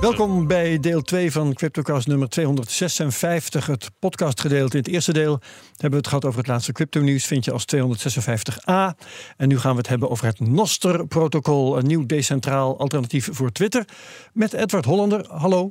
Welkom 0.00 0.46
bij 0.46 0.80
deel 0.80 1.02
2 1.02 1.32
van 1.32 1.54
CryptoCast 1.54 2.06
nummer 2.06 2.28
256. 2.28 3.66
Het 3.66 3.90
podcastgedeelte. 3.98 4.76
In 4.76 4.82
het 4.82 4.92
eerste 4.92 5.12
deel 5.12 5.40
hebben 5.70 5.90
we 5.90 5.96
het 5.96 6.06
gehad 6.06 6.24
over 6.24 6.38
het 6.38 6.48
laatste 6.48 6.72
crypto-nieuws. 6.72 7.24
Vind 7.24 7.44
je 7.44 7.52
als 7.52 7.64
256a. 7.76 8.96
En 9.36 9.48
nu 9.48 9.58
gaan 9.58 9.72
we 9.72 9.78
het 9.78 9.88
hebben 9.88 10.10
over 10.10 10.26
het 10.26 10.40
Noster-protocol. 10.40 11.78
Een 11.78 11.86
nieuw 11.86 12.06
decentraal 12.06 12.78
alternatief 12.78 13.28
voor 13.32 13.52
Twitter. 13.52 13.84
Met 14.32 14.52
Edward 14.52 14.84
Hollander. 14.84 15.26
Hallo. 15.28 15.70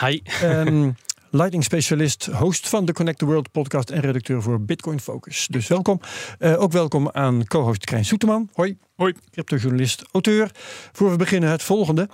Hi. 0.00 0.20
Um, 0.42 0.96
Lightning 1.34 1.64
specialist, 1.64 2.26
host 2.26 2.68
van 2.68 2.84
de 2.84 2.92
Connect 2.92 3.18
the 3.18 3.24
World 3.24 3.50
podcast 3.50 3.90
en 3.90 4.00
redacteur 4.00 4.42
voor 4.42 4.60
Bitcoin 4.60 5.00
Focus. 5.00 5.46
Dus 5.50 5.68
welkom. 5.68 6.00
Uh, 6.38 6.60
ook 6.62 6.72
welkom 6.72 7.10
aan 7.10 7.46
co-host 7.46 7.84
Krijn 7.84 8.04
Soeterman. 8.04 8.48
Hoi. 8.52 8.78
Hoi. 8.96 9.14
Cryptojournalist, 9.30 10.04
auteur. 10.12 10.50
Voor 10.92 11.10
we 11.10 11.16
beginnen 11.16 11.50
het 11.50 11.62
volgende. 11.62 12.08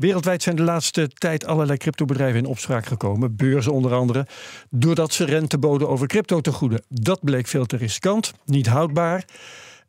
Wereldwijd 0.00 0.42
zijn 0.42 0.56
de 0.56 0.62
laatste 0.62 1.08
tijd 1.08 1.46
allerlei 1.46 1.78
cryptobedrijven 1.78 2.38
in 2.38 2.46
opspraak 2.46 2.86
gekomen. 2.86 3.36
Beurzen 3.36 3.72
onder 3.72 3.94
andere. 3.94 4.26
Doordat 4.70 5.12
ze 5.12 5.24
rente 5.24 5.58
boden 5.58 5.88
over 5.88 6.06
crypto 6.06 6.40
te 6.40 6.52
goeden. 6.52 6.84
Dat 6.88 7.20
bleek 7.24 7.46
veel 7.46 7.66
te 7.66 7.76
riskant, 7.76 8.32
niet 8.44 8.66
houdbaar. 8.66 9.24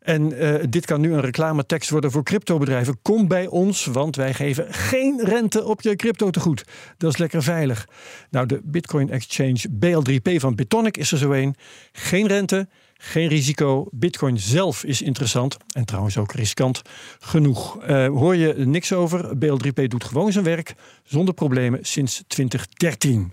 En 0.06 0.32
uh, 0.32 0.54
dit 0.68 0.86
kan 0.86 1.00
nu 1.00 1.12
een 1.12 1.20
reclametekst 1.20 1.90
worden 1.90 2.10
voor 2.10 2.22
cryptobedrijven. 2.22 2.98
Kom 3.02 3.28
bij 3.28 3.46
ons, 3.46 3.84
want 3.84 4.16
wij 4.16 4.34
geven 4.34 4.74
geen 4.74 5.20
rente 5.24 5.64
op 5.64 5.82
je 5.82 5.96
crypto 5.96 6.30
te 6.30 6.40
goed. 6.40 6.64
Dat 6.96 7.12
is 7.12 7.18
lekker 7.18 7.42
veilig. 7.42 7.88
Nou, 8.30 8.46
de 8.46 8.60
Bitcoin 8.64 9.10
Exchange 9.10 9.68
BL3P 9.68 10.34
van 10.36 10.54
Bitonic 10.54 10.96
is 10.96 11.12
er 11.12 11.18
zo 11.18 11.32
een. 11.32 11.54
Geen 11.92 12.26
rente, 12.26 12.68
geen 12.94 13.28
risico. 13.28 13.88
Bitcoin 13.90 14.38
zelf 14.38 14.84
is 14.84 15.02
interessant 15.02 15.56
en 15.72 15.84
trouwens 15.84 16.18
ook 16.18 16.32
riskant 16.32 16.82
genoeg. 17.20 17.82
Uh, 17.82 18.06
hoor 18.06 18.36
je 18.36 18.54
niks 18.56 18.92
over? 18.92 19.36
BL3P 19.36 19.84
doet 19.88 20.04
gewoon 20.04 20.32
zijn 20.32 20.44
werk 20.44 20.74
zonder 21.04 21.34
problemen 21.34 21.78
sinds 21.82 22.24
2013. 22.26 23.32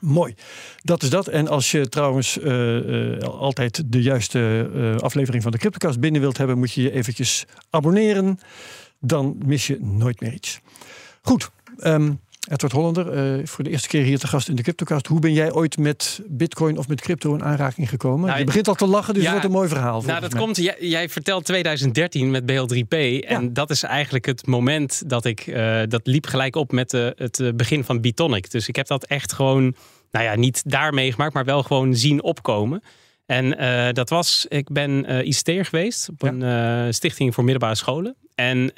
Mooi. 0.00 0.34
Dat 0.82 1.02
is 1.02 1.10
dat. 1.10 1.28
En 1.28 1.48
als 1.48 1.70
je 1.70 1.88
trouwens 1.88 2.38
uh, 2.38 3.14
uh, 3.14 3.18
altijd 3.22 3.82
de 3.92 4.02
juiste 4.02 4.70
uh, 4.74 4.96
aflevering 4.96 5.42
van 5.42 5.52
de 5.52 5.58
Cryptocast 5.58 6.00
binnen 6.00 6.20
wilt 6.20 6.38
hebben, 6.38 6.58
moet 6.58 6.72
je 6.72 6.82
je 6.82 6.92
eventjes 6.92 7.44
abonneren. 7.70 8.38
Dan 9.00 9.36
mis 9.44 9.66
je 9.66 9.78
nooit 9.80 10.20
meer 10.20 10.32
iets. 10.32 10.60
Goed. 11.22 11.50
Um, 11.80 12.20
Edward 12.48 12.72
Hollander, 12.72 13.06
voor 13.48 13.64
de 13.64 13.70
eerste 13.70 13.88
keer 13.88 14.02
hier 14.02 14.18
te 14.18 14.26
gast 14.26 14.48
in 14.48 14.56
de 14.56 14.62
Cryptocast. 14.62 15.06
Hoe 15.06 15.20
ben 15.20 15.32
jij 15.32 15.52
ooit 15.52 15.78
met 15.78 16.20
Bitcoin 16.26 16.78
of 16.78 16.88
met 16.88 17.00
crypto 17.00 17.34
in 17.34 17.42
aanraking 17.42 17.88
gekomen? 17.88 18.26
Nou, 18.26 18.38
je 18.38 18.44
begint 18.44 18.68
al 18.68 18.74
te 18.74 18.86
lachen, 18.86 19.14
dus 19.14 19.22
ja, 19.22 19.32
het 19.32 19.38
wordt 19.38 19.54
een 19.54 19.60
mooi 19.60 19.68
verhaal. 19.68 20.02
Nou, 20.02 20.20
dat 20.20 20.32
mij. 20.32 20.40
komt. 20.40 20.56
Jij, 20.56 20.76
jij, 20.80 21.08
vertelt 21.08 21.44
2013 21.44 22.30
met 22.30 22.42
BL3P. 22.42 23.26
En 23.26 23.52
dat 23.52 23.70
is 23.70 23.82
eigenlijk 23.82 24.26
het 24.26 24.46
moment 24.46 25.02
dat 25.06 25.24
ik. 25.24 25.54
dat 25.88 26.06
liep 26.06 26.26
gelijk 26.26 26.56
op 26.56 26.72
met 26.72 26.92
het 26.92 27.52
begin 27.54 27.84
van 27.84 28.00
Bitonic. 28.00 28.50
Dus 28.50 28.68
ik 28.68 28.76
heb 28.76 28.86
dat 28.86 29.04
echt 29.04 29.32
gewoon 29.32 29.74
nou 30.10 30.24
ja, 30.24 30.34
niet 30.34 30.62
daar 30.66 30.94
meegemaakt, 30.94 31.34
maar 31.34 31.44
wel 31.44 31.62
gewoon 31.62 31.94
zien 31.94 32.22
opkomen. 32.22 32.82
En 33.28 33.62
uh, 33.62 33.88
dat 33.92 34.10
was, 34.10 34.46
ik 34.48 34.72
ben 34.72 35.10
uh, 35.10 35.26
ICT'er 35.26 35.64
geweest 35.64 36.08
op 36.08 36.22
ja. 36.22 36.28
een 36.28 36.86
uh, 36.86 36.92
stichting 36.92 37.34
voor 37.34 37.44
middelbare 37.44 37.74
scholen. 37.74 38.16
En 38.34 38.70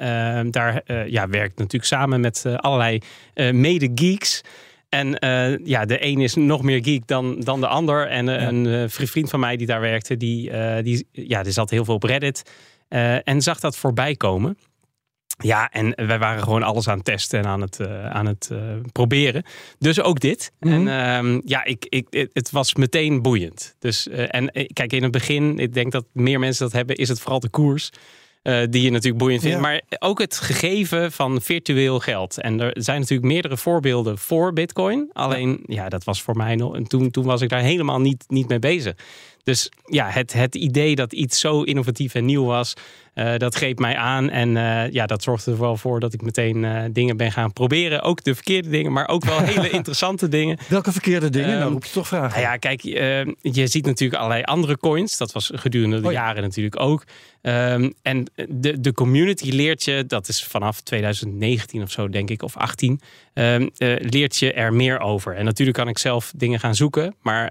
daar 0.50 0.82
ja, 1.06 1.28
werk 1.28 1.50
ik 1.50 1.58
natuurlijk 1.58 1.84
samen 1.84 2.20
met 2.20 2.44
allerlei 2.56 3.00
mede-geeks. 3.34 4.40
En 4.88 5.06
ja, 5.64 5.84
de 5.84 6.04
een 6.04 6.20
is 6.20 6.34
nog 6.34 6.62
meer 6.62 6.84
geek 6.84 7.06
dan, 7.06 7.40
dan 7.40 7.60
de 7.60 7.66
ander. 7.66 8.06
En 8.06 8.26
ja. 8.26 8.48
een 8.48 8.90
vriend 8.90 9.30
van 9.30 9.40
mij 9.40 9.56
die 9.56 9.66
daar 9.66 9.80
werkte, 9.80 10.16
die, 10.16 10.52
die, 10.82 11.06
ja, 11.12 11.42
die 11.42 11.52
zat 11.52 11.70
heel 11.70 11.84
veel 11.84 11.94
op 11.94 12.02
Reddit. 12.02 12.50
en 13.24 13.42
zag 13.42 13.60
dat 13.60 13.76
voorbij 13.76 14.14
komen. 14.14 14.56
Ja, 15.42 15.70
en 15.70 16.06
wij 16.06 16.18
waren 16.18 16.42
gewoon 16.42 16.62
alles 16.62 16.88
aan 16.88 16.96
het 16.96 17.04
testen 17.04 17.38
en 17.38 17.46
aan 17.46 17.60
het, 17.60 17.78
uh, 17.80 18.10
aan 18.10 18.26
het 18.26 18.48
uh, 18.52 18.58
proberen. 18.92 19.44
Dus 19.78 20.00
ook 20.00 20.20
dit. 20.20 20.52
Mm 20.60 20.72
-hmm. 20.72 20.88
En 20.88 21.26
uh, 21.26 21.40
ja, 21.44 21.64
ik, 21.64 21.86
ik, 21.88 22.28
het 22.32 22.50
was 22.50 22.74
meteen 22.74 23.22
boeiend. 23.22 23.76
Dus, 23.78 24.06
uh, 24.06 24.34
en 24.34 24.50
kijk, 24.72 24.92
in 24.92 25.02
het 25.02 25.12
begin, 25.12 25.58
ik 25.58 25.74
denk 25.74 25.92
dat 25.92 26.04
meer 26.12 26.38
mensen 26.38 26.64
dat 26.64 26.72
hebben, 26.72 26.96
is 26.96 27.08
het 27.08 27.20
vooral 27.20 27.40
de 27.40 27.48
koers. 27.48 27.90
die 28.42 28.82
je 28.82 28.90
natuurlijk 28.90 29.22
boeiend 29.22 29.42
vindt. 29.42 29.56
Ja. 29.56 29.62
Maar 29.62 29.80
ook 29.98 30.18
het 30.18 30.36
gegeven 30.36 31.12
van 31.12 31.40
virtueel 31.40 32.00
geld. 32.00 32.40
En 32.40 32.60
er 32.60 32.70
zijn 32.74 33.00
natuurlijk 33.00 33.32
meerdere 33.32 33.56
voorbeelden 33.56 34.18
voor 34.18 34.52
Bitcoin. 34.52 35.10
Alleen, 35.12 35.62
ja, 35.66 35.82
ja 35.82 35.88
dat 35.88 36.04
was 36.04 36.22
voor 36.22 36.36
mij 36.36 36.56
nog. 36.56 36.74
En 36.74 36.84
toen, 36.84 37.10
toen 37.10 37.24
was 37.24 37.40
ik 37.40 37.48
daar 37.48 37.60
helemaal 37.60 38.00
niet, 38.00 38.24
niet 38.28 38.48
mee 38.48 38.58
bezig. 38.58 38.94
Dus 39.50 39.68
ja, 39.84 40.08
het, 40.08 40.32
het 40.32 40.54
idee 40.54 40.94
dat 40.94 41.12
iets 41.12 41.40
zo 41.40 41.62
innovatief 41.62 42.14
en 42.14 42.24
nieuw 42.24 42.44
was, 42.44 42.74
uh, 43.14 43.36
dat 43.36 43.54
greep 43.54 43.78
mij 43.78 43.96
aan. 43.96 44.30
En 44.30 44.56
uh, 44.56 44.90
ja, 44.90 45.06
dat 45.06 45.22
zorgde 45.22 45.50
er 45.50 45.58
wel 45.58 45.76
voor 45.76 46.00
dat 46.00 46.12
ik 46.12 46.22
meteen 46.22 46.62
uh, 46.62 46.82
dingen 46.92 47.16
ben 47.16 47.32
gaan 47.32 47.52
proberen. 47.52 48.02
Ook 48.02 48.24
de 48.24 48.34
verkeerde 48.34 48.68
dingen, 48.68 48.92
maar 48.92 49.08
ook 49.08 49.24
wel 49.24 49.40
hele 49.54 49.70
interessante 49.70 50.28
dingen. 50.28 50.58
Welke 50.68 50.92
verkeerde 50.92 51.30
dingen? 51.30 51.52
Um, 51.52 51.58
nou, 51.58 51.72
roep 51.72 51.84
je 51.84 51.90
toch 51.90 52.08
vragen. 52.08 52.40
Nou 52.40 52.42
ja, 52.42 52.56
kijk, 52.56 52.82
je 53.40 53.66
ziet 53.66 53.86
natuurlijk 53.86 54.20
allerlei 54.20 54.42
andere 54.42 54.76
coins. 54.76 55.16
Dat 55.16 55.32
was 55.32 55.50
gedurende 55.54 56.00
de 56.00 56.06
oh, 56.06 56.12
ja. 56.12 56.24
jaren 56.26 56.42
natuurlijk 56.42 56.80
ook. 56.80 57.04
Um, 57.42 57.94
en 58.02 58.26
de, 58.48 58.80
de 58.80 58.92
community 58.92 59.50
leert 59.50 59.84
je, 59.84 60.04
dat 60.06 60.28
is 60.28 60.44
vanaf 60.44 60.80
2019 60.80 61.82
of 61.82 61.90
zo, 61.90 62.08
denk 62.08 62.30
ik, 62.30 62.42
of 62.42 62.56
18, 62.56 63.00
um, 63.34 63.70
leert 63.98 64.36
je 64.36 64.52
er 64.52 64.72
meer 64.72 64.98
over. 64.98 65.36
En 65.36 65.44
natuurlijk 65.44 65.76
kan 65.76 65.88
ik 65.88 65.98
zelf 65.98 66.32
dingen 66.36 66.60
gaan 66.60 66.74
zoeken, 66.74 67.14
maar 67.22 67.50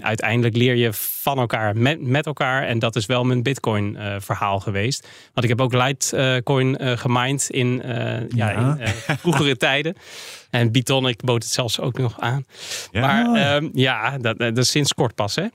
uiteindelijk 0.00 0.56
leer 0.56 0.74
je 0.74 0.92
van 0.92 1.35
elkaar 1.38 1.76
met, 1.76 2.00
met 2.00 2.26
elkaar. 2.26 2.62
En 2.62 2.78
dat 2.78 2.96
is 2.96 3.06
wel 3.06 3.24
mijn 3.24 3.42
Bitcoin-verhaal 3.42 4.60
geweest. 4.60 5.08
Want 5.32 5.42
ik 5.42 5.48
heb 5.48 5.60
ook 5.60 5.72
Litecoin 5.72 6.82
uh, 6.82 6.96
gemined 6.96 7.50
in, 7.50 7.82
uh, 7.84 8.28
ja. 8.28 8.50
ja. 8.50 8.76
in 8.78 9.18
vroegere 9.22 9.56
tijden. 9.56 9.96
En 10.50 10.72
Bitonic 10.72 11.22
bood 11.24 11.42
het 11.42 11.52
zelfs 11.52 11.80
ook 11.80 11.98
nog 11.98 12.20
aan. 12.20 12.44
Ja. 12.90 13.00
Maar 13.00 13.54
um, 13.56 13.70
ja, 13.74 14.18
dat, 14.18 14.38
dat 14.38 14.58
is 14.58 14.70
sinds 14.70 14.94
kort 14.94 15.14
pas, 15.14 15.34
hè? 15.34 15.46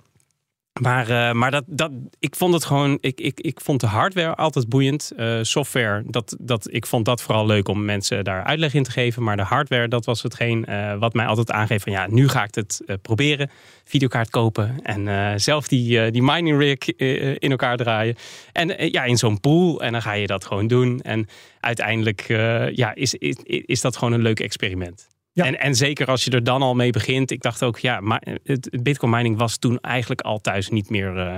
Maar, 0.80 1.09
uh, 1.09 1.32
maar 1.32 1.52
dat, 1.52 1.64
dat, 1.68 1.92
ik 2.20 2.36
vond 2.36 2.54
het 2.54 2.66
gewoon. 2.66 2.98
Ik, 3.02 3.20
ik, 3.20 3.40
ik 3.40 3.62
vond 3.62 3.80
de 3.80 3.88
hardware 3.88 4.36
altijd 4.36 4.70
boeiend. 4.70 5.12
Uh, 5.18 5.40
software, 5.42 6.04
dat, 6.06 6.36
dat, 6.40 6.68
ik 6.74 6.86
vond 6.86 7.06
dat 7.06 7.22
vooral 7.22 7.46
leuk 7.46 7.68
om 7.68 7.86
mensen 7.86 8.24
daar 8.24 8.44
uitleg 8.44 8.74
in 8.74 8.84
te 8.84 8.92
geven. 8.92 9.24
Maar 9.24 9.38
de 9.38 9.44
hardware, 9.44 9.88
dat 9.88 10.06
was 10.06 10.24
hetgeen 10.24 10.66
uh, 10.70 10.98
wat 10.98 11.14
mij 11.14 11.26
altijd 11.26 11.52
aangeeft 11.52 11.84
van 11.84 11.92
ja, 11.92 12.08
nu 12.10 12.30
ga 12.30 12.44
ik 12.44 12.56
het 12.56 12.81
proberen. 13.02 13.50
Videokaart 13.84 14.30
kopen 14.30 14.80
en 14.84 15.40
zelf 15.40 15.68
die, 15.68 16.12
die 16.12 16.24
mining 16.24 16.58
rig 16.58 16.96
in 17.40 17.52
elkaar 17.52 17.78
draaien. 17.78 18.16
En 18.52 18.92
ja, 18.92 19.04
in 19.04 19.18
zo'n 19.18 19.40
pool. 19.40 19.81
En 19.81 19.92
dan 19.92 20.02
ga 20.02 20.14
je 20.14 20.28
dat 20.28 20.46
gewoon 20.46 20.68
doen. 20.68 21.02
En 21.02 21.28
uiteindelijk 21.60 22.28
ja, 22.76 22.96
is, 22.96 23.14
is, 23.14 23.36
is 23.44 23.81
dat 23.81 23.98
gewoon 23.98 24.14
een 24.14 24.22
leuk 24.22 24.40
experiment. 24.40 25.08
Ja. 25.34 25.46
En, 25.46 25.59
en 25.59 25.75
zeker 25.75 26.08
als 26.08 26.24
je 26.24 26.31
er 26.31 26.44
dan 26.44 26.62
al 26.62 26.75
mee 26.75 26.92
begint. 26.92 27.31
Ik 27.31 27.42
dacht 27.42 27.64
ook, 27.64 27.80
ja, 27.80 28.00
maar 28.00 28.28
het 28.44 28.84
bitcoin 28.84 29.12
mining 29.12 29.38
was 29.38 29.58
toen 29.58 29.80
eigenlijk 29.80 30.22
al 30.22 30.40
thuis 30.40 30.69
niet 30.69 30.90
meer, 30.90 31.16
uh, 31.16 31.38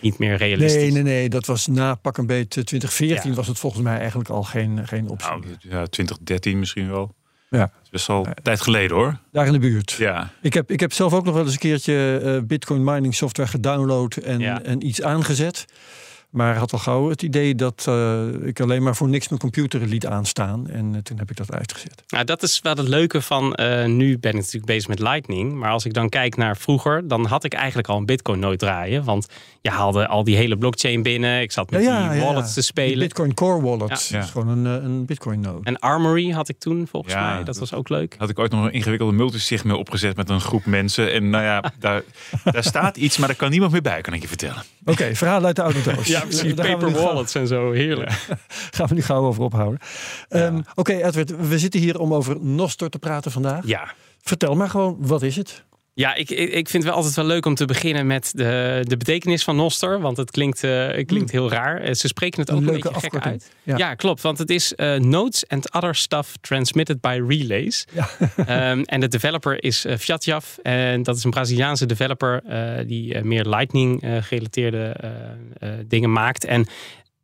niet 0.00 0.18
meer 0.18 0.36
realistisch. 0.36 0.82
Nee, 0.82 0.90
nee, 0.90 1.02
nee. 1.02 1.28
Dat 1.28 1.46
was 1.46 1.66
na 1.66 1.94
pak 1.94 2.18
een 2.18 2.26
beetje 2.26 2.64
2014 2.64 3.30
ja. 3.30 3.36
was 3.36 3.46
het 3.46 3.58
volgens 3.58 3.82
mij 3.82 3.98
eigenlijk 3.98 4.28
al 4.28 4.42
geen, 4.42 4.86
geen 4.86 5.08
optie. 5.08 5.30
Nou, 5.30 5.44
ja, 5.58 5.86
2013 5.86 6.58
misschien 6.58 6.90
wel. 6.90 7.14
Ja. 7.50 7.58
Dat 7.58 7.70
is 7.82 7.90
best 7.90 8.08
al 8.08 8.26
een 8.26 8.34
tijd 8.42 8.60
geleden 8.60 8.96
hoor. 8.96 9.18
Daar 9.32 9.46
in 9.46 9.52
de 9.52 9.58
buurt. 9.58 9.92
Ja. 9.92 10.30
Ik 10.42 10.54
heb, 10.54 10.70
ik 10.70 10.80
heb 10.80 10.92
zelf 10.92 11.12
ook 11.12 11.24
nog 11.24 11.34
wel 11.34 11.44
eens 11.44 11.52
een 11.52 11.58
keertje 11.58 12.20
uh, 12.24 12.46
bitcoin 12.46 12.84
mining 12.84 13.14
software 13.14 13.48
gedownload 13.48 14.16
en, 14.16 14.38
ja. 14.38 14.62
en 14.62 14.86
iets 14.86 15.02
aangezet. 15.02 15.64
Maar 16.32 16.56
had 16.56 16.72
al 16.72 16.78
gauw 16.78 17.08
het 17.08 17.22
idee 17.22 17.54
dat 17.54 17.86
uh, 17.88 18.46
ik 18.46 18.60
alleen 18.60 18.82
maar 18.82 18.96
voor 18.96 19.08
niks 19.08 19.28
mijn 19.28 19.40
computer 19.40 19.80
liet 19.86 20.06
aanstaan. 20.06 20.68
En 20.68 20.92
uh, 20.94 20.98
toen 20.98 21.18
heb 21.18 21.30
ik 21.30 21.36
dat 21.36 21.52
uitgezet. 21.52 22.02
Nou, 22.06 22.24
dat 22.24 22.42
is 22.42 22.60
wel 22.60 22.74
het 22.74 22.88
leuke 22.88 23.22
van. 23.22 23.56
Uh, 23.60 23.84
nu 23.84 24.18
ben 24.18 24.30
ik 24.30 24.36
natuurlijk 24.36 24.66
bezig 24.66 24.88
met 24.88 24.98
Lightning. 24.98 25.52
Maar 25.52 25.70
als 25.70 25.84
ik 25.84 25.94
dan 25.94 26.08
kijk 26.08 26.36
naar 26.36 26.56
vroeger, 26.56 27.08
dan 27.08 27.26
had 27.26 27.44
ik 27.44 27.52
eigenlijk 27.52 27.88
al 27.88 27.96
een 27.96 28.06
Bitcoin 28.06 28.38
nooit 28.38 28.58
draaien. 28.58 29.04
Want 29.04 29.26
je 29.60 29.70
haalde 29.70 30.06
al 30.06 30.24
die 30.24 30.36
hele 30.36 30.58
blockchain 30.58 31.02
binnen. 31.02 31.40
Ik 31.40 31.52
zat 31.52 31.70
met 31.70 31.82
ja, 31.82 31.98
ja, 31.98 32.12
die 32.12 32.20
wallets 32.20 32.48
ja, 32.48 32.54
te 32.54 32.62
spelen. 32.62 32.90
Die 32.90 32.98
Bitcoin 32.98 33.34
Core 33.34 33.62
Wallet. 33.62 33.88
Dat 33.88 34.22
is 34.22 34.30
gewoon 34.30 34.48
een, 34.48 34.84
een 34.84 35.04
Bitcoin 35.04 35.40
node. 35.40 35.64
En 35.64 35.78
Armory 35.78 36.30
had 36.30 36.48
ik 36.48 36.58
toen 36.58 36.86
volgens 36.90 37.14
mij. 37.14 37.44
Dat, 37.44 37.58
was 37.58 37.74
ook 37.74 37.88
leuk. 37.88 38.14
Had 38.18 38.28
ik 38.28 38.38
ooit 38.38 38.50
nog 38.52 38.64
een 38.64 38.72
ingewikkelde 38.72 39.12
multisig 39.12 39.64
mail 39.64 39.78
opgezet 39.78 40.16
met 40.16 40.28
een 40.28 40.40
groep 40.40 40.66
mensen. 40.66 41.12
En 41.12 41.30
nou 41.30 41.44
ja, 41.44 41.72
daar, 41.78 42.02
daar 42.44 42.64
staat 42.74 42.96
iets, 42.96 43.16
maar 43.16 43.28
daar 43.28 43.36
kan 43.36 43.50
niemand 43.50 43.72
meer 43.72 43.82
bij, 43.82 44.00
kan 44.00 44.14
ik 44.14 44.22
je 44.22 44.28
vertellen. 44.28 44.62
Oké, 44.80 44.90
okay, 44.90 45.16
verhaal 45.16 45.44
uit 45.44 45.56
de 45.56 45.62
autodoos. 45.62 46.06
ja, 46.16 46.21
precies. 46.24 46.54
Paper 46.54 46.90
wallets 46.90 47.34
en 47.34 47.46
zo, 47.46 47.70
heerlijk. 47.70 48.10
gaan 48.76 48.86
we 48.86 48.94
nu 48.94 49.02
gauw 49.02 49.24
over 49.24 49.42
ophouden. 49.42 49.80
Um, 50.28 50.58
Oké, 50.58 50.70
okay, 50.74 51.02
Edward, 51.02 51.48
we 51.48 51.58
zitten 51.58 51.80
hier 51.80 51.98
om 51.98 52.14
over 52.14 52.40
Nostor 52.40 52.88
te 52.88 52.98
praten 52.98 53.30
vandaag. 53.30 53.66
Ja. 53.66 53.94
Vertel 54.20 54.54
maar 54.54 54.68
gewoon, 54.68 54.96
wat 55.00 55.22
is 55.22 55.36
het? 55.36 55.64
Ja, 55.94 56.14
ik, 56.14 56.30
ik 56.30 56.68
vind 56.68 56.72
het 56.72 56.84
wel 56.84 56.94
altijd 56.94 57.14
wel 57.14 57.24
leuk 57.24 57.46
om 57.46 57.54
te 57.54 57.64
beginnen 57.64 58.06
met 58.06 58.30
de, 58.34 58.80
de 58.82 58.96
betekenis 58.96 59.44
van 59.44 59.56
Noster. 59.56 60.00
Want 60.00 60.16
het 60.16 60.30
klinkt, 60.30 60.64
eh, 60.64 60.86
het 60.86 61.06
klinkt 61.06 61.30
heel 61.30 61.50
raar. 61.50 61.80
Eh, 61.80 61.94
Ze 61.94 62.08
spreken 62.08 62.40
het 62.40 62.50
ook 62.50 62.58
Een 62.58 62.64
beetje 62.64 62.94
gek 62.94 63.16
uit. 63.16 63.50
Ja. 63.62 63.76
Ja. 63.76 63.94
klopt. 63.94 64.22
Want 64.22 64.38
het 64.38 64.50
is 64.50 64.74
eh, 64.74 64.94
Notes 64.94 65.48
and 65.48 65.72
Other 65.72 65.94
Stuff 65.94 66.34
Transmitted 66.40 67.00
by 67.00 67.20
Relays. 67.28 67.84
Ja. 67.92 68.08
Ehm, 68.46 68.82
en 68.82 69.00
de 69.00 69.08
developer 69.08 69.64
is 69.64 69.86
uh, 69.86 69.96
Fjatjaf. 69.96 70.58
En 70.62 71.02
dat 71.02 71.16
is 71.16 71.24
een 71.24 71.30
Braziliaanse 71.30 71.86
developer 71.86 72.42
die 72.86 73.24
meer 73.24 73.48
Lightning-gerelateerde 73.48 74.96
dingen 75.86 76.12
maakt. 76.12 76.44
En 76.44 76.66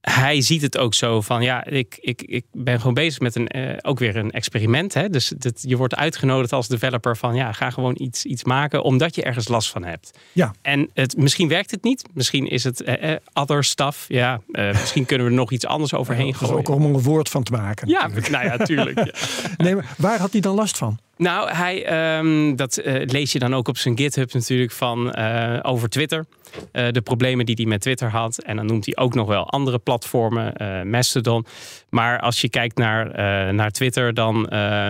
hij 0.08 0.40
ziet 0.40 0.62
het 0.62 0.78
ook 0.78 0.94
zo 0.94 1.20
van 1.20 1.42
ja, 1.42 1.64
ik, 1.64 1.98
ik, 2.00 2.22
ik 2.22 2.44
ben 2.52 2.78
gewoon 2.78 2.94
bezig 2.94 3.20
met 3.20 3.34
een, 3.34 3.48
eh, 3.48 3.76
ook 3.82 3.98
weer 3.98 4.16
een 4.16 4.30
experiment. 4.30 4.94
Hè? 4.94 5.08
Dus 5.08 5.32
dat, 5.36 5.62
je 5.66 5.76
wordt 5.76 5.96
uitgenodigd 5.96 6.52
als 6.52 6.68
developer 6.68 7.16
van 7.16 7.34
ja, 7.34 7.52
ga 7.52 7.70
gewoon 7.70 7.94
iets, 7.98 8.24
iets 8.24 8.44
maken 8.44 8.82
omdat 8.82 9.14
je 9.14 9.22
ergens 9.22 9.48
last 9.48 9.70
van 9.70 9.84
hebt. 9.84 10.18
Ja. 10.32 10.52
En 10.62 10.90
het, 10.94 11.16
misschien 11.16 11.48
werkt 11.48 11.70
het 11.70 11.82
niet. 11.82 12.04
Misschien 12.14 12.48
is 12.48 12.64
het 12.64 12.82
eh, 12.82 13.12
eh, 13.12 13.20
other 13.32 13.64
stuff. 13.64 14.04
Ja, 14.08 14.40
misschien 14.80 15.06
kunnen 15.06 15.26
we 15.26 15.32
er 15.32 15.38
nog 15.38 15.52
iets 15.52 15.66
anders 15.66 15.94
overheen 15.94 16.34
gooien. 16.34 16.56
ook 16.56 16.68
om 16.68 16.82
er 16.82 16.94
een 16.94 17.02
woord 17.02 17.28
van 17.28 17.42
te 17.42 17.52
maken. 17.52 17.88
Ja, 17.88 18.08
nou 18.30 18.44
ja, 18.44 18.56
tuurlijk. 18.56 18.98
ja. 18.98 19.12
Nee, 19.56 19.74
maar 19.74 19.94
waar 19.96 20.18
had 20.18 20.32
hij 20.32 20.40
dan 20.40 20.54
last 20.54 20.76
van? 20.76 20.98
Nou, 21.16 21.50
hij, 21.50 21.84
ehm, 21.84 22.56
dat 22.56 22.80
lees 22.84 23.32
je 23.32 23.38
dan 23.38 23.54
ook 23.54 23.68
op 23.68 23.78
zijn 23.78 23.98
GitHub 23.98 24.32
natuurlijk 24.32 24.72
van 24.72 25.16
over 25.64 25.88
Twitter. 25.88 26.26
Eh, 26.72 26.88
de 26.90 27.00
problemen 27.00 27.46
die 27.46 27.54
hij 27.54 27.64
met 27.64 27.80
Twitter 27.80 28.10
had. 28.10 28.38
En 28.42 28.56
dan 28.56 28.66
noemt 28.66 28.84
hij 28.84 28.96
ook 28.96 29.14
nog 29.14 29.26
wel 29.28 29.50
andere 29.50 29.78
platformen, 29.78 30.54
eh, 30.56 30.82
Mastodon. 30.82 31.46
Maar 31.90 32.20
als 32.20 32.40
je 32.40 32.48
kijkt 32.48 32.76
naar, 32.76 33.10
eh, 33.10 33.52
naar 33.54 33.70
Twitter, 33.70 34.14
dan 34.14 34.46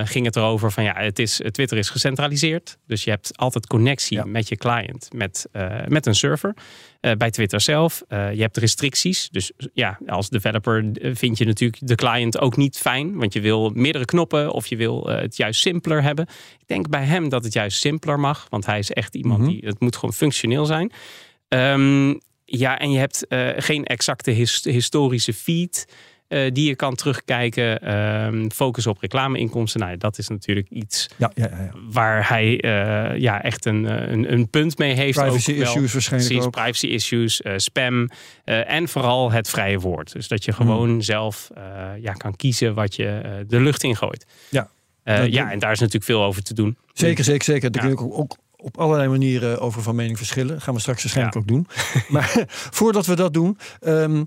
ging 0.06 0.24
het 0.24 0.36
erover 0.36 0.72
van 0.72 0.84
ja, 0.84 0.94
het 0.96 1.18
is, 1.18 1.40
Twitter 1.50 1.78
is 1.78 1.90
gecentraliseerd. 1.90 2.78
Dus 2.86 3.04
je 3.04 3.10
hebt 3.10 3.36
altijd 3.36 3.66
connectie 3.66 4.16
Ja. 4.16 4.24
met 4.24 4.48
je 4.48 4.56
client, 4.56 5.08
met, 5.14 5.46
met 5.86 6.06
een 6.06 6.14
server. 6.14 6.54
Bij 7.18 7.30
Twitter 7.30 7.60
zelf. 7.60 8.02
Je 8.08 8.40
hebt 8.40 8.56
restricties. 8.56 9.28
Dus 9.30 9.52
ja, 9.72 9.98
als 10.06 10.28
developer 10.28 10.84
vind 11.00 11.38
je 11.38 11.44
natuurlijk 11.44 11.80
de 11.88 11.94
client 11.94 12.38
ook 12.38 12.56
niet 12.56 12.78
fijn. 12.78 13.16
Want 13.16 13.32
je 13.32 13.40
wil 13.40 13.70
meerdere 13.74 14.04
knoppen 14.04 14.50
of 14.52 14.66
je 14.66 14.76
wil 14.76 15.06
het 15.08 15.36
juist 15.36 15.60
simpeler 15.60 16.02
hebben. 16.02 16.26
Ik 16.58 16.66
denk 16.66 16.88
bij 16.88 17.04
hem 17.04 17.28
dat 17.28 17.44
het 17.44 17.52
juist 17.52 17.78
simpeler 17.78 18.20
mag. 18.20 18.46
Want 18.48 18.66
hij 18.66 18.78
is 18.78 18.90
echt 18.90 19.14
iemand 19.14 19.40
Mhm. 19.40 19.48
die, 19.50 19.60
het 19.64 19.80
moet 19.80 19.96
gewoon 19.96 20.14
functioneel 20.14 20.66
zijn. 20.66 20.92
Ehm, 21.48 22.14
ja, 22.44 22.78
en 22.78 22.90
je 22.90 22.98
hebt 22.98 23.26
eh, 23.26 23.48
geen 23.56 23.84
exacte 23.84 24.30
his- 24.30 24.64
historische 24.64 25.32
feed 25.34 25.86
eh, 26.28 26.52
die 26.52 26.66
je 26.68 26.74
kan 26.76 26.94
terugkijken. 26.94 27.80
Ehm, 27.80 28.48
focus 28.48 28.86
op 28.86 28.98
reclameinkomsten. 29.00 29.80
Nou, 29.80 29.96
dat 29.96 30.18
is 30.18 30.28
natuurlijk 30.28 30.68
iets 30.70 31.08
Ja, 31.16 31.30
ja, 31.34 31.44
ja. 31.50 31.70
waar 31.90 32.28
hij 32.28 32.60
eh, 32.60 33.18
ja, 33.20 33.42
echt 33.42 33.64
een, 33.64 33.84
een, 34.12 34.32
een 34.32 34.48
punt 34.50 34.78
mee 34.78 34.92
heeft. 34.94 35.18
Privacy 35.18 35.50
ook 35.50 35.56
wel. 35.56 35.66
issues 35.66 35.92
waarschijnlijk 35.92 36.30
Precies, 36.32 36.46
ook. 36.46 36.62
privacy 36.62 36.86
issues, 36.86 37.40
spam 37.56 38.08
en 38.44 38.88
vooral 38.88 39.30
het 39.32 39.48
vrije 39.50 39.78
woord. 39.78 40.12
Dus 40.12 40.28
dat 40.28 40.44
je 40.44 40.52
Hmm. 40.52 40.66
gewoon 40.66 41.02
zelf 41.02 41.48
ja, 42.00 42.12
kan 42.12 42.36
kiezen 42.36 42.74
wat 42.74 42.96
je 42.96 43.44
de 43.46 43.60
lucht 43.60 43.82
in 43.82 43.96
gooit. 43.96 44.26
Ja. 44.50 44.70
Ja, 45.04 45.50
en 45.50 45.58
daar 45.58 45.72
is 45.72 45.78
natuurlijk 45.78 46.04
veel 46.04 46.22
over 46.24 46.42
te 46.42 46.54
doen. 46.54 46.76
Zeker, 46.92 47.24
zeker, 47.24 47.44
zeker. 47.44 47.70
Daar 47.70 47.82
kun 47.82 47.90
je 47.90 47.98
ook, 47.98 48.18
ook 48.18 48.36
op 48.62 48.78
allerlei 48.78 49.08
manieren 49.08 49.60
over 49.60 49.82
van 49.82 49.94
mening 49.94 50.16
verschillen. 50.16 50.60
Gaan 50.60 50.74
we 50.74 50.80
straks 50.80 51.02
waarschijnlijk 51.02 51.36
ook 51.36 51.46
doen. 51.46 51.66
Maar 52.08 52.44
voordat 52.78 53.06
we 53.06 53.16
dat 53.16 53.34
doen, 53.34 53.58
ehm, 53.80 54.24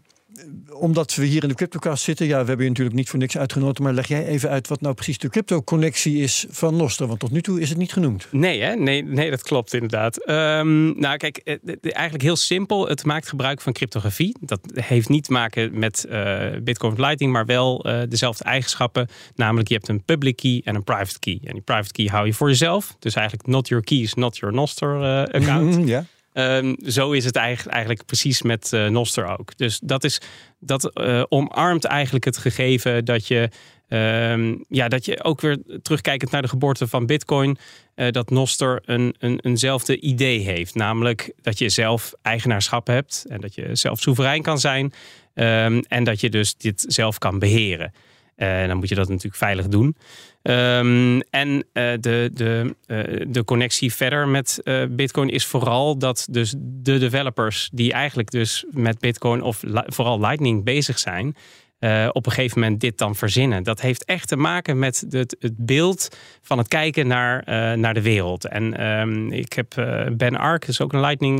omdat 0.74 1.16
we 1.16 1.26
hier 1.26 1.44
in 1.44 1.50
de 1.50 1.56
CryptoCast 1.56 2.04
zitten, 2.04 2.26
ja, 2.26 2.42
we 2.42 2.48
hebben 2.48 2.64
je 2.64 2.70
natuurlijk 2.70 2.98
niet 2.98 3.10
voor 3.10 3.20
niks 3.20 3.38
uitgenodigd, 3.38 3.80
maar 3.80 3.94
leg 3.94 4.08
jij 4.08 4.26
even 4.26 4.50
uit 4.50 4.68
wat 4.68 4.82
nou 4.82 4.94
precies 4.94 5.18
de 5.18 5.30
crypto-connectie 5.30 6.18
is 6.18 6.46
van 6.50 6.76
Noster, 6.76 7.08
want 7.08 7.20
tot 7.20 7.32
nu 7.32 7.42
toe 7.42 7.62
is 7.62 7.70
het 7.70 7.78
niet 7.78 7.94
genoemd. 7.94 8.28
Nee, 8.32 8.62
hè? 8.62 8.76
Nee, 8.76 9.04
nee, 9.04 9.30
dat 9.30 9.42
klopt 9.42 9.74
inderdaad. 9.74 10.26
Ehm, 10.26 11.00
nou, 11.00 11.18
kijk, 11.18 11.38
eh, 11.38 11.56
eigenlijk 11.82 12.24
heel 12.24 12.36
simpel. 12.36 12.88
Het 12.88 13.06
maakt 13.06 13.28
gebruik 13.28 13.62
van 13.62 13.74
cryptografie. 13.74 14.36
Dat 14.40 14.60
heeft 14.74 15.10
niet 15.10 15.24
te 15.24 15.32
maken 15.32 15.80
met 15.80 16.06
eh, 16.06 16.48
Bitcoin 16.64 16.94
Lightning, 16.98 17.32
maar 17.32 17.46
wel 17.46 17.84
eh, 17.84 18.02
dezelfde 18.10 18.44
eigenschappen. 18.44 19.08
Namelijk, 19.36 19.68
je 19.68 19.74
hebt 19.74 19.88
een 19.88 20.04
public 20.04 20.36
key 20.36 20.62
en 20.64 20.76
een 20.76 20.84
private 20.84 21.20
key. 21.20 21.40
En 21.44 21.54
die 21.54 21.62
private 21.62 21.92
key 21.92 22.06
hou 22.06 22.26
je 22.26 22.34
voor 22.34 22.48
jezelf. 22.48 22.96
Dus 23.00 23.16
eigenlijk 23.16 23.48
not 23.48 23.68
your 23.68 23.84
keys, 23.84 24.14
not 24.14 24.38
your 24.38 24.56
Noster 24.56 25.26
account. 25.32 25.80
Ja. 25.92 26.06
Ehm, 26.34 26.74
zo 26.86 27.12
is 27.12 27.26
het 27.26 27.36
eigenlijk, 27.36 27.76
eigenlijk 27.76 28.06
precies 28.06 28.42
met 28.42 28.74
eh, 28.74 28.88
Noster 28.88 29.40
ook. 29.40 29.58
Dus 29.58 29.80
dat, 29.84 30.04
is, 30.04 30.22
dat 30.60 30.94
eh, 30.94 31.24
omarmt 31.30 31.86
eigenlijk 31.86 32.26
het 32.26 32.38
gegeven 32.38 33.06
dat 33.06 33.28
je, 33.28 33.50
ehm, 33.88 34.56
ja, 34.68 34.88
dat 34.88 35.06
je 35.06 35.24
ook 35.24 35.42
weer 35.42 35.58
terugkijkend 35.82 36.32
naar 36.32 36.42
de 36.42 36.48
geboorte 36.48 36.88
van 36.88 37.06
Bitcoin, 37.06 37.58
eh, 37.96 38.12
dat 38.12 38.30
Noster 38.30 38.82
een, 38.86 39.16
een, 39.20 39.40
eenzelfde 39.40 40.00
idee 40.00 40.40
heeft. 40.40 40.76
Namelijk 40.76 41.34
dat 41.42 41.58
je 41.58 41.70
zelf 41.70 42.14
eigenaarschap 42.22 42.88
hebt 42.88 43.26
en 43.30 43.42
dat 43.42 43.56
je 43.56 43.76
zelf 43.76 44.00
soeverein 44.00 44.42
kan 44.42 44.60
zijn. 44.60 44.94
ehm, 45.34 45.82
en 45.88 46.04
dat 46.04 46.20
je 46.22 46.30
dus 46.30 46.56
dit 46.56 46.86
zelf 46.88 47.18
kan 47.18 47.40
beheren. 47.40 47.94
En 48.42 48.68
dan 48.68 48.78
moet 48.78 48.90
je 48.90 48.96
dat 48.96 49.08
natuurlijk 49.08 49.36
veilig 49.36 49.68
doen. 49.68 49.96
Ehm, 50.42 51.20
en 51.30 51.66
eh, 51.74 51.92
de, 52.00 52.30
de, 52.34 52.76
eh, 52.86 53.26
de 53.28 53.44
connectie 53.44 53.94
verder 53.94 54.28
met 54.28 54.60
eh, 54.64 54.84
Bitcoin 54.90 55.30
is 55.30 55.46
vooral 55.46 55.98
dat 55.98 56.28
dus 56.32 56.56
de 56.58 56.98
developers 56.98 57.70
die 57.74 57.94
eigenlijk 57.94 58.32
dus 58.32 58.66
met 58.72 59.00
Bitcoin 59.00 59.42
of 59.42 59.64
vooral 59.86 60.20
Lightning 60.20 60.64
bezig 60.64 61.00
zijn, 61.00 61.36
eh, 61.82 62.10
op 62.12 62.26
een 62.26 62.32
gegeven 62.32 62.60
moment 62.60 62.80
dit 62.80 62.98
dan 62.98 63.16
verzinnen. 63.16 63.64
Dat 63.64 63.82
heeft 63.82 64.06
echt 64.06 64.28
te 64.28 64.36
maken 64.36 64.80
met 64.80 65.06
het, 65.10 65.36
het 65.40 65.54
beeld 65.58 66.18
van 66.42 66.58
het 66.58 66.68
kijken 66.68 67.08
naar, 67.08 67.40
eh, 67.44 67.78
naar 67.78 67.94
de 67.94 68.02
wereld. 68.02 68.46
En 68.48 68.78
ehm, 68.78 69.32
ik 69.32 69.54
heb 69.54 69.78
eh, 69.78 70.06
Ben 70.14 70.36
Ark, 70.36 70.68
is 70.68 70.82
ook 70.82 70.94
een 70.94 71.00
Lightning 71.00 71.40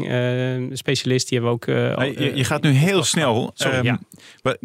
specialist, 0.78 1.30
die 1.30 1.38
hebben 1.38 1.56
ook. 1.56 1.66
je, 1.66 2.32
je 2.36 2.44
gaat 2.44 2.62
nu 2.62 2.70
heel 2.72 3.04
snel. 3.04 3.52
Sorry, 3.54 3.76
Ehm, 3.78 3.86
ja. 3.86 4.00
maar 4.42 4.58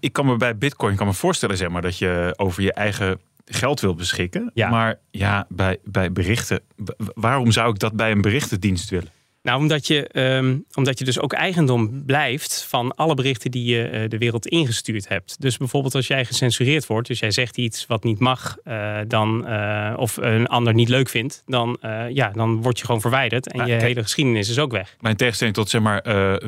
ik- 0.00 0.12
kan 0.12 0.26
me 0.26 0.36
bij 0.36 0.56
Bitcoin 0.58 0.96
kan 0.96 1.06
me 1.06 1.12
voorstellen 1.12 1.56
zeg 1.56 1.68
maar, 1.68 1.82
dat 1.82 1.98
je 1.98 2.34
over 2.36 2.62
je 2.62 2.72
eigen 2.72 3.20
geld 3.44 3.80
wil 3.80 3.94
beschikken. 3.94 4.50
Ja. 4.54 4.68
Maar 4.70 4.98
ja, 5.10 5.46
bij, 5.48 5.78
bij 5.84 6.12
berichten. 6.12 6.60
wa- 6.76 6.94
Waarom 7.14 7.50
zou 7.50 7.70
ik 7.72 7.78
dat 7.78 7.92
bij 7.92 8.10
een 8.10 8.20
berichtendienst 8.20 8.90
willen? 8.90 9.08
Nou, 9.42 9.58
omdat 9.58 9.86
je, 9.86 10.06
ehm, 10.08 10.58
omdat 10.74 10.98
je 10.98 11.04
dus 11.04 11.20
ook 11.20 11.32
eigendom 11.32 12.04
blijft 12.06 12.64
van 12.68 12.94
alle 12.94 13.14
berichten 13.14 13.50
die 13.50 13.64
je 13.64 13.84
eh, 13.88 14.08
de 14.08 14.18
wereld 14.18 14.46
ingestuurd 14.46 15.08
hebt. 15.08 15.40
Dus 15.40 15.56
bijvoorbeeld 15.56 15.94
als 15.94 16.06
jij 16.06 16.24
gecensureerd 16.24 16.86
wordt, 16.86 17.08
dus 17.08 17.18
jij 17.18 17.30
zegt 17.30 17.58
iets 17.58 17.86
wat 17.86 18.04
niet 18.04 18.18
mag, 18.18 18.56
eh, 18.64 18.98
dan, 19.08 19.46
eh, 19.46 19.94
of 19.96 20.16
een 20.16 20.46
ander 20.46 20.74
niet 20.74 20.88
leuk 20.88 21.08
vindt, 21.08 21.42
dan, 21.46 21.78
ja, 22.12 22.30
dan 22.30 22.62
word 22.62 22.78
je 22.78 22.84
gewoon 22.84 23.00
verwijderd 23.00 23.48
en 23.48 23.56
Nou, 23.56 23.70
je 23.70 23.76
kijk- 23.76 23.88
hele 23.88 24.02
geschiedenis 24.02 24.48
is 24.48 24.58
ook 24.58 24.72
weg. 24.72 24.96
Mijn 25.00 25.16
tegenstelling 25.16 25.56
tot 25.56 25.68
zeg 25.70 25.80
maar 25.80 26.02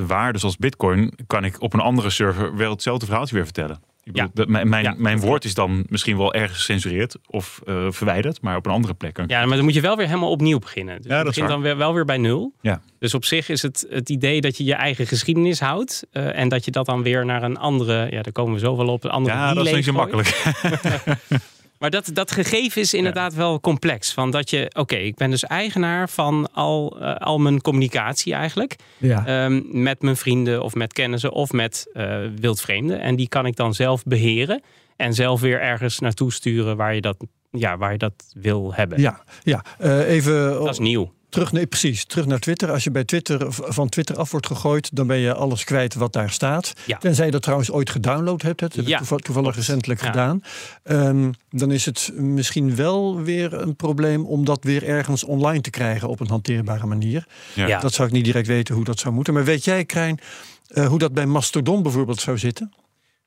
waarden 0.06 0.41
zoals 0.41 0.56
Bitcoin, 0.56 1.12
kan 1.26 1.44
ik 1.44 1.61
op 1.61 1.73
een 1.73 1.81
andere 1.81 2.11
server 2.11 2.56
wel 2.56 2.70
hetzelfde 2.70 3.06
verhaaltje 3.06 3.35
weer 3.35 3.44
vertellen. 3.44 3.81
Ik 4.05 4.12
bedoel, 4.12 4.31
Ja. 4.37 4.45
mijn 4.51 4.69
mijn, 4.69 4.83
Ja. 4.85 4.95
mijn 4.99 5.21
woord 5.21 5.45
is 5.45 5.55
dan 5.55 5.85
misschien 5.89 6.17
wel 6.17 6.35
ergens 6.35 6.59
gecensureerd 6.59 7.17
of 7.27 7.61
eh, 7.67 7.87
verwijderd, 7.91 8.41
maar 8.41 8.56
op 8.56 8.67
een 8.67 8.73
andere 8.73 8.94
plek. 8.94 9.15
kan 9.15 9.25
Ja, 9.29 9.46
maar 9.46 9.56
dan 9.56 9.65
moet 9.65 9.75
je 9.75 9.81
wel 9.81 9.96
weer 9.96 10.06
helemaal 10.06 10.31
opnieuw 10.31 10.58
beginnen. 10.58 10.96
Dus 10.96 11.11
Ja, 11.11 11.19
je 11.19 11.25
dat 11.25 11.32
begint 11.32 11.49
dan 11.49 11.61
weer, 11.61 11.77
wel 11.77 11.94
weer 11.94 12.05
bij 12.05 12.19
nul. 12.19 12.53
Ja. 12.61 12.81
Dus 12.99 13.15
op 13.15 13.25
zich 13.25 13.49
is 13.49 13.63
het 13.63 13.87
het 13.91 14.08
idee 14.08 14.41
dat 14.41 14.56
je 14.56 14.65
je 14.65 14.75
eigen 14.75 15.06
geschiedenis 15.06 15.61
houdt 15.61 16.06
eh, 16.13 16.39
en 16.39 16.49
dat 16.49 16.65
je 16.65 16.70
dat 16.70 16.87
dan 16.87 17.03
weer 17.03 17.25
naar 17.25 17.43
een 17.43 17.56
andere, 17.58 18.06
ja, 18.11 18.23
daar 18.23 18.32
komen 18.32 18.53
we 18.55 18.58
zo 18.58 18.77
wel 18.77 18.89
op, 18.89 19.05
een 19.05 19.11
andere 19.11 19.34
Ja, 19.37 19.55
dat 19.55 19.67
is 19.67 19.73
niet 19.73 19.84
zo 19.84 19.93
makkelijk. 19.93 20.29
Maar 21.79 21.91
dat, 21.91 22.11
dat 22.13 22.31
gegeven 22.31 22.81
is 22.81 22.95
inderdaad 22.95 23.35
wel 23.35 23.61
complex. 23.61 24.13
Van 24.13 24.31
dat 24.31 24.51
je, 24.51 24.71
oké, 24.75 24.97
ik 24.97 25.15
ben 25.15 25.31
dus 25.31 25.45
eigenaar 25.45 26.09
van 26.09 26.49
al, 26.53 26.97
eh, 27.01 27.17
al 27.17 27.39
mijn 27.39 27.61
communicatie 27.61 28.35
eigenlijk. 28.35 28.77
Ja. 28.99 29.27
Ehm, 29.27 29.63
met 29.83 30.03
mijn 30.03 30.17
vrienden 30.17 30.63
of 30.63 30.75
met 30.75 30.93
kennissen 30.93 31.33
of 31.33 31.53
met 31.53 31.87
eh, 31.93 32.17
wildvreemden. 32.41 33.01
En 33.01 33.17
die 33.17 33.29
kan 33.29 33.47
ik 33.47 33.57
dan 33.57 33.75
zelf 33.75 34.03
beheren. 34.05 34.63
En 34.97 35.15
zelf 35.15 35.41
weer 35.41 35.61
ergens 35.61 35.99
naartoe 35.99 36.33
sturen 36.33 36.77
waar 36.77 36.95
je 36.95 37.01
dat, 37.01 37.17
ja, 37.51 37.77
waar 37.77 37.93
je 37.93 37.99
dat 37.99 38.33
wil 38.35 38.75
hebben. 38.75 39.01
ja, 39.01 39.23
ja. 39.43 39.65
Eh, 39.79 40.09
even 40.09 40.53
Dat 40.53 40.69
is 40.69 40.79
nieuw. 40.79 41.13
Terug, 41.34 41.53
nee, 41.53 41.67
precies, 41.67 42.05
terug 42.05 42.26
naar 42.26 42.38
Twitter. 42.38 42.70
Als 42.70 42.84
je 42.84 42.91
bij 42.91 43.05
Twitter 43.05 43.46
van 43.48 43.88
Twitter 43.88 44.17
af 44.17 44.31
wordt 44.31 44.46
gegooid, 44.46 44.96
dan 44.96 45.06
ben 45.06 45.17
je 45.17 45.34
alles 45.34 45.64
kwijt 45.64 45.94
wat 45.94 46.12
daar 46.12 46.31
staat. 46.31 46.72
Ja. 46.86 46.98
Tenzij 46.98 47.24
je 47.26 47.31
dat 47.31 47.43
trouwens 47.43 47.70
ooit 47.70 47.91
gedownload 47.91 48.43
hebt. 48.43 48.58
Dat 48.60 48.72
heb 48.74 48.86
Ja, 48.86 48.93
ik 48.93 48.98
toeval- 48.98 49.19
toevallig 49.19 49.53
klopt. 49.53 49.67
recentelijk 49.67 50.00
Ja. 50.00 50.06
gedaan. 50.06 50.43
Ehm, 50.82 51.32
dan 51.50 51.70
is 51.70 51.84
het 51.84 52.10
misschien 52.17 52.76
wel 52.76 53.20
weer 53.22 53.53
een 53.53 53.76
probleem 53.76 54.24
om 54.26 54.44
dat 54.44 54.64
weer 54.64 54.84
ergens 54.84 55.24
online 55.24 55.60
te 55.60 55.70
krijgen 55.70 56.08
op 56.08 56.20
een 56.20 56.29
hanteerbare 56.29 56.86
manier. 56.86 57.26
Ja. 57.55 57.67
Ja. 57.67 57.81
Dat 57.81 57.93
zou 57.93 58.08
ik 58.08 58.14
niet 58.14 58.24
direct 58.24 58.46
weten 58.46 58.74
hoe 58.74 58.84
dat 58.84 58.98
zou 58.98 59.14
moeten. 59.14 59.34
Maar 59.34 59.44
weet 59.44 59.64
jij, 59.64 59.84
Krijn, 59.84 60.19
eh, 60.69 60.86
hoe 60.86 60.98
dat 60.98 61.12
bij 61.12 61.26
Mastodon 61.26 61.82
bijvoorbeeld 61.82 62.20
zou 62.20 62.38
zitten? 62.38 62.72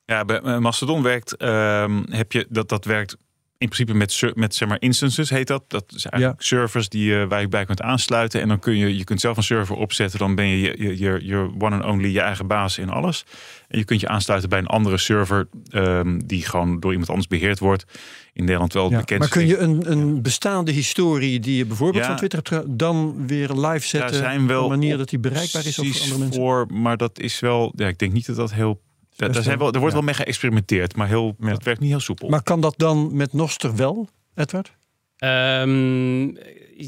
Ja, 0.05 0.25
bij 0.25 0.39
eh, 0.41 0.57
Mastodon 0.57 1.03
werkt, 1.03 1.35
ehm, 1.37 2.03
heb 2.09 2.31
je 2.31 2.45
dat, 2.49 2.69
dat 2.69 2.85
werkt 2.85 3.17
in 3.57 3.67
principe 3.69 3.93
met, 3.93 4.21
met 4.33 4.55
zeg 4.55 4.67
maar 4.67 4.81
instances 4.81 5.29
heet 5.29 5.47
dat. 5.47 5.63
Dat 5.67 5.83
is 5.95 6.05
eigenlijk 6.05 6.41
servers 6.43 6.89
die, 6.89 7.05
je 7.05 7.25
waar 7.27 7.41
je 7.41 7.47
bij 7.47 7.65
kunt 7.65 7.81
aansluiten. 7.81 8.41
En 8.41 8.47
dan 8.47 8.59
kun 8.59 8.75
je, 8.77 8.97
je 8.97 9.03
kunt 9.03 9.21
zelf 9.21 9.37
een 9.37 9.43
server 9.43 9.75
opzetten. 9.75 10.19
Dan 10.19 10.35
ben 10.35 10.45
je 10.47 10.57
je, 10.77 10.97
je, 10.97 11.19
je, 11.25 11.49
one 11.59 11.75
and 11.75 11.85
only, 11.85 12.07
je 12.13 12.21
eigen 12.21 12.47
baas 12.47 12.77
in 12.77 12.89
alles. 12.89 13.25
En 13.67 13.77
je 13.77 13.85
kunt 13.85 13.99
je 14.01 14.07
aansluiten 14.07 14.49
bij 14.49 14.59
een 14.59 14.67
andere 14.67 14.97
server 14.97 15.47
ehm, 15.69 16.19
die 16.25 16.45
gewoon 16.45 16.79
door 16.79 16.91
iemand 16.91 17.09
anders 17.09 17.27
beheerd 17.27 17.59
wordt. 17.59 17.85
In 18.33 18.43
Nederland 18.43 18.73
wel 18.73 18.89
Ja, 18.91 18.97
bekend. 18.97 19.19
maar 19.19 19.29
kun 19.29 19.47
je 19.47 19.57
een, 19.57 19.91
een 19.91 20.21
bestaande 20.21 20.71
historie 20.71 21.39
die 21.39 21.57
je 21.57 21.65
bijvoorbeeld 21.65 22.03
Ja. 22.03 22.07
van 22.09 22.17
Twitter 22.17 22.39
hebt 22.49 22.79
dan 22.79 23.27
weer 23.27 23.49
live 23.51 23.87
zetten 23.87 23.99
Daar 24.11 24.29
zijn 24.31 24.47
wel 24.47 24.63
op 24.65 24.71
een 24.71 24.77
manier 24.79 24.97
dat 24.97 25.09
die 25.09 25.19
bereikbaar 25.19 25.65
is 25.65 25.75
voor 25.75 25.85
andere 25.85 26.17
mensen? 26.17 26.33
voor, 26.41 26.65
maar 26.73 26.97
dat 26.97 27.19
is 27.19 27.39
wel, 27.39 27.73
ja, 27.75 27.87
ik 27.87 27.97
denk 27.97 28.13
niet 28.13 28.25
dat 28.25 28.35
dat 28.35 28.53
heel. 28.53 28.81
Ja, 29.17 29.25
best 29.25 29.33
daar, 29.33 29.43
zijn 29.43 29.57
wel, 29.57 29.67
er 29.73 29.79
wordt 29.79 29.95
ja. 29.95 29.99
wel 30.01 30.13
mee 30.13 30.15
geëxperimenteerd, 30.25 30.95
maar 30.95 31.07
heel, 31.07 31.35
Ja. 31.39 31.49
dat 31.49 31.63
werkt 31.63 31.79
niet 31.79 31.89
heel 31.89 31.99
soepel. 31.99 32.29
Maar 32.29 32.43
kan 32.43 32.61
dat 32.61 32.73
dan 32.77 33.15
met 33.15 33.33
Noster 33.33 33.75
wel, 33.75 34.07
Edward? 34.35 34.75
Ehm, 35.17 36.27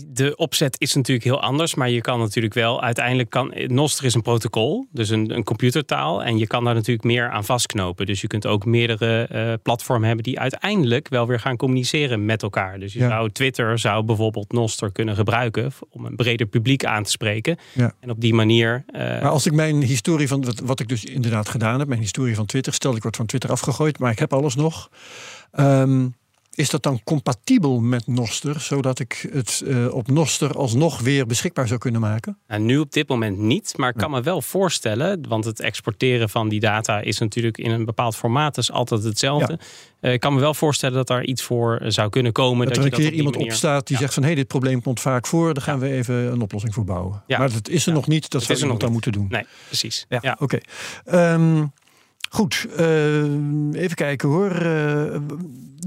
de 0.07 0.35
opzet 0.35 0.75
is 0.79 0.93
natuurlijk 0.95 1.25
heel 1.25 1.41
anders, 1.41 1.75
maar 1.75 1.89
je 1.89 2.01
kan 2.01 2.19
natuurlijk 2.19 2.53
wel 2.53 2.81
uiteindelijk 2.81 3.29
kan 3.29 3.53
Nostr 3.67 4.05
is 4.05 4.13
een 4.13 4.21
protocol, 4.21 4.87
dus 4.91 5.09
een, 5.09 5.35
een 5.35 5.43
computertaal, 5.43 6.23
en 6.23 6.37
je 6.37 6.47
kan 6.47 6.63
daar 6.63 6.73
natuurlijk 6.73 7.03
meer 7.05 7.29
aan 7.29 7.45
vastknopen. 7.45 8.05
Dus 8.05 8.21
je 8.21 8.27
kunt 8.27 8.45
ook 8.45 8.65
meerdere 8.65 9.23
eh, 9.23 9.53
platformen 9.63 10.07
hebben 10.07 10.23
die 10.25 10.39
uiteindelijk 10.39 11.07
wel 11.09 11.27
weer 11.27 11.39
gaan 11.39 11.57
communiceren 11.57 12.25
met 12.25 12.43
elkaar. 12.43 12.79
Dus 12.79 12.93
je 12.93 12.99
Ja. 12.99 13.07
zou 13.09 13.31
Twitter 13.31 13.79
zou 13.79 14.03
bijvoorbeeld 14.03 14.51
Nostr 14.51 14.85
kunnen 14.85 15.15
gebruiken 15.15 15.71
om 15.89 16.05
een 16.05 16.15
breder 16.15 16.47
publiek 16.47 16.85
aan 16.85 17.03
te 17.03 17.11
spreken. 17.11 17.57
Ja. 17.73 17.93
En 17.99 18.09
op 18.09 18.21
die 18.21 18.33
manier. 18.33 18.83
eh, 18.87 18.99
Maar 19.01 19.29
als 19.29 19.45
ik 19.45 19.53
mijn 19.53 19.81
historie 19.81 20.27
van, 20.27 20.45
wat, 20.45 20.59
wat 20.59 20.79
ik 20.79 20.87
dus 20.87 21.05
inderdaad 21.05 21.49
gedaan 21.49 21.79
heb, 21.79 21.87
mijn 21.87 21.99
historie 22.01 22.35
van 22.35 22.45
Twitter, 22.45 22.73
stel 22.73 22.95
ik 22.95 23.01
word 23.01 23.15
van 23.15 23.25
Twitter 23.25 23.51
afgegooid, 23.51 23.99
maar 23.99 24.11
ik 24.11 24.19
heb 24.19 24.33
alles 24.33 24.55
nog. 24.55 24.89
Ehm, 25.51 26.07
is 26.59 26.69
dat 26.69 26.83
dan 26.83 27.01
compatibel 27.03 27.79
met 27.79 28.07
Noster, 28.07 28.59
zodat 28.59 28.99
ik 28.99 29.27
het 29.31 29.63
eh, 29.67 29.93
op 29.93 30.07
Noster 30.07 30.57
alsnog 30.57 30.99
weer 30.99 31.25
beschikbaar 31.25 31.67
zou 31.67 31.79
kunnen 31.79 32.01
maken? 32.01 32.37
Nou, 32.47 32.61
nu 32.61 32.77
op 32.79 32.91
dit 32.91 33.07
moment 33.07 33.37
niet, 33.37 33.73
maar 33.77 33.89
ik 33.89 33.95
kan 33.97 34.11
me 34.11 34.21
wel 34.21 34.41
voorstellen, 34.41 35.27
want 35.27 35.45
het 35.45 35.59
exporteren 35.59 36.29
van 36.29 36.49
die 36.49 36.59
data 36.59 36.99
is 36.99 37.17
natuurlijk 37.19 37.57
in 37.57 37.71
een 37.71 37.85
bepaald 37.85 38.15
formaat, 38.15 38.57
is 38.57 38.71
altijd 38.71 39.03
hetzelfde. 39.03 39.59
Eh, 39.99 40.13
ik 40.13 40.19
kan 40.19 40.33
me 40.33 40.39
wel 40.39 40.53
voorstellen 40.53 40.95
dat 40.95 41.07
daar 41.07 41.23
iets 41.23 41.43
voor 41.43 41.81
zou 41.87 42.09
kunnen 42.09 42.31
komen. 42.31 42.65
Dat, 42.65 42.75
Dat, 42.75 42.77
er 42.77 42.83
een 42.83 42.89
dat 42.89 42.99
keer 42.99 43.09
op 43.09 43.15
iemand 43.15 43.35
manier- 43.35 43.51
opstaat 43.51 43.87
die 43.87 43.95
Ja. 43.95 44.01
zegt 44.01 44.13
van 44.13 44.23
hé, 44.23 44.29
hey, 44.29 44.37
dit 44.37 44.47
probleem 44.47 44.81
komt 44.81 44.99
vaak 44.99 45.27
voor, 45.27 45.53
daar 45.53 45.63
gaan 45.63 45.79
we 45.79 45.91
even 45.91 46.15
een 46.15 46.41
oplossing 46.41 46.73
voor 46.73 46.83
bouwen. 46.85 47.23
Ja. 47.27 47.37
Maar 47.37 47.51
dat 47.53 47.69
is 47.69 47.85
er 47.85 47.93
nog 47.93 48.07
niet, 48.07 48.21
dat 48.21 48.31
Het 48.33 48.41
zou 48.43 48.53
is 48.53 48.59
iemand 48.63 48.71
nog 48.81 48.89
dan 48.89 48.91
moeten 48.91 49.11
doen. 49.11 49.27
Nee, 49.29 49.45
precies. 49.67 50.05
Ja, 50.09 50.19
Ja. 50.21 50.35
oké. 50.39 50.57
Ehm, 51.05 51.65
goed, 52.29 52.67
ehm, 52.77 53.73
even 53.73 53.95
kijken 53.95 54.29
hoor. 54.29 54.51
Eh, 54.51 55.19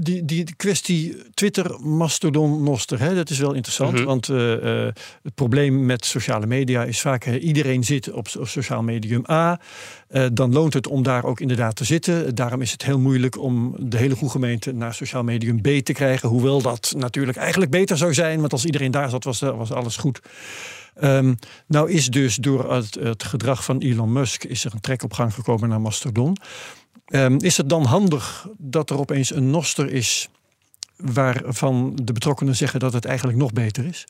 die, 0.01 0.25
die 0.25 0.55
kwestie 0.55 1.15
Twitter, 1.33 1.79
Mastodon, 1.79 2.63
Noster, 2.63 2.99
hè, 2.99 3.15
dat 3.15 3.29
is 3.29 3.37
wel 3.39 3.53
interessant. 3.53 3.93
Mhm. 3.93 4.03
Want 4.03 4.29
eh, 4.29 4.85
eh, 4.87 4.93
het 5.23 5.35
probleem 5.35 5.85
met 5.85 6.05
sociale 6.05 6.45
media 6.45 6.83
is 6.83 7.01
vaak... 7.01 7.25
eh, 7.25 7.43
iedereen 7.43 7.83
zit 7.83 8.11
op, 8.11 8.27
so- 8.27 8.45
sociaal 8.45 8.83
medium 8.83 9.23
A. 9.29 9.59
Eh, 10.07 10.25
dan 10.33 10.53
loont 10.53 10.73
het 10.73 10.87
om 10.87 11.03
daar 11.03 11.23
ook 11.23 11.39
inderdaad 11.39 11.75
te 11.75 11.83
zitten. 11.83 12.35
Daarom 12.35 12.61
is 12.61 12.71
het 12.71 12.83
heel 12.83 12.99
moeilijk 12.99 13.37
om 13.39 13.75
de 13.79 13.97
hele 13.97 14.15
goede 14.15 14.33
gemeente 14.33 14.71
naar 14.71 14.93
sociaal 14.93 15.23
medium 15.23 15.61
B 15.61 15.67
te 15.67 15.93
krijgen. 15.93 16.29
Hoewel 16.29 16.61
dat 16.61 16.93
natuurlijk 16.97 17.37
eigenlijk 17.37 17.71
beter 17.71 17.97
zou 17.97 18.13
zijn. 18.13 18.39
Want 18.39 18.51
als 18.51 18.65
iedereen 18.65 18.91
daar 18.91 19.09
zat, 19.09 19.23
was, 19.23 19.41
eh, 19.41 19.57
was 19.57 19.71
alles 19.71 19.97
goed. 19.97 20.19
Ehm, 20.95 21.33
nou 21.67 21.91
is 21.91 22.07
dus 22.07 22.35
door 22.35 22.73
het, 22.73 22.95
het 22.95 23.23
gedrag 23.23 23.63
van 23.63 23.79
Elon 23.79 24.11
Musk 24.11 24.43
is 24.43 24.65
er 24.65 24.73
een 24.73 24.81
trek 24.81 25.03
op 25.03 25.13
gang 25.13 25.33
gekomen 25.33 25.69
naar 25.69 25.81
Mastodon. 25.81 26.37
Ehm, 27.05 27.37
is 27.37 27.57
het 27.57 27.69
dan 27.69 27.85
handig 27.85 28.47
dat 28.57 28.89
er 28.89 28.99
opeens 28.99 29.35
een 29.35 29.49
noster 29.49 29.91
is 29.91 30.29
waarvan 30.95 31.95
de 32.03 32.13
betrokkenen 32.13 32.55
zeggen 32.55 32.79
dat 32.79 32.93
het 32.93 33.05
eigenlijk 33.05 33.37
nog 33.37 33.53
beter 33.53 33.85
is? 33.85 34.05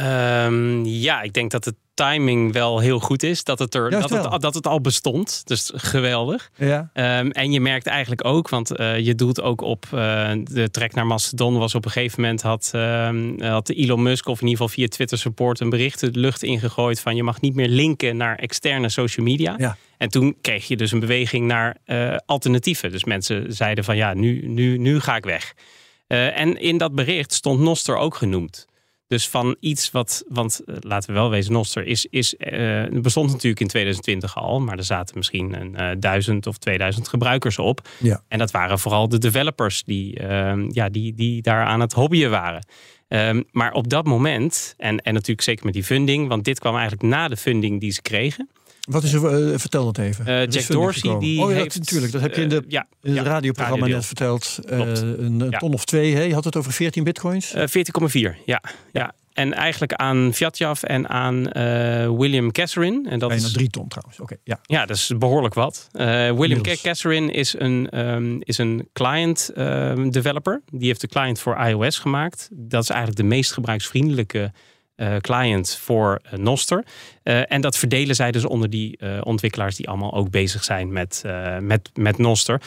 Ehm, 0.00 0.84
ja, 0.84 1.22
ik 1.22 1.32
denk 1.32 1.50
dat 1.50 1.64
de 1.64 1.74
timing 1.94 2.52
wel 2.52 2.78
heel 2.78 2.98
goed 2.98 3.22
is. 3.22 3.44
Dat 3.44 3.58
het, 3.58 3.74
er, 3.74 3.90
Juist 3.90 4.08
dat 4.08 4.32
het, 4.32 4.42
dat 4.42 4.54
het 4.54 4.66
al 4.66 4.80
bestond. 4.80 5.42
Dus 5.44 5.70
geweldig. 5.74 6.50
Ja. 6.56 6.90
Ehm, 6.92 7.30
en 7.30 7.52
je 7.52 7.60
merkt 7.60 7.86
eigenlijk 7.86 8.24
ook, 8.24 8.48
want 8.48 8.70
eh, 8.70 8.98
je 8.98 9.14
doelt 9.14 9.42
ook 9.42 9.60
op 9.60 9.84
eh, 9.84 10.30
de 10.44 10.70
trek 10.70 10.94
naar 10.94 11.06
Mastodon 11.06 11.58
was 11.58 11.74
op 11.74 11.84
een 11.84 11.90
gegeven 11.90 12.20
moment 12.20 12.42
had, 12.42 12.70
ehm, 12.74 13.42
had 13.42 13.68
Elon 13.68 14.02
Musk 14.02 14.26
of 14.26 14.40
in 14.40 14.46
ieder 14.46 14.62
geval 14.62 14.74
via 14.74 14.88
Twitter 14.88 15.18
support 15.18 15.60
een 15.60 15.70
bericht 15.70 16.00
de 16.00 16.10
lucht 16.12 16.42
ingegooid 16.42 17.00
van 17.00 17.16
je 17.16 17.22
mag 17.22 17.40
niet 17.40 17.54
meer 17.54 17.68
linken 17.68 18.16
naar 18.16 18.36
externe 18.36 18.88
social 18.88 19.26
media. 19.26 19.54
Ja. 19.58 19.76
En 19.98 20.08
toen 20.08 20.36
kreeg 20.40 20.68
je 20.68 20.76
dus 20.76 20.92
een 20.92 21.00
beweging 21.00 21.46
naar 21.46 21.76
eh, 21.84 22.16
alternatieven. 22.26 22.90
Dus 22.90 23.04
mensen 23.04 23.52
zeiden 23.52 23.84
van 23.84 23.96
ja, 23.96 24.14
nu, 24.14 24.48
nu, 24.48 24.78
nu 24.78 25.00
ga 25.00 25.16
ik 25.16 25.24
weg. 25.24 25.54
En 26.06 26.60
in 26.60 26.78
dat 26.78 26.94
bericht 26.94 27.32
stond 27.32 27.60
Noster 27.60 27.96
ook 27.96 28.14
genoemd. 28.14 28.66
Dus 29.10 29.28
van 29.28 29.56
iets 29.60 29.90
wat, 29.90 30.24
want 30.28 30.60
eh, 30.66 30.74
laten 30.80 31.08
we 31.08 31.20
wel 31.20 31.30
wezen, 31.30 31.52
Noster 31.52 31.86
is, 31.86 32.06
is, 32.10 32.36
eh, 32.36 32.84
bestond 32.90 33.30
natuurlijk 33.30 33.60
in 33.60 33.66
2020 33.66 34.36
al, 34.36 34.60
maar 34.60 34.78
er 34.78 34.84
zaten 34.84 35.18
misschien 35.18 35.60
een 35.60 35.76
eh, 35.76 35.96
duizend 35.98 36.46
of 36.46 36.58
2000 36.58 37.08
gebruikers 37.08 37.58
op. 37.58 37.88
Ja. 37.98 38.22
En 38.28 38.38
dat 38.38 38.50
waren 38.50 38.78
vooral 38.78 39.08
de 39.08 39.18
developers 39.18 39.84
die, 39.84 40.18
ehm, 40.18 40.68
ja, 40.72 40.88
die, 40.88 41.14
die 41.14 41.42
daar 41.42 41.64
aan 41.64 41.80
het 41.80 41.92
hobbyen 41.92 42.30
waren. 42.30 42.66
Ehm, 43.08 43.42
maar 43.50 43.72
op 43.72 43.88
dat 43.88 44.06
moment, 44.06 44.74
en, 44.76 44.98
en 44.98 45.14
natuurlijk 45.14 45.42
zeker 45.42 45.64
met 45.64 45.74
die 45.74 45.84
funding, 45.84 46.28
want 46.28 46.44
dit 46.44 46.58
kwam 46.58 46.72
eigenlijk 46.74 47.02
na 47.02 47.28
de 47.28 47.36
funding 47.36 47.80
die 47.80 47.92
ze 47.92 48.02
kregen. 48.02 48.48
Wat 48.90 49.02
is 49.02 49.12
er? 49.12 49.52
eh, 49.52 49.58
vertel 49.58 49.84
dat 49.84 49.98
even. 49.98 50.26
Eh, 50.26 50.46
is 50.46 50.54
Jack 50.54 50.66
Dorsey, 50.66 51.18
die 51.18 51.40
oh, 51.40 51.50
ja, 51.50 51.56
heeft... 51.56 51.68
dat, 51.68 51.78
natuurlijk. 51.78 52.12
Dat 52.12 52.20
heb 52.20 52.34
je 52.34 52.42
in, 52.42 52.48
de, 52.48 52.56
eh, 52.56 52.62
ja, 52.68 52.86
in 53.02 53.16
het 53.16 53.24
ja, 53.24 53.30
radioprogramma 53.30 53.86
net 53.86 54.06
verteld. 54.06 54.58
Een 54.64 55.54
ton 55.58 55.72
of 55.72 55.84
twee. 55.84 56.14
Hè? 56.14 56.22
Je 56.22 56.34
had 56.34 56.44
het 56.44 56.56
over 56.56 56.72
14 56.72 57.04
bitcoins. 57.04 57.52
Eh, 57.52 57.64
14,4, 58.32 58.36
ja, 58.44 58.62
ja. 58.92 59.14
En 59.32 59.52
eigenlijk 59.52 59.92
aan 59.92 60.34
Vyatjaf 60.34 60.82
en 60.82 61.08
aan 61.08 61.42
William 62.16 62.52
Kesserin. 62.52 63.06
En 63.08 63.18
dat 63.18 63.28
Bijna 63.28 63.44
is 63.44 63.52
drie 63.52 63.68
ton 63.68 63.88
trouwens. 63.88 64.20
Oké, 64.20 64.36
ja. 64.44 64.60
Ja, 64.62 64.86
dat 64.86 64.96
is 64.96 65.12
behoorlijk 65.18 65.54
wat. 65.54 65.88
William. 65.92 66.62
Kesserin 66.62 67.30
is 67.30 67.54
een, 67.58 67.88
ehm, 67.90 68.36
is 68.40 68.58
een 68.58 68.88
client 68.92 69.50
ehm, 69.54 70.10
developer. 70.10 70.62
Die 70.72 70.86
heeft 70.86 71.00
de 71.00 71.08
client 71.08 71.40
voor 71.40 71.66
iOS 71.66 71.98
gemaakt. 71.98 72.48
Dat 72.52 72.82
is 72.82 72.88
eigenlijk 72.88 73.20
de 73.20 73.26
meest 73.26 73.52
gebruiksvriendelijke 73.52 74.52
client 75.20 75.76
voor 75.76 76.20
eh, 76.22 76.38
Noster. 76.38 76.84
Eh, 77.22 77.52
en 77.52 77.60
dat 77.60 77.76
verdelen 77.76 78.14
zij 78.14 78.30
dus 78.30 78.44
onder 78.44 78.70
die 78.70 78.96
eh, 78.96 79.18
ontwikkelaars 79.22 79.76
die 79.76 79.88
allemaal 79.88 80.14
ook 80.14 80.30
bezig 80.30 80.64
zijn 80.64 80.92
met, 80.92 81.22
eh, 81.26 81.58
met, 81.58 81.90
met 81.94 82.18
Noster. 82.18 82.60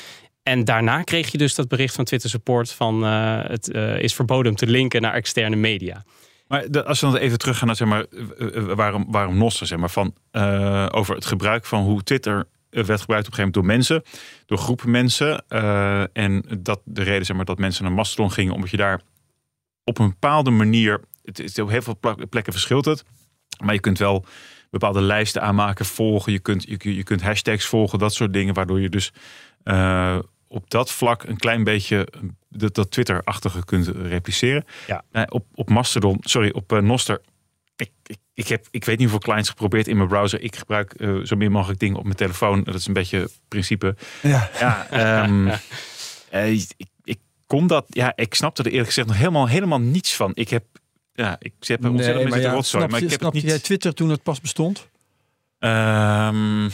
En 0.43 0.63
daarna 0.65 1.01
kreeg 1.01 1.31
je 1.31 1.37
dus 1.37 1.55
dat 1.55 1.67
bericht 1.67 1.95
van 1.95 2.05
Twitter 2.05 2.29
Support 2.29 2.71
van 2.71 3.05
eh, 3.05 3.39
het 3.43 3.71
eh, 3.71 3.99
is 3.99 4.13
verboden 4.15 4.51
om 4.51 4.57
te 4.57 4.67
linken 4.67 5.01
naar 5.01 5.13
externe 5.13 5.55
media. 5.55 6.03
Maar 6.47 6.83
als 6.83 6.99
we 6.99 7.05
dan 7.07 7.15
even 7.17 7.37
teruggaan 7.37 7.67
naar 7.67 7.75
zeg 7.75 7.87
maar, 7.87 8.05
eh, 8.37 8.55
eh, 8.57 8.63
waarom, 8.63 9.05
waarom 9.09 9.37
Nostr, 9.37 9.65
zeg 9.65 9.79
maar, 9.79 9.89
van, 9.89 10.13
eh, 10.31 10.87
over 10.91 11.15
het 11.15 11.25
gebruik 11.25 11.65
van 11.65 11.83
hoe 11.83 12.03
Twitter 12.03 12.47
eh, 12.69 12.83
werd 12.83 13.01
gebruikt 13.01 13.27
op 13.27 13.33
een 13.33 13.39
gegeven 13.39 13.39
moment 13.39 13.53
door 13.53 13.65
mensen, 13.65 14.03
door 14.45 14.57
groepen 14.57 14.91
mensen. 14.91 15.43
eh, 15.47 16.03
en 16.13 16.43
dat 16.59 16.81
de 16.85 17.03
reden 17.03 17.25
zeg 17.25 17.35
maar, 17.35 17.45
dat 17.45 17.57
mensen 17.57 17.83
naar 17.83 17.93
Mastodon 17.93 18.31
gingen, 18.31 18.53
omdat 18.53 18.69
je 18.69 18.77
daar 18.77 19.01
op 19.83 19.99
een 19.99 20.09
bepaalde 20.09 20.49
manier, 20.49 21.01
het 21.23 21.39
is 21.39 21.59
op 21.59 21.69
heel 21.69 21.81
veel 21.81 21.99
plekken 22.29 22.53
verschilt 22.53 22.85
het, 22.85 23.03
maar 23.63 23.73
je 23.73 23.79
kunt 23.79 23.97
wel 23.97 24.25
bepaalde 24.69 25.01
lijsten 25.01 25.41
aanmaken, 25.41 25.85
volgen, 25.85 26.31
je 26.31 26.39
kunt, 26.39 26.63
je, 26.63 26.95
je 26.95 27.03
kunt 27.03 27.21
hashtags 27.21 27.65
volgen, 27.65 27.99
dat 27.99 28.13
soort 28.13 28.33
dingen, 28.33 28.53
waardoor 28.53 28.81
je 28.81 28.89
dus 28.89 29.11
eh, 29.63 30.19
op 30.47 30.69
dat 30.69 30.91
vlak 30.91 31.23
een 31.23 31.37
klein 31.37 31.63
beetje 31.63 32.07
dat, 32.49 32.75
dat 32.75 32.91
Twitter-achtige 32.91 33.65
kunt 33.65 33.87
repliceren. 33.87 34.65
Ja. 34.87 35.03
Eh, 35.11 35.23
op, 35.29 35.45
op 35.53 35.69
Mastodon, 35.69 36.17
sorry, 36.21 36.51
op 36.51 36.71
eh, 36.71 36.79
Noster. 36.79 37.21
Ik, 37.75 37.91
ik, 38.03 38.17
ik, 38.33 38.47
heb, 38.47 38.67
ik 38.71 38.85
weet 38.85 38.97
niet 38.97 39.09
hoeveel 39.09 39.29
clients 39.29 39.49
geprobeerd 39.49 39.87
in 39.87 39.97
mijn 39.97 40.09
browser. 40.09 40.41
Ik 40.41 40.55
gebruik 40.55 40.95
zo 41.23 41.35
min 41.35 41.51
mogelijk 41.51 41.79
dingen 41.79 41.97
op 41.97 42.03
mijn 42.03 42.15
telefoon. 42.15 42.63
Dat 42.63 42.75
is 42.75 42.87
een 42.87 42.93
beetje 42.93 43.29
principe. 43.47 43.95
ja. 44.21 44.49
Ja, 44.59 44.87
ehm, 44.89 45.47
eh, 46.29 46.51
ik, 46.51 46.87
ik 47.03 47.19
kon 47.47 47.67
dat. 47.67 47.85
Ja, 47.89 48.13
ik 48.15 48.33
snapte 48.33 48.63
er 48.63 48.69
eerlijk 48.69 48.87
gezegd 48.87 49.07
nog 49.07 49.17
helemaal, 49.17 49.47
helemaal 49.47 49.79
niets 49.79 50.15
van. 50.15 50.31
Ik 50.33 50.49
heb. 50.49 50.63
Ja, 51.13 51.35
ik 51.39 51.53
zet 51.59 51.83
er 51.83 51.89
ontzettend 51.89 52.29
met 52.29 52.41
de 52.41 52.49
rotzooi. 52.49 52.63
snap 52.83 52.89
Maar 52.89 52.99
je, 52.99 53.05
ik 53.05 53.11
heb 53.11 53.19
het 53.19 53.19
snapte 53.19 53.37
niet. 53.37 53.47
jij 53.49 53.59
Twitter 53.59 53.93
toen 53.93 54.09
het 54.09 54.23
pas 54.23 54.41
bestond? 54.41 54.87
Ehm, 55.59 56.69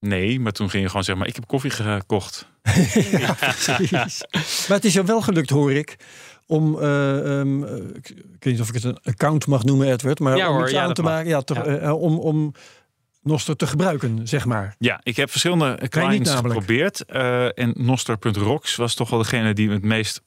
nee, 0.00 0.40
maar 0.40 0.52
toen 0.52 0.70
ging 0.70 0.82
je 0.82 0.88
gewoon 0.88 1.04
zeggen: 1.04 1.18
maar 1.18 1.28
ik 1.28 1.34
heb 1.34 1.46
koffie 1.46 1.70
gekocht. 1.70 2.48
ja, 3.10 3.32
precies. 3.34 4.24
Maar 4.68 4.76
het 4.76 4.84
is 4.84 4.92
jou 4.92 5.06
wel 5.06 5.20
gelukt, 5.20 5.50
hoor 5.50 5.72
ik, 5.72 5.96
om, 6.46 6.80
eh, 6.80 7.38
ehm, 7.40 7.64
eh, 7.64 7.76
ik, 7.76 8.14
weet 8.38 8.44
niet 8.44 8.60
of 8.60 8.68
ik 8.68 8.74
het 8.74 8.84
een 8.84 8.98
account 9.02 9.46
mag 9.46 9.64
noemen, 9.64 9.92
Edward, 9.92 10.18
maar 10.20 10.36
Ja 10.36 10.48
om 10.48 10.54
hoor, 10.54 10.62
iets 10.62 10.72
ja, 10.72 10.82
aan 10.84 10.94
te 10.94 11.02
mag. 11.02 11.12
maken, 11.12 11.28
ja, 11.28 11.40
toch, 11.42 11.56
Ja. 11.56 11.64
eh, 11.76 12.00
om, 12.02 12.18
om 12.18 12.52
Noster 13.22 13.56
te 13.56 13.66
gebruiken, 13.66 14.28
zeg 14.28 14.44
maar. 14.44 14.74
Ja, 14.78 15.00
ik 15.02 15.16
heb 15.16 15.30
verschillende 15.30 15.88
clients 15.88 16.30
geprobeerd. 16.34 17.04
eh, 17.04 17.58
en 17.58 17.72
Noster.rocks 17.76 18.76
was 18.76 18.94
toch 18.94 19.10
wel 19.10 19.18
degene 19.18 19.52
die 19.54 19.70
het 19.70 19.82
meest 19.82 20.22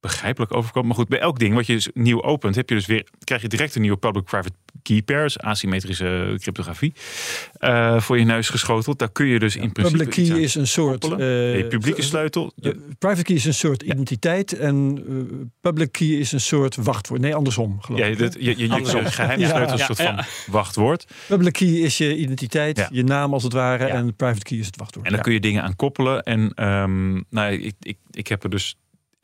begrijpelijk 0.00 0.54
overkwam. 0.54 0.86
Maar 0.86 0.94
goed, 0.94 1.08
bij 1.08 1.18
elk 1.18 1.38
ding 1.38 1.54
wat 1.54 1.66
je 1.66 1.72
dus 1.72 1.88
nieuw 1.94 2.22
opent, 2.22 2.54
heb 2.54 2.68
je 2.68 2.74
dus 2.74 2.86
weer, 2.86 3.06
krijg 3.24 3.42
je 3.42 3.48
direct 3.48 3.74
een 3.74 3.80
nieuwe 3.80 3.96
public-private 3.96 4.54
key 4.82 5.02
pairs, 5.02 5.38
asymmetrische 5.38 6.36
cryptografie, 6.40 6.92
uh, 7.60 8.00
voor 8.00 8.18
je 8.18 8.24
neus 8.24 8.48
geschoteld. 8.48 8.98
Daar 8.98 9.12
kun 9.12 9.26
je 9.26 9.38
dus 9.38 9.56
in 9.56 9.72
principe. 9.72 10.04
Public 10.04 10.26
key 10.28 10.40
is 10.40 10.54
een 10.54 10.66
soort. 10.66 11.04
Uh, 11.04 11.68
publieke 11.68 12.02
sleutel. 12.02 12.52
private 12.98 13.22
key 13.22 13.36
is 13.36 13.44
een 13.44 13.54
soort 13.54 13.82
identiteit 13.82 14.52
en 14.52 15.04
public 15.60 15.92
key 15.92 16.08
is 16.08 16.32
een 16.32 16.40
soort 16.40 16.76
wachtwoord. 16.76 17.20
Nee, 17.20 17.34
andersom. 17.34 17.80
Geloof 17.80 18.00
ja, 18.00 18.14
dat, 18.14 18.36
je, 18.40 18.58
je, 18.58 18.68
je 18.68 18.84
geheime 19.04 19.46
sleutel 19.46 19.74
is 19.74 19.80
een 19.80 19.94
soort 19.94 20.02
van 20.02 20.24
wachtwoord. 20.46 21.06
Public 21.28 21.52
key 21.52 21.68
is 21.68 21.98
je 21.98 22.16
identiteit, 22.16 22.88
je 22.90 23.04
naam 23.04 23.32
als 23.32 23.42
het 23.42 23.52
ware, 23.52 23.84
en 23.84 24.16
private 24.16 24.42
key 24.42 24.58
is 24.58 24.66
het 24.66 24.76
wachtwoord. 24.76 25.06
En 25.06 25.12
dan 25.12 25.22
kun 25.22 25.32
je 25.32 25.40
dingen 25.40 25.62
aan 25.62 25.76
koppelen. 25.76 26.22
En 26.22 26.64
um, 26.68 27.24
nou, 27.30 27.52
ik, 27.52 27.74
ik, 27.80 27.98
ik 28.10 28.26
heb 28.26 28.42
er 28.42 28.50
dus 28.50 28.76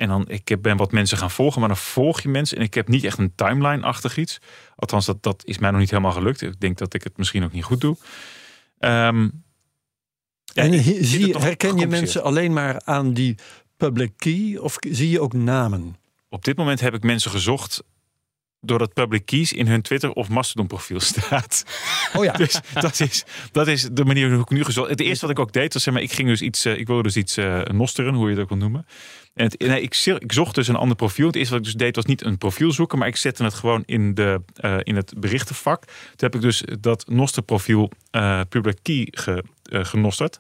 en 0.03 0.09
dan, 0.09 0.29
ik 0.29 0.63
ben 0.63 0.77
wat 0.77 0.93
mensen 0.93 1.19
gaan 1.19 1.31
volgen, 1.31 1.61
maar 1.61 1.69
dan 1.69 1.79
volg 1.79 2.21
je 2.21 2.29
mensen. 2.29 2.57
En 2.57 2.63
ik 2.63 2.75
heb 2.75 2.89
niet 2.89 3.05
echt 3.05 3.19
een 3.19 3.35
timeline-achtig 3.35 4.17
iets. 4.17 4.39
Althans, 4.77 5.07
dat, 5.07 5.23
dat 5.23 5.43
is 5.45 5.59
mij 5.59 5.71
nog 5.71 5.81
niet 5.81 5.91
helemaal 5.91 6.13
gelukt. 6.13 6.43
Ik 6.43 6.61
denk 6.61 6.79
dat 6.79 6.95
ik 6.95 7.05
het 7.05 7.17
misschien 7.17 7.45
ook 7.45 7.53
niet 7.53 7.65
goed 7.65 7.81
doe. 7.81 7.97
Um, 8.79 9.45
en 10.55 11.05
zie, 11.05 11.37
herken 11.37 11.77
je 11.77 11.87
mensen 11.87 12.23
alleen 12.23 12.53
maar 12.53 12.81
aan 12.85 13.13
die 13.13 13.35
public 13.77 14.13
key? 14.17 14.57
Of 14.57 14.77
zie 14.81 15.11
je 15.11 15.21
ook 15.21 15.33
namen? 15.33 15.97
Op 16.29 16.45
dit 16.45 16.57
moment 16.57 16.81
heb 16.81 16.95
ik 16.95 17.03
mensen 17.03 17.31
gezocht 17.31 17.83
doordat 18.65 18.93
public 18.93 19.27
keys 19.27 19.53
in 19.53 19.67
hun 19.67 19.83
Twitter 19.83 20.11
of 20.13 20.29
Mastodon 20.29 20.67
profiel 20.67 21.01
staat. 21.11 21.65
Oh 22.17 22.25
ja. 22.25 22.33
dus 22.33 22.61
dat 22.75 23.01
is, 23.01 23.25
dat 23.53 23.69
is 23.69 23.89
de 23.93 24.05
manier 24.05 24.33
hoe 24.33 24.41
ik 24.41 24.51
nu 24.51 24.65
gezocht. 24.65 24.91
Het 24.91 25.01
eerste 25.01 25.27
wat 25.27 25.37
ik 25.37 25.43
ook 25.43 25.53
deed 25.53 25.73
was 25.73 25.83
zeg 25.83 25.95
maar, 25.95 26.03
ik 26.03 26.13
ging 26.13 26.29
dus 26.29 26.41
iets, 26.41 26.67
uh, 26.67 26.79
ik 26.79 26.87
wilde 26.87 27.03
dus 27.03 27.17
iets 27.17 27.39
uh, 27.39 27.63
nosteren, 27.63 28.15
hoe 28.15 28.25
je 28.25 28.35
het 28.35 28.43
ook 28.43 28.49
wil 28.49 28.59
noemen. 28.59 28.87
En 29.35 29.45
het, 29.45 29.59
nee, 29.59 29.81
ik, 29.83 29.97
ik, 30.19 30.33
zocht 30.33 30.55
dus 30.55 30.69
een 30.69 30.77
ander 30.77 30.97
profiel. 30.97 31.27
Het 31.27 31.37
eerste 31.37 31.51
wat 31.51 31.61
ik 31.61 31.73
dus 31.73 31.81
deed 31.81 31.97
was 31.97 32.05
niet 32.05 32.25
een 32.25 32.39
profiel 32.39 32.73
zoeken, 32.73 32.99
maar 32.99 33.09
ik 33.09 33.17
zette 33.17 33.45
het 33.45 33.55
gewoon 33.55 33.83
in, 33.87 34.15
de, 34.15 34.41
uh, 34.61 34.77
in 34.83 34.97
het 34.97 35.15
berichtenvak. 35.17 35.85
Toen 35.85 35.95
heb 36.17 36.35
ik 36.35 36.41
dus 36.41 36.63
dat 36.81 37.09
nosterprofiel 37.09 37.91
uh, 38.13 38.41
public 38.49 38.79
key 38.83 39.09
ge, 39.11 39.45
genosterd. 39.63 40.39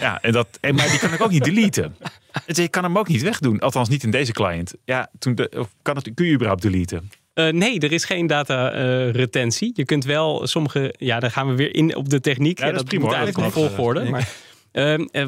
Ja, 0.00 0.22
en 0.22 0.32
dat, 0.32 0.48
en, 0.60 0.74
maar 0.74 0.90
die 0.90 0.98
kan 0.98 1.12
ik 1.12 1.20
ook 1.20 1.30
niet 1.30 1.44
deleten. 1.44 1.96
Dus 2.46 2.58
ik 2.58 2.70
kan 2.70 2.82
hem 2.82 2.98
ook 2.98 3.08
niet 3.08 3.22
wegdoen. 3.22 3.58
Althans, 3.58 3.88
niet 3.88 4.02
in 4.02 4.10
deze 4.10 4.32
client. 4.32 4.74
Ja, 4.84 5.10
toen 5.18 5.34
de, 5.34 5.66
kan 5.82 5.96
het, 5.96 6.10
kun 6.14 6.26
je 6.26 6.32
überhaupt 6.32 6.62
deleten? 6.62 7.10
Uh, 7.38 7.52
nee, 7.52 7.80
er 7.80 7.92
is 7.92 8.04
geen 8.04 8.26
data 8.26 8.74
uh, 8.74 9.10
retentie. 9.10 9.70
Je 9.74 9.84
kunt 9.84 10.04
wel 10.04 10.46
sommige. 10.46 10.94
Ja, 10.98 11.20
dan 11.20 11.30
gaan 11.30 11.48
we 11.48 11.54
weer 11.54 11.74
in 11.74 11.96
op 11.96 12.08
de 12.08 12.20
techniek. 12.20 12.58
Ja, 12.58 12.64
dat, 12.64 12.74
dat 12.74 12.82
is 12.82 12.88
prima. 12.88 13.04
Moet 13.04 13.14
eigenlijk 13.14 13.46
een 13.46 13.52
volgorde. 13.52 14.04
Maar 14.04 14.28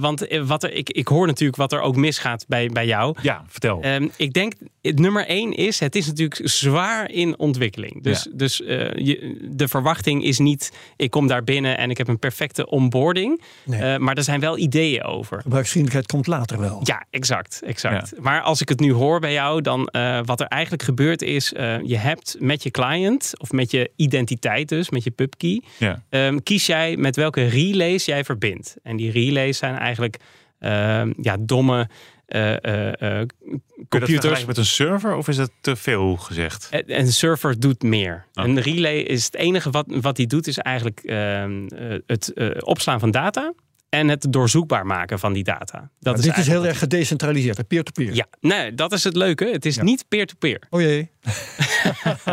want 0.00 0.26
eh, 0.26 0.43
wat 0.43 0.62
er, 0.62 0.73
ik, 0.73 0.90
ik 0.90 1.09
hoor 1.09 1.26
natuurlijk 1.26 1.59
wat 1.59 1.73
er 1.73 1.81
ook 1.81 1.97
misgaat 1.97 2.45
bij, 2.49 2.69
bij 2.69 2.87
jou. 2.87 3.17
Ja, 3.23 3.45
vertel. 3.49 3.85
Um, 3.85 4.11
ik 4.17 4.33
denk, 4.33 4.52
het 4.82 4.99
nummer 4.99 5.26
één 5.26 5.52
is, 5.52 5.80
het 5.80 5.96
is 5.96 6.06
natuurlijk 6.06 6.40
zwaar 6.44 7.10
in 7.10 7.38
ontwikkeling. 7.38 8.02
Dus, 8.02 8.22
ja. 8.22 8.30
dus 8.34 8.60
uh, 8.60 8.92
je, 8.94 9.49
de 9.50 9.68
verwachting 9.68 10.25
is 10.25 10.38
niet, 10.38 10.72
ik 10.96 11.10
kom 11.10 11.26
daar 11.26 11.44
binnen 11.44 11.78
en 11.78 11.90
ik 11.90 11.99
heb 11.99 12.08
een 12.08 12.18
perfecte 12.18 12.66
onboarding. 12.66 13.42
Nee. 13.64 13.80
Uh, 13.80 13.96
maar 13.96 14.16
er 14.16 14.22
zijn 14.22 14.40
wel 14.40 14.58
ideeën 14.58 15.02
over. 15.02 15.40
Gebruiksvriendelijkheid 15.40 16.12
komt 16.12 16.26
later 16.26 16.60
wel. 16.60 16.80
Ja, 16.82 17.04
exact. 17.10 17.62
exact. 17.64 18.12
Ja. 18.16 18.22
Maar 18.22 18.40
als 18.40 18.60
ik 18.60 18.68
het 18.68 18.80
nu 18.80 18.92
hoor 18.92 19.20
bij 19.20 19.32
jou, 19.32 19.60
dan 19.60 19.88
wat 20.25 20.40
er 20.40 20.46
eigenlijk 20.46 20.82
gebeurt 20.82 21.22
is, 21.22 21.49
je 21.84 21.96
hebt 21.96 22.37
met 22.38 22.62
je 22.62 22.70
client, 22.70 23.32
of 23.38 23.52
met 23.52 23.70
je 23.70 23.90
identiteit 23.96 24.68
dus, 24.68 24.90
met 24.90 25.04
je 25.04 25.10
pubkey, 25.10 25.62
ja. 25.78 26.02
um, 26.10 26.42
kies 26.42 26.66
jij 26.66 26.96
met 26.96 27.16
welke 27.16 27.44
relays 27.44 28.04
jij 28.04 28.25
verbindt. 28.25 28.76
En 28.82 28.96
die 28.96 29.10
relays 29.10 29.58
zijn 29.58 29.76
eigenlijk 29.76 30.16
uh, 30.60 31.02
ja, 31.20 31.37
domme 31.40 31.88
uh, 32.34 32.52
uh, 32.52 33.26
computers. 33.88 34.44
met 34.44 34.56
een 34.56 34.64
server 34.64 35.14
of 35.14 35.28
is 35.28 35.37
het 35.37 35.50
te 35.60 35.76
veel 35.76 36.16
gezegd? 36.16 36.68
Een 36.87 37.12
server 37.12 37.60
doet 37.60 37.82
meer. 37.82 38.26
Oh. 38.34 38.44
Een 38.44 38.60
relay 38.60 38.99
is 38.99 39.25
het 39.25 39.34
enige 39.34 39.70
wat, 39.70 39.87
wat 39.88 40.16
die 40.16 40.26
doet, 40.26 40.46
is 40.46 40.58
eigenlijk 40.58 41.00
ehm, 41.00 41.68
het 42.06 42.32
opslaan 42.64 43.00
van 43.00 43.10
data 43.10 43.52
en 43.90 44.08
het 44.08 44.26
doorzoekbaar 44.30 44.87
maken 44.87 45.18
van 45.18 45.32
die 45.32 45.44
data. 45.44 45.90
Dat 46.00 46.18
is 46.18 46.25
dit 46.25 46.37
is 46.37 46.46
heel 46.46 46.66
erg 46.66 46.78
gedecentraliseerd, 46.78 47.68
peer-to-peer. 47.68 48.14
Ja, 48.14 48.26
nee, 48.40 48.75
dat 48.75 48.92
is 48.92 49.04
het 49.04 49.16
leuke. 49.16 49.44
Het 49.44 49.66
is 49.66 49.75
ja. 49.75 49.82
niet 49.82 50.04
peer-to-peer. 50.08 50.62
Oh 50.70 50.80
jee. 50.80 51.10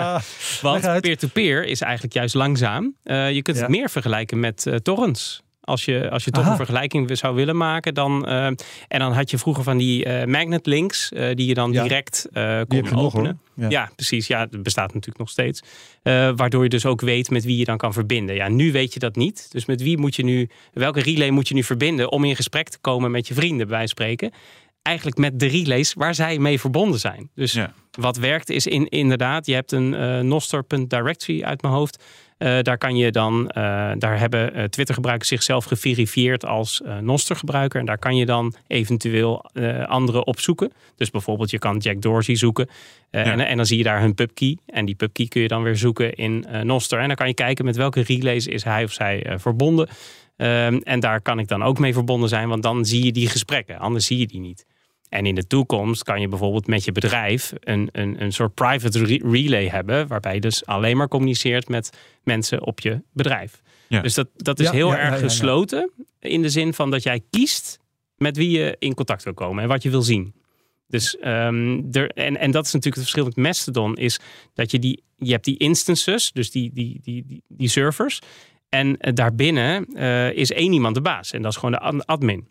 Want 0.61 1.01
peer-to-peer 1.01 1.65
is 1.65 1.81
eigenlijk 1.81 2.13
juist 2.13 2.35
langzaam. 2.35 2.95
Uh, 3.03 3.31
je 3.31 3.41
kunt 3.41 3.57
ja. 3.57 3.63
het 3.63 3.71
meer 3.71 3.89
vergelijken 3.89 4.39
met 4.39 4.65
uh, 4.65 4.75
torrents. 4.75 5.43
Als 5.67 5.86
je, 5.86 6.09
als 6.09 6.24
je 6.24 6.31
toch 6.31 6.43
Aha. 6.43 6.51
een 6.51 6.57
vergelijking 6.57 7.17
zou 7.17 7.36
willen 7.36 7.57
maken. 7.57 7.93
Dan, 7.93 8.29
uh, 8.29 8.45
en 8.45 8.59
dan 8.88 9.12
had 9.13 9.29
je 9.29 9.38
vroeger 9.38 9.63
van 9.63 9.77
die 9.77 10.05
uh, 10.05 10.24
magnet 10.24 10.65
links. 10.65 11.12
Uh, 11.12 11.36
die 11.36 11.47
je 11.47 11.53
dan 11.53 11.71
ja. 11.71 11.83
direct 11.83 12.27
kon 12.67 12.95
openen. 12.95 13.39
Ja. 13.53 13.69
ja. 13.69 13.89
precies. 13.95 14.27
Ja, 14.27 14.45
dat 14.45 14.63
bestaat 14.63 14.88
natuurlijk 14.88 15.17
nog 15.17 15.29
steeds. 15.29 15.62
waardoor 16.36 16.63
je 16.63 16.69
dus 16.69 16.86
ook 16.86 17.01
weet 17.01 17.29
met 17.29 17.43
wie 17.43 17.57
je 17.57 17.65
dan 17.65 17.77
kan 17.77 17.93
verbinden. 17.93 18.36
Ja, 18.36 18.47
nu 18.47 18.71
weet 18.71 18.93
je 18.93 19.00
dat 19.00 19.15
niet. 19.15 19.47
Dus 19.51 19.65
met 19.65 19.81
wie 19.81 19.97
moet 19.97 20.15
je 20.15 20.24
nu, 20.24 20.50
welke 20.74 21.00
relay 21.00 21.29
moet 21.29 21.47
je 21.47 21.53
nu 21.53 21.63
verbinden 21.63 22.12
om 22.12 22.24
in 22.24 22.36
gesprek 22.36 22.69
te 22.69 22.79
komen 22.81 23.12
met 23.12 23.27
je 23.27 23.33
vrienden, 23.33 23.67
bij 23.67 23.88
spreken. 23.88 24.31
Eigenlijk 24.81 25.17
met 25.17 25.39
de 25.39 25.47
relays 25.47 25.93
waar 25.93 26.15
zij 26.15 26.39
mee 26.39 26.59
verbonden 26.59 27.00
zijn. 27.00 27.29
Dus 27.36 27.53
ja. 27.53 27.74
wat 27.91 28.17
werkt 28.17 28.50
is 28.50 28.67
in, 28.67 28.88
inderdaad, 28.88 29.45
je 29.45 29.53
hebt 29.53 29.71
een 29.71 29.93
uh, 29.93 30.19
noster.directory 30.19 31.43
uit 31.43 31.62
mijn 31.62 31.73
hoofd. 31.73 32.03
Uh, 32.39 32.62
daar 32.62 32.78
kan 32.78 32.95
je 32.95 33.12
dan, 33.12 33.41
uh, 33.41 33.54
daar 33.97 34.19
hebben 34.19 34.58
uh, 34.58 34.63
Twitter-gebruikers 34.63 35.30
zichzelf 35.30 35.65
geverifieerd 35.65 36.45
als 36.45 36.82
Noster-gebruiker. 37.02 37.80
En 37.80 37.86
daar 37.86 37.97
kan 37.97 38.15
je 38.15 38.26
dan 38.26 38.54
eventueel 38.67 39.45
anderen 39.86 40.28
opzoeken. 40.28 40.71
Dus 40.95 41.12
bijvoorbeeld, 41.12 41.50
je 41.50 41.60
kan 41.60 41.78
Jack 41.78 42.02
Dorsey 42.02 42.36
zoeken. 42.36 42.69
Ja. 43.12 43.23
en, 43.23 43.39
en, 43.39 43.58
dan 43.58 43.65
zie 43.65 43.78
je 43.78 43.84
daar 43.84 44.02
hun 44.02 44.13
pubkey. 44.13 44.58
En 44.65 44.86
die 44.86 44.95
pubkey 44.95 45.28
kun 45.28 45.41
je 45.41 45.47
dan 45.47 45.63
weer 45.63 45.78
zoeken 45.78 46.13
in 46.13 46.45
Noster. 46.63 47.00
En 47.00 47.08
dan 47.08 47.15
kan 47.15 47.28
je 47.28 47.34
kijken 47.34 47.65
met 47.65 47.76
welke 47.76 48.02
relays 48.02 48.47
is 48.47 48.63
hij 48.63 48.84
of 48.84 48.91
zij 48.91 49.36
verbonden. 49.38 49.88
Ehm, 50.38 50.80
en 50.84 51.00
daar 51.00 51.21
kan 51.21 51.39
ik 51.39 51.47
dan 51.47 51.63
ook 51.63 51.80
mee 51.80 51.93
verbonden 51.93 52.30
zijn, 52.30 52.50
want 52.50 52.63
dan 52.63 52.86
zie 52.86 53.06
je 53.06 53.12
die 53.12 53.30
gesprekken. 53.30 53.80
Anders 53.80 54.06
zie 54.06 54.17
je 54.17 54.28
die 54.28 54.39
niet. 54.39 54.65
En 55.10 55.26
in 55.26 55.36
de 55.36 55.48
toekomst 55.48 56.04
kan 56.04 56.22
je 56.22 56.28
bijvoorbeeld 56.28 56.67
met 56.67 56.84
je 56.86 56.91
bedrijf 56.91 57.54
een, 57.60 57.89
een, 57.91 58.22
een 58.22 58.32
soort 58.34 58.54
private 58.54 59.06
re 59.06 59.20
relay 59.32 59.67
hebben, 59.67 60.08
waarbij 60.08 60.34
je 60.34 60.41
dus 60.41 60.65
alleen 60.65 60.98
maar 60.98 61.08
communiceert 61.08 61.67
met 61.70 61.98
mensen 62.24 62.65
op 62.65 62.80
je 62.80 63.02
bedrijf. 63.13 63.62
Ja. 63.88 64.02
Dus 64.02 64.13
dat, 64.13 64.28
dat 64.36 64.60
is 64.60 64.65
Ja, 64.65 64.72
heel 64.72 64.88
ja, 64.91 64.93
erg 64.98 65.04
ja, 65.10 65.15
ja, 65.15 65.22
ja. 65.22 65.28
gesloten 65.28 65.91
in 66.20 66.41
de 66.41 66.50
zin 66.50 66.74
van 66.74 66.91
dat 66.91 67.04
jij 67.04 67.22
kiest 67.30 67.80
met 68.17 68.38
wie 68.38 68.50
je 68.50 68.76
in 68.80 68.93
contact 68.93 69.24
wil 69.24 69.34
komen 69.34 69.63
en 69.63 69.70
wat 69.70 69.84
je 69.84 69.89
wil 69.89 70.02
zien. 70.02 70.34
Dus 70.88 71.17
ehm, 71.17 71.82
er, 71.91 72.10
en, 72.10 72.38
en 72.38 72.52
dat 72.52 72.65
is 72.65 72.74
natuurlijk 72.74 72.96
het 73.02 73.10
verschil 73.12 73.26
met 73.26 73.36
Mastodon, 73.36 73.96
is 73.96 74.20
dat 74.54 74.72
je 74.72 74.80
die, 74.80 75.04
je 75.17 75.32
hebt 75.32 75.46
die 75.46 75.58
instances, 75.58 76.32
dus 76.32 76.52
die, 76.52 76.72
die, 76.74 77.00
die, 77.04 77.26
die, 77.28 77.43
die 77.48 77.70
servers. 77.70 78.20
En 78.70 78.98
eh, 78.98 79.13
daarbinnen 79.13 79.86
eh, 79.86 80.32
is 80.32 80.52
één 80.52 80.74
iemand 80.74 80.96
de 80.96 81.02
baas. 81.02 81.32
En 81.32 81.41
dat 81.41 81.52
is 81.52 81.58
gewoon 81.58 81.72
de 81.72 81.80
ad- 81.80 82.06
admin. 82.06 82.48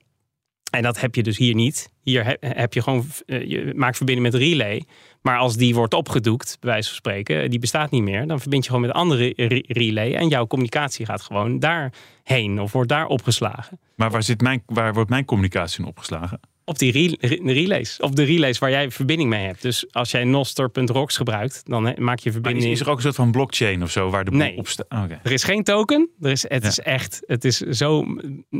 En 0.76 0.82
dat 0.82 1.00
heb 1.00 1.14
je 1.14 1.22
dus 1.22 1.38
hier 1.38 1.54
niet. 1.54 1.90
Hier 2.02 2.24
he- 2.24 2.36
heb 2.40 2.72
je 2.74 2.82
gewoon, 2.82 3.04
eh, 3.26 3.48
je 3.50 3.72
maakt 3.76 3.96
verbinding 3.96 4.32
met 4.32 4.40
relay. 4.42 4.82
Maar 5.22 5.38
als 5.38 5.56
die 5.56 5.74
wordt 5.74 5.94
opgedoekt, 5.94 6.56
bij 6.60 6.70
wijze 6.70 6.88
van 6.88 6.96
spreken, 6.96 7.50
die 7.50 7.58
bestaat 7.58 7.90
niet 7.90 8.02
meer. 8.02 8.26
Dan 8.26 8.40
verbind 8.40 8.64
je 8.64 8.70
gewoon 8.70 8.86
met 8.86 8.94
andere 8.96 9.32
re- 9.36 9.64
relay. 9.66 10.14
En 10.14 10.28
jouw 10.28 10.46
communicatie 10.46 11.06
gaat 11.06 11.22
gewoon 11.22 11.58
daarheen 11.58 12.60
of 12.60 12.72
wordt 12.72 12.88
daar 12.88 13.06
opgeslagen. 13.06 13.80
Maar 13.96 14.10
waar, 14.10 14.22
zit 14.22 14.40
mijn, 14.40 14.62
waar 14.66 14.94
wordt 14.94 15.10
mijn 15.10 15.24
communicatie 15.24 15.80
in 15.80 15.88
opgeslagen? 15.88 16.40
Op 16.68 16.78
die 16.78 16.92
re- 16.92 17.16
re- 17.28 17.52
relays. 17.52 18.00
Of 18.00 18.10
de 18.10 18.22
relays 18.22 18.58
waar 18.58 18.70
jij 18.70 18.90
verbinding 18.90 19.30
mee 19.30 19.46
hebt. 19.46 19.62
Dus 19.62 19.84
als 19.92 20.10
jij 20.10 20.24
noster.rocks 20.24 21.16
gebruikt, 21.16 21.62
dan 21.64 21.86
he- 21.86 22.00
maak 22.00 22.18
je 22.18 22.32
verbinding. 22.32 22.64
is, 22.66 22.70
is 22.72 22.80
er 22.80 22.88
ook 22.90 22.96
een 22.96 23.02
soort 23.02 23.14
van 23.14 23.30
blockchain 23.30 23.82
of 23.82 23.90
zo 23.90 24.10
waar 24.10 24.24
de 24.24 24.30
Nee. 24.30 24.56
op 24.56 24.68
staat? 24.68 24.86
Oh. 24.88 25.02
Er 25.22 25.32
is 25.32 25.44
geen 25.44 25.62
token. 25.62 26.08
Er 26.20 26.30
is, 26.30 26.42
het 26.48 26.62
Ja. 26.62 26.68
is 26.68 26.78
echt, 26.80 27.22
het 27.26 27.44
is 27.44 27.56
zo 27.58 28.04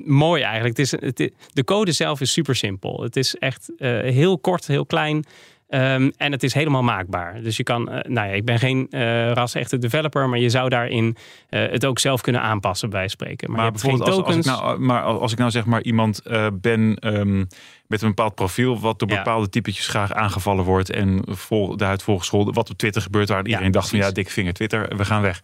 mooi 0.05 0.43
eigenlijk. 0.43 0.77
Het 0.77 0.87
is, 0.87 1.01
het 1.01 1.21
is- 1.21 1.31
de 1.53 1.65
code 1.65 1.93
zelf 1.93 2.21
is 2.21 2.33
super 2.33 2.57
simpel. 2.57 3.03
Het 3.03 3.17
is 3.17 3.35
echt 3.35 3.73
eh, 3.79 4.01
heel 4.01 4.39
kort, 4.39 4.67
heel 4.67 4.87
klein. 4.87 5.25
Ehm, 5.69 6.11
en 6.17 6.33
het 6.33 6.43
is 6.43 6.55
helemaal 6.55 6.83
maakbaar. 6.83 7.43
Dus 7.43 7.57
je 7.57 7.63
kan, 7.63 7.91
eh, 7.91 8.11
nou 8.11 8.29
ja, 8.29 8.35
ik 8.35 8.45
ben 8.45 8.59
geen 8.59 8.87
eh 8.91 9.33
ras-echte 9.33 9.79
developer, 9.79 10.29
maar 10.29 10.39
je 10.39 10.51
zou 10.51 10.69
daarin 10.69 11.17
eh, 11.49 11.71
het 11.71 11.85
ook 11.85 11.99
zelf 11.99 12.21
kunnen 12.21 12.41
aanpassen 12.43 12.91
bij 12.91 13.09
spreken. 13.09 13.51
Maar, 13.51 13.71
bijvoorbeeld 13.71 14.09
als, 14.11 14.23
als, 14.23 14.37
ik 14.37 14.45
nou, 14.45 14.79
maar 14.79 15.03
als 15.03 15.33
ik 15.33 15.39
nou 15.39 15.51
zeg 15.51 15.65
maar 15.65 15.83
iemand 15.83 16.23
ben 16.53 16.97
ehm, 16.99 17.45
met 17.87 18.03
een 18.03 18.09
bepaald 18.09 18.35
profiel... 18.35 18.81
wat 18.81 18.99
door 18.99 19.11
Ja. 19.11 19.17
bepaalde 19.17 19.49
typetjes 19.49 19.89
graag 19.89 20.13
aangevallen 20.13 20.65
wordt... 20.65 20.91
en 20.91 21.23
vol, 21.29 21.77
daaruit 21.77 22.03
volgescholden, 22.03 22.55
wat 22.55 22.71
op 22.71 22.79
Twitter 22.79 23.03
gebeurt... 23.03 23.29
waar 23.29 23.47
iedereen 23.47 23.71
dacht 23.71 23.89
van 23.89 23.99
ja, 23.99 24.11
dik 24.11 24.31
vinger 24.31 24.53
Twitter, 24.53 24.97
we 24.97 25.05
gaan 25.05 25.23
weg. 25.23 25.43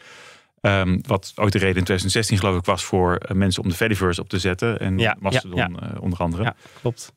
Ehm, 0.61 0.99
wat 1.07 1.33
ook 1.35 1.51
de 1.51 1.59
reden 1.59 1.77
in 1.77 1.85
2016 1.85 2.39
geloof 2.39 2.59
ik 2.59 2.65
was 2.65 2.85
voor 2.85 3.21
mensen 3.33 3.63
om 3.63 3.69
de 3.69 3.75
Fediverse 3.75 4.21
op 4.21 4.29
te 4.29 4.39
zetten. 4.39 4.81
En 4.81 4.99
Ja, 4.99 5.17
Mastodon 5.21 5.99
onder 6.01 6.19
andere. 6.19 6.43
Ja, 6.43 6.55
klopt. 6.81 7.13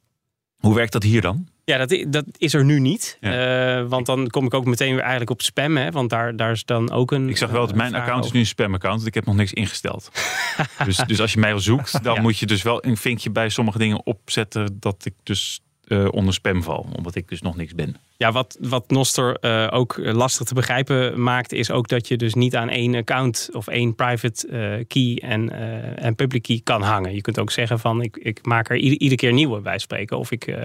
Hoe 0.60 0.76
werkt 0.76 0.92
dat 0.92 1.04
hier 1.04 1.22
dan? 1.22 1.48
Ja, 1.64 1.86
dat, 1.86 2.06
dat 2.08 2.26
is 2.38 2.54
er 2.54 2.66
nu 2.66 2.80
niet. 2.80 3.18
Ja. 3.20 3.78
Eh, 3.80 3.88
want 3.88 4.06
dan 4.06 4.28
kom 4.30 4.46
ik 4.46 4.54
ook 4.54 4.66
meteen 4.66 4.92
weer 4.92 5.00
eigenlijk 5.00 5.30
op 5.30 5.42
spam. 5.42 5.78
Hè, 5.78 5.92
want 5.92 6.10
daar, 6.10 6.36
daar 6.36 6.52
is 6.52 6.66
dan 6.66 6.92
ook 6.92 7.12
een. 7.12 7.30
Ik 7.30 7.38
zag 7.38 7.50
wel 7.50 7.68
dat 7.68 7.76
mijn 7.76 7.96
account 7.96 8.26
is 8.26 8.32
nu 8.32 8.40
een 8.40 8.46
spam-account. 8.46 8.96
want 8.96 9.08
Ik 9.08 9.14
heb 9.14 9.26
nog 9.26 9.36
niks 9.36 9.54
ingesteld. 9.54 10.12
dus, 10.86 10.98
dus 10.98 11.22
als 11.22 11.34
je 11.34 11.40
mij 11.40 11.60
zoekt, 11.60 12.04
dan 12.04 12.16
Ja. 12.16 12.22
moet 12.22 12.38
je 12.38 12.46
dus 12.46 12.62
wel 12.64 12.86
een 12.86 12.98
vinkje 12.98 13.30
bij 13.30 13.50
sommige 13.50 13.78
dingen 13.78 14.06
opzetten. 14.06 14.78
Dat 14.80 15.06
ik 15.06 15.14
dus 15.24 15.62
eh, 15.86 16.08
onder 16.12 16.34
spam 16.34 16.64
val. 16.64 16.88
Omdat 16.96 17.16
ik 17.16 17.28
dus 17.28 17.42
nog 17.42 17.56
niks 17.56 17.76
ben. 17.76 17.96
Ja, 18.18 18.32
wat, 18.32 18.58
wat 18.60 18.90
Noster 18.90 19.36
eh, 19.36 19.68
ook 19.72 19.98
lastig 19.98 20.48
te 20.48 20.54
begrijpen 20.54 21.24
maakt, 21.24 21.52
is 21.52 21.72
ook 21.72 21.88
dat 21.88 22.08
je 22.08 22.18
dus 22.18 22.34
niet 22.34 22.56
aan 22.56 22.70
één 22.70 22.96
account 22.96 23.50
of 23.54 23.68
één 23.68 23.96
private 23.96 24.48
eh, 24.48 24.86
key 24.88 25.30
en, 25.30 25.52
en 25.98 26.16
public 26.16 26.42
key 26.42 26.62
kan 26.64 26.82
hangen. 26.82 27.14
Je 27.14 27.22
kunt 27.22 27.40
ook 27.40 27.52
zeggen 27.52 27.80
van 27.80 28.02
ik, 28.02 28.18
ik 28.18 28.46
maak 28.46 28.70
er 28.70 28.78
ieder, 28.78 29.00
iedere 29.00 29.16
keer 29.16 29.34
nieuwe 29.34 29.62
bij 29.62 29.78
spreken. 29.78 30.18
Of 30.18 30.32
ik, 30.32 30.56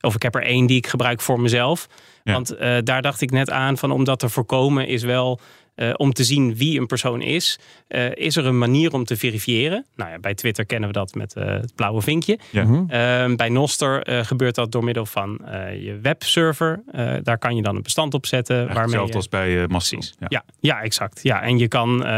of 0.00 0.14
ik 0.14 0.22
heb 0.22 0.34
er 0.34 0.42
één 0.42 0.66
die 0.66 0.76
ik 0.76 0.86
gebruik 0.86 1.20
voor 1.20 1.40
mezelf. 1.40 1.88
Ja. 2.24 2.32
Want 2.32 2.56
daar 2.86 3.02
dacht 3.02 3.20
ik 3.20 3.30
net 3.30 3.50
aan 3.50 3.78
van 3.78 3.90
om 3.90 4.04
dat 4.04 4.18
te 4.18 4.28
voorkomen 4.28 4.86
is 4.86 5.02
wel 5.02 5.40
eh, 5.74 5.90
om 5.96 6.12
te 6.12 6.24
zien 6.24 6.54
wie 6.56 6.80
een 6.80 6.86
persoon 6.86 7.22
is. 7.22 7.58
eh, 7.88 8.14
is 8.14 8.36
er 8.36 8.46
een 8.46 8.58
manier 8.58 8.92
om 8.92 9.04
te 9.04 9.16
verifiëren? 9.16 9.86
Nou 9.96 10.10
ja, 10.10 10.18
bij 10.18 10.34
Twitter 10.34 10.66
kennen 10.66 10.88
we 10.88 10.94
dat 10.94 11.14
met 11.14 11.34
eh, 11.34 11.46
het 11.46 11.74
blauwe 11.74 12.02
vinkje. 12.02 12.38
Ja. 12.50 12.64
Mhm. 12.64 12.90
Ehm, 12.90 13.36
bij 13.36 13.48
Noster 13.48 14.02
eh, 14.02 14.24
gebeurt 14.24 14.54
dat 14.54 14.72
door 14.72 14.84
middel 14.84 15.06
van 15.06 15.46
eh, 15.46 15.84
je 15.84 15.98
webserver. 16.02 16.82
Eh, 16.92 17.14
daar 17.22 17.38
kan 17.38 17.56
je 17.56 17.62
dan 17.62 17.76
een 17.76 17.82
bestand 17.82 18.14
op 18.14 18.26
zetten. 18.26 18.56
Eigenlijk 18.56 18.86
waarmee 18.88 19.00
hetzelfde 19.06 19.36
je... 19.36 19.38
als 19.38 19.52
bij 19.52 19.62
eh 19.62 19.68
Mastodon. 19.68 19.98
Precies. 20.00 20.14
Ja. 20.18 20.26
Ja. 20.28 20.44
Ja, 20.60 20.82
exact. 20.82 21.20
Ja, 21.22 21.42
en 21.42 21.58
je 21.58 21.68
kan, 21.68 22.04
eh, 22.04 22.10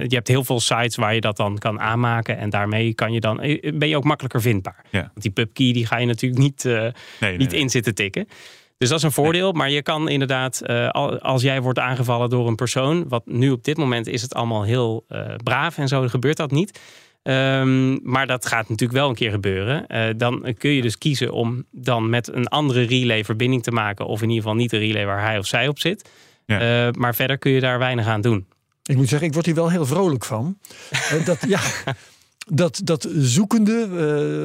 je 0.00 0.14
hebt 0.14 0.28
heel 0.28 0.44
veel 0.44 0.60
sites 0.60 0.96
waar 0.96 1.14
je 1.14 1.20
dat 1.20 1.36
dan 1.36 1.58
kan 1.58 1.80
aanmaken. 1.80 2.38
En 2.38 2.50
daarmee 2.50 2.94
kan 2.94 3.12
je 3.12 3.20
dan, 3.20 3.36
ben 3.74 3.88
je 3.88 3.96
ook 3.96 4.04
makkelijker 4.04 4.40
vindbaar. 4.40 4.84
Ja. 4.90 5.00
Want 5.00 5.22
die 5.22 5.30
pubkey 5.30 5.72
die 5.72 5.86
ga 5.86 5.96
je 5.98 6.06
natuurlijk 6.06 6.42
niet, 6.42 6.64
eh, 6.64 6.86
nee, 7.20 7.36
niet 7.36 7.50
nee. 7.50 7.60
in 7.60 7.70
zitten 7.70 7.94
tikken. 7.94 8.28
Dus 8.82 8.90
dat 8.90 8.98
is 9.00 9.04
een 9.06 9.12
voordeel. 9.24 9.52
Maar 9.52 9.70
je 9.70 9.82
kan 9.82 10.08
inderdaad, 10.08 10.60
eh, 10.60 10.88
al- 10.88 11.18
als 11.18 11.42
jij 11.42 11.60
wordt 11.62 11.78
aangevallen 11.78 12.30
door 12.30 12.48
een 12.48 12.54
persoon. 12.54 13.08
Wat 13.08 13.22
nu 13.26 13.50
op 13.50 13.64
dit 13.64 13.76
moment 13.76 14.06
is 14.06 14.22
het 14.22 14.34
allemaal 14.34 14.62
heel 14.62 15.04
eh, 15.08 15.34
braaf 15.42 15.78
en 15.78 15.88
zo. 15.88 16.08
Gebeurt 16.08 16.36
dat 16.36 16.50
niet. 16.50 16.80
Ehm, 17.22 18.10
maar 18.10 18.26
dat 18.26 18.46
gaat 18.46 18.68
natuurlijk 18.68 18.98
wel 18.98 19.08
een 19.08 19.14
keer 19.14 19.30
gebeuren. 19.30 19.86
Eh, 19.86 20.04
dan 20.16 20.54
kun 20.58 20.70
je 20.70 20.82
dus 20.82 20.98
kiezen 20.98 21.32
om 21.32 21.64
dan 21.70 22.10
met 22.10 22.34
een 22.34 22.48
andere 22.48 22.82
relay 22.82 23.24
verbinding 23.24 23.62
te 23.62 23.70
maken. 23.70 24.06
Of 24.06 24.22
in 24.22 24.28
ieder 24.28 24.42
geval 24.42 24.58
niet 24.58 24.70
de 24.70 24.78
relay 24.78 25.06
waar 25.06 25.22
hij 25.22 25.38
of 25.38 25.46
zij 25.46 25.68
op 25.68 25.78
zit. 25.78 26.10
Ja. 26.46 26.86
Eh, 26.86 26.92
maar 26.92 27.14
verder 27.14 27.38
kun 27.38 27.52
je 27.52 27.60
daar 27.60 27.78
weinig 27.78 28.06
aan 28.06 28.20
doen. 28.20 28.46
Ik 28.84 28.96
moet 28.96 29.08
zeggen, 29.08 29.28
ik 29.28 29.34
word 29.34 29.46
hier 29.46 29.54
wel 29.54 29.70
heel 29.70 29.86
vrolijk 29.86 30.24
van. 30.24 30.58
Dat, 31.24 31.38
ja, 31.48 31.60
dat, 32.46 32.80
dat 32.84 33.08
zoekende, 33.16 33.88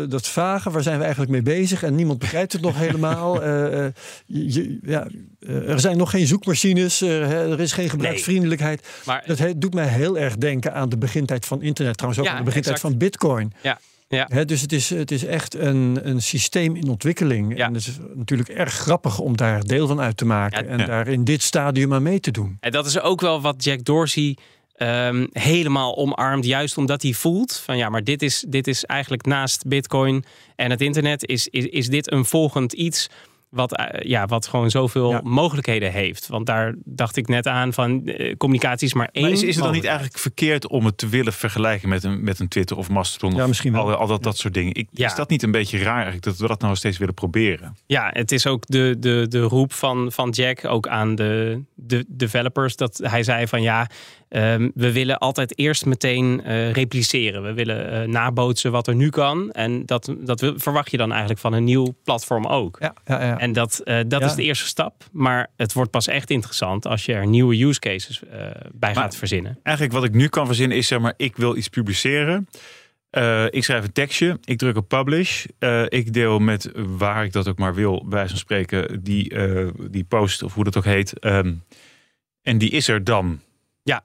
eh, 0.04 0.10
dat 0.10 0.28
vage, 0.28 0.70
waar 0.72 0.82
zijn 0.84 0.96
we 0.98 1.02
eigenlijk 1.04 1.32
mee 1.32 1.42
bezig? 1.42 1.84
En 1.84 1.96
niemand 1.96 2.20
begrijpt 2.20 2.54
het 2.54 2.62
nog 2.62 2.78
helemaal. 2.86 3.42
Eh, 3.44 3.86
eh, 3.86 3.92
je- 4.26 4.80
ja, 4.84 5.08
er 5.48 5.80
zijn 5.80 5.98
nog 5.98 6.10
geen 6.10 6.28
zoekmachines, 6.28 7.02
er 7.02 7.60
is 7.60 7.72
geen 7.72 7.90
gebruiksvriendelijkheid. 7.90 8.88
Maar 9.06 9.24
Dat 9.26 9.38
he- 9.38 9.58
doet 9.58 9.74
mij 9.74 9.88
heel 9.88 10.18
erg 10.18 10.36
denken 10.38 10.74
aan 10.74 10.90
de 10.90 10.98
begintijd 10.98 11.46
van 11.46 11.62
internet. 11.62 11.94
Trouwens 11.98 12.22
ook 12.22 12.28
Ja, 12.28 12.38
aan 12.38 12.44
de 12.44 12.50
begintijd 12.50 12.76
exact. 12.76 12.92
van 12.94 13.00
bitcoin. 13.08 13.54
Ja, 13.62 13.80
ja. 14.10 14.44
Dus 14.46 14.62
het 14.62 14.72
is, 14.72 14.90
het 14.90 15.12
is 15.12 15.26
echt 15.26 15.56
een, 15.56 16.00
een 16.04 16.22
systeem 16.22 16.76
in 16.76 16.88
ontwikkeling. 16.90 17.58
Ja. 17.58 17.66
En 17.66 17.74
het 17.74 17.88
is 17.88 17.98
natuurlijk 18.14 18.50
erg 18.50 18.74
grappig 18.74 19.20
om 19.20 19.38
daar 19.38 19.64
deel 19.64 19.88
van 19.88 20.00
uit 20.00 20.18
te 20.18 20.26
maken. 20.26 20.64
Ja, 20.66 20.70
en 20.70 20.86
daar 20.86 21.08
in 21.08 21.24
dit 21.24 21.42
stadium 21.42 21.94
aan 21.94 22.04
mee 22.04 22.20
te 22.20 22.32
doen. 22.32 22.58
En 22.60 22.72
dat 22.72 22.86
is 22.86 23.00
ook 23.00 23.22
wel 23.22 23.42
wat 23.42 23.64
Jack 23.64 23.84
Dorsey 23.84 24.38
ehm, 24.78 25.26
helemaal 25.32 25.98
omarmt. 25.98 26.46
Juist 26.46 26.78
omdat 26.78 27.02
hij 27.02 27.14
voelt 27.14 27.62
van 27.66 27.78
ja, 27.78 27.90
maar 27.90 28.04
dit 28.04 28.22
is, 28.22 28.46
dit 28.48 28.68
is 28.68 28.86
eigenlijk 28.86 29.26
naast 29.26 29.68
Bitcoin 29.68 30.26
en 30.56 30.72
het 30.72 30.82
internet, 30.82 31.28
is, 31.28 31.48
is, 31.48 31.66
is 31.66 31.88
dit 31.88 32.12
een 32.12 32.26
volgend 32.26 32.74
iets. 32.74 33.10
Wat, 33.50 33.76
eh, 33.78 34.10
ja, 34.10 34.26
wat 34.26 34.48
gewoon 34.48 34.70
zoveel 34.70 35.10
Ja. 35.12 35.22
mogelijkheden 35.24 35.92
heeft. 35.92 36.28
Want 36.28 36.46
daar 36.46 36.74
dacht 36.86 37.16
ik 37.18 37.28
net 37.28 37.48
aan 37.48 37.74
van 37.74 38.06
eh, 38.06 38.36
communicatie 38.38 38.88
is 38.88 38.94
maar 38.94 39.10
één. 39.12 39.24
Maar 39.24 39.34
is, 39.34 39.44
is 39.44 39.56
het 39.56 39.64
dan 39.64 39.74
niet 39.74 39.86
eigenlijk 39.86 40.18
verkeerd 40.18 40.68
om 40.68 40.86
het 40.86 40.98
te 40.98 41.08
willen 41.08 41.34
vergelijken 41.34 41.90
met 41.90 42.04
een, 42.04 42.24
met 42.24 42.40
een 42.40 42.48
Twitter 42.48 42.78
of 42.78 42.90
Mastodon? 42.90 43.36
Ja, 43.36 43.42
of 43.42 43.48
misschien 43.48 43.72
wel. 43.74 43.82
Al, 43.90 43.96
al 43.96 44.08
dat, 44.08 44.24
dat 44.24 44.38
soort 44.38 44.54
dingen. 44.54 44.74
Ik, 44.74 44.88
Ja. 44.92 45.06
Is 45.06 45.16
dat 45.16 45.30
niet 45.30 45.44
een 45.44 45.52
beetje 45.52 45.78
raar 45.78 45.94
eigenlijk 45.94 46.24
dat 46.24 46.38
we 46.38 46.48
dat 46.48 46.62
nou 46.62 46.76
steeds 46.76 46.98
willen 46.98 47.14
proberen? 47.14 47.78
Ja, 47.86 48.10
het 48.14 48.32
is 48.32 48.48
ook 48.48 48.64
de, 48.66 48.96
de, 49.00 49.26
de 49.30 49.42
roep 49.42 49.74
van, 49.74 50.12
van 50.12 50.30
Jack 50.30 50.66
ook 50.66 50.88
aan 50.88 51.16
de, 51.16 51.62
de 51.76 52.06
developers. 52.08 52.76
Dat 52.76 53.00
hij 53.04 53.24
zei 53.24 53.48
van 53.48 53.62
ja, 53.62 53.88
ehm, 54.30 54.70
we 54.74 54.92
willen 54.92 55.18
altijd 55.18 55.58
eerst 55.58 55.86
meteen 55.86 56.44
eh, 56.44 56.72
repliceren. 56.72 57.44
We 57.44 57.54
willen 57.54 57.92
eh, 57.92 58.08
nabootsen 58.08 58.72
wat 58.72 58.88
er 58.88 58.96
nu 58.96 59.10
kan. 59.10 59.52
En 59.52 59.86
dat, 59.86 60.14
dat 60.20 60.42
wil- 60.42 60.54
verwacht 60.60 60.92
je 60.92 60.98
dan 60.98 61.10
eigenlijk 61.10 61.40
van 61.40 61.54
een 61.54 61.64
nieuw 61.64 61.96
platform 62.04 62.46
ook. 62.46 62.78
Ja, 62.80 62.94
ja, 63.06 63.26
ja. 63.26 63.40
En 63.40 63.54
dat, 63.54 63.80
eh, 63.80 64.00
dat 64.08 64.22
Ja. 64.22 64.26
is 64.28 64.36
de 64.36 64.44
eerste 64.44 64.66
stap. 64.68 65.04
Maar 65.12 65.48
het 65.56 65.74
wordt 65.74 65.92
pas 65.92 66.08
echt 66.08 66.30
interessant 66.30 66.86
als 66.86 67.06
je 67.06 67.14
er 67.14 67.28
nieuwe 67.28 67.64
use 67.64 67.80
cases 67.80 68.22
eh, 68.24 68.40
bij 68.74 68.94
gaat 68.96 69.16
verzinnen. 69.16 69.60
Eigenlijk 69.64 69.96
wat 69.96 70.06
ik 70.06 70.14
nu 70.14 70.28
kan 70.28 70.46
verzinnen 70.46 70.78
is 70.78 70.88
zeg 70.88 71.00
maar, 71.00 71.14
ik 71.18 71.36
wil 71.38 71.56
iets 71.58 71.68
publiceren. 71.68 72.48
Eh, 73.10 73.46
ik 73.50 73.64
schrijf 73.64 73.84
een 73.84 73.92
tekstje, 73.92 74.38
ik 74.44 74.58
druk 74.58 74.78
op 74.78 74.88
publish. 74.88 75.46
Eh, 75.60 75.84
ik 75.88 76.14
deel 76.14 76.40
met 76.40 76.72
waar 76.76 77.24
ik 77.26 77.32
dat 77.32 77.48
ook 77.48 77.58
maar 77.58 77.74
wil, 77.76 78.00
bij 78.02 78.10
wijze 78.10 78.30
van 78.30 78.38
spreken, 78.38 79.04
die, 79.04 79.30
eh, 79.30 79.68
die 79.90 80.04
post 80.04 80.44
of 80.44 80.54
hoe 80.54 80.64
dat 80.64 80.78
ook 80.78 80.86
heet. 80.86 81.20
Ehm, 81.20 81.54
en 82.42 82.58
die 82.58 82.70
is 82.70 82.88
er 82.88 83.04
dan. 83.04 83.40
Ja, 83.84 84.04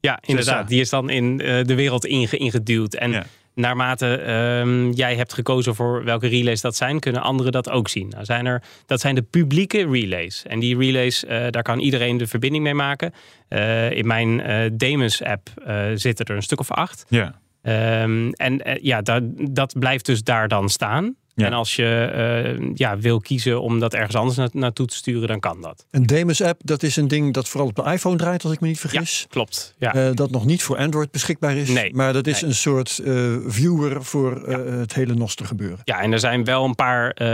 inderdaad. 0.00 0.54
staat. 0.54 0.68
Die 0.68 0.80
is 0.80 0.90
dan 0.90 1.10
in 1.10 1.40
eh, 1.40 1.64
de 1.64 1.74
wereld 1.74 2.04
inge- 2.06 2.36
ingeduwd. 2.36 2.94
En 2.94 3.10
Ja. 3.10 3.26
naarmate 3.54 4.14
ehm, 4.16 4.90
jij 4.90 5.16
hebt 5.16 5.32
gekozen 5.32 5.74
voor 5.74 6.04
welke 6.04 6.26
relays 6.28 6.60
dat 6.60 6.76
zijn, 6.76 7.00
kunnen 7.00 7.22
anderen 7.22 7.52
dat 7.52 7.70
ook 7.70 7.88
zien. 7.88 8.08
Nou, 8.08 8.24
zijn 8.24 8.46
er, 8.46 8.62
dat 8.86 9.00
zijn 9.00 9.14
de 9.14 9.22
publieke 9.22 9.86
relays. 9.90 10.42
En 10.46 10.60
die 10.60 10.76
relays, 10.78 11.24
eh, 11.24 11.46
daar 11.50 11.62
kan 11.62 11.78
iedereen 11.78 12.16
de 12.16 12.26
verbinding 12.26 12.64
mee 12.64 12.74
maken. 12.74 13.12
Eh, 13.48 13.90
in 13.90 14.06
mijn 14.06 14.40
eh 14.40 14.70
Demus 14.72 15.22
app 15.22 15.48
eh, 15.64 15.86
zitten 15.94 16.24
er 16.26 16.34
een 16.36 16.42
stuk 16.42 16.60
of 16.60 16.70
acht. 16.70 17.04
Ja. 17.08 17.38
Ehm, 17.62 18.30
en 18.30 18.78
ja, 18.82 19.02
dat, 19.02 19.22
dat 19.50 19.78
blijft 19.78 20.06
dus 20.06 20.22
daar 20.22 20.48
dan 20.48 20.68
staan. 20.68 21.14
Ja. 21.34 21.46
En 21.46 21.52
als 21.52 21.76
je 21.76 21.84
eh, 21.84 22.70
ja, 22.74 22.98
wil 22.98 23.20
kiezen 23.20 23.60
om 23.60 23.80
dat 23.80 23.94
ergens 23.94 24.16
anders 24.16 24.36
na- 24.36 24.48
naartoe 24.52 24.86
te 24.86 24.96
sturen, 24.96 25.28
dan 25.28 25.40
kan 25.40 25.60
dat. 25.60 25.86
Een 25.90 26.06
Demus-app, 26.06 26.60
dat 26.64 26.82
is 26.82 26.96
een 26.96 27.08
ding 27.08 27.34
dat 27.34 27.48
vooral 27.48 27.68
op 27.68 27.76
de 27.76 27.92
iPhone 27.92 28.16
draait, 28.16 28.44
als 28.44 28.52
ik 28.52 28.60
me 28.60 28.68
niet 28.68 28.80
vergis. 28.80 29.26
Klopt. 29.28 29.74
Ja. 29.78 29.94
Eh, 29.94 30.14
dat 30.14 30.30
nog 30.30 30.46
niet 30.46 30.62
voor 30.62 30.76
Android 30.76 31.10
beschikbaar 31.10 31.56
is. 31.56 31.68
Nee, 31.68 31.94
maar 31.94 32.12
dat 32.12 32.26
is 32.26 32.40
nee. 32.40 32.50
een 32.50 32.56
soort 32.56 32.98
eh, 32.98 33.36
viewer 33.46 34.04
voor 34.04 34.48
het 34.48 34.94
hele 34.94 35.14
Noster 35.14 35.46
gebeuren. 35.46 35.78
Ja, 35.84 36.00
en 36.00 36.12
er 36.12 36.18
zijn 36.18 36.44
wel 36.44 36.64
een 36.64 36.74
paar 36.74 37.24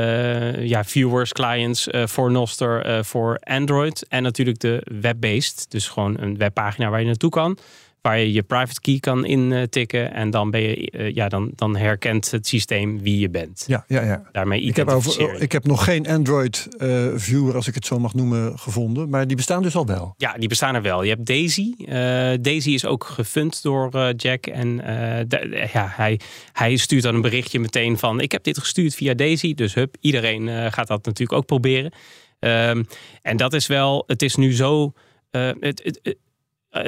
ja, 0.61 0.85
viewers, 0.85 1.33
clients 1.33 1.89
voor 1.93 2.31
Noster, 2.31 3.05
voor 3.05 3.39
Android. 3.39 4.07
En 4.09 4.23
natuurlijk 4.23 4.59
de 4.59 4.87
web-based. 5.01 5.67
Dus 5.69 5.89
gewoon 5.89 6.21
een 6.21 6.37
webpagina 6.37 6.91
waar 6.91 7.01
je 7.01 7.07
naartoe 7.07 7.31
kan. 7.31 7.59
Waar 8.07 8.19
je 8.19 8.33
je 8.33 8.43
private 8.43 8.81
key 8.81 8.99
kan 8.99 9.25
intikken. 9.25 10.13
En 10.13 10.31
dan, 10.31 10.51
ben 10.51 10.61
je, 10.61 10.91
eh, 10.91 11.15
ja, 11.15 11.29
dan, 11.29 11.51
dan 11.55 11.77
herkent 11.77 12.31
het 12.31 12.47
systeem 12.47 13.03
wie 13.03 13.19
je 13.19 13.31
bent. 13.31 13.65
Ja, 13.67 13.85
ja, 13.89 14.03
ja. 14.03 14.23
Daarmee 14.33 14.61
Ik 14.61 14.77
heb, 14.77 14.89
over, 14.89 15.41
ik 15.41 15.53
heb 15.53 15.65
nog 15.65 15.85
geen 15.85 16.09
Android-viewer, 16.09 17.55
als 17.55 17.69
ik 17.69 17.75
het 17.75 17.87
zo 17.87 17.99
mag 17.99 18.15
noemen, 18.15 18.59
gevonden. 18.59 19.09
Maar 19.09 19.27
die 19.27 19.37
bestaan 19.37 19.63
dus 19.63 19.77
al 19.77 19.87
wel. 19.87 20.15
Ja, 20.17 20.33
die 20.39 20.49
bestaan 20.49 20.75
er 20.75 20.83
wel. 20.83 21.03
Je 21.03 21.11
hebt 21.11 21.27
Daisy. 21.27 21.75
Eh, 21.79 21.95
Daisy 22.41 22.71
is 22.71 22.85
ook 22.85 23.05
gefund 23.05 23.63
door 23.63 23.91
eh, 23.91 24.09
Jack. 24.17 24.47
En 24.47 24.81
eh, 24.81 25.73
ja, 25.73 25.93
hij, 25.93 26.21
hij 26.53 26.77
stuurt 26.77 27.03
dan 27.03 27.15
een 27.15 27.21
berichtje 27.21 27.61
meteen 27.61 27.99
van... 27.99 28.21
ik 28.21 28.33
heb 28.33 28.43
dit 28.45 28.59
gestuurd 28.59 28.95
via 28.95 29.15
Daisy. 29.15 29.55
Dus 29.55 29.75
hup, 29.75 29.97
iedereen 30.01 30.49
eh, 30.49 30.73
gaat 30.73 30.87
dat 30.87 31.05
natuurlijk 31.05 31.39
ook 31.39 31.47
proberen. 31.47 31.93
Ehm, 32.39 32.83
en 33.23 33.37
dat 33.37 33.53
is 33.53 33.67
wel... 33.67 34.05
Het 34.07 34.23
is 34.23 34.35
nu 34.37 34.53
zo... 34.55 34.93
eh, 35.31 35.51
het, 35.61 35.81
het, 35.85 36.01
eh, 36.03 36.13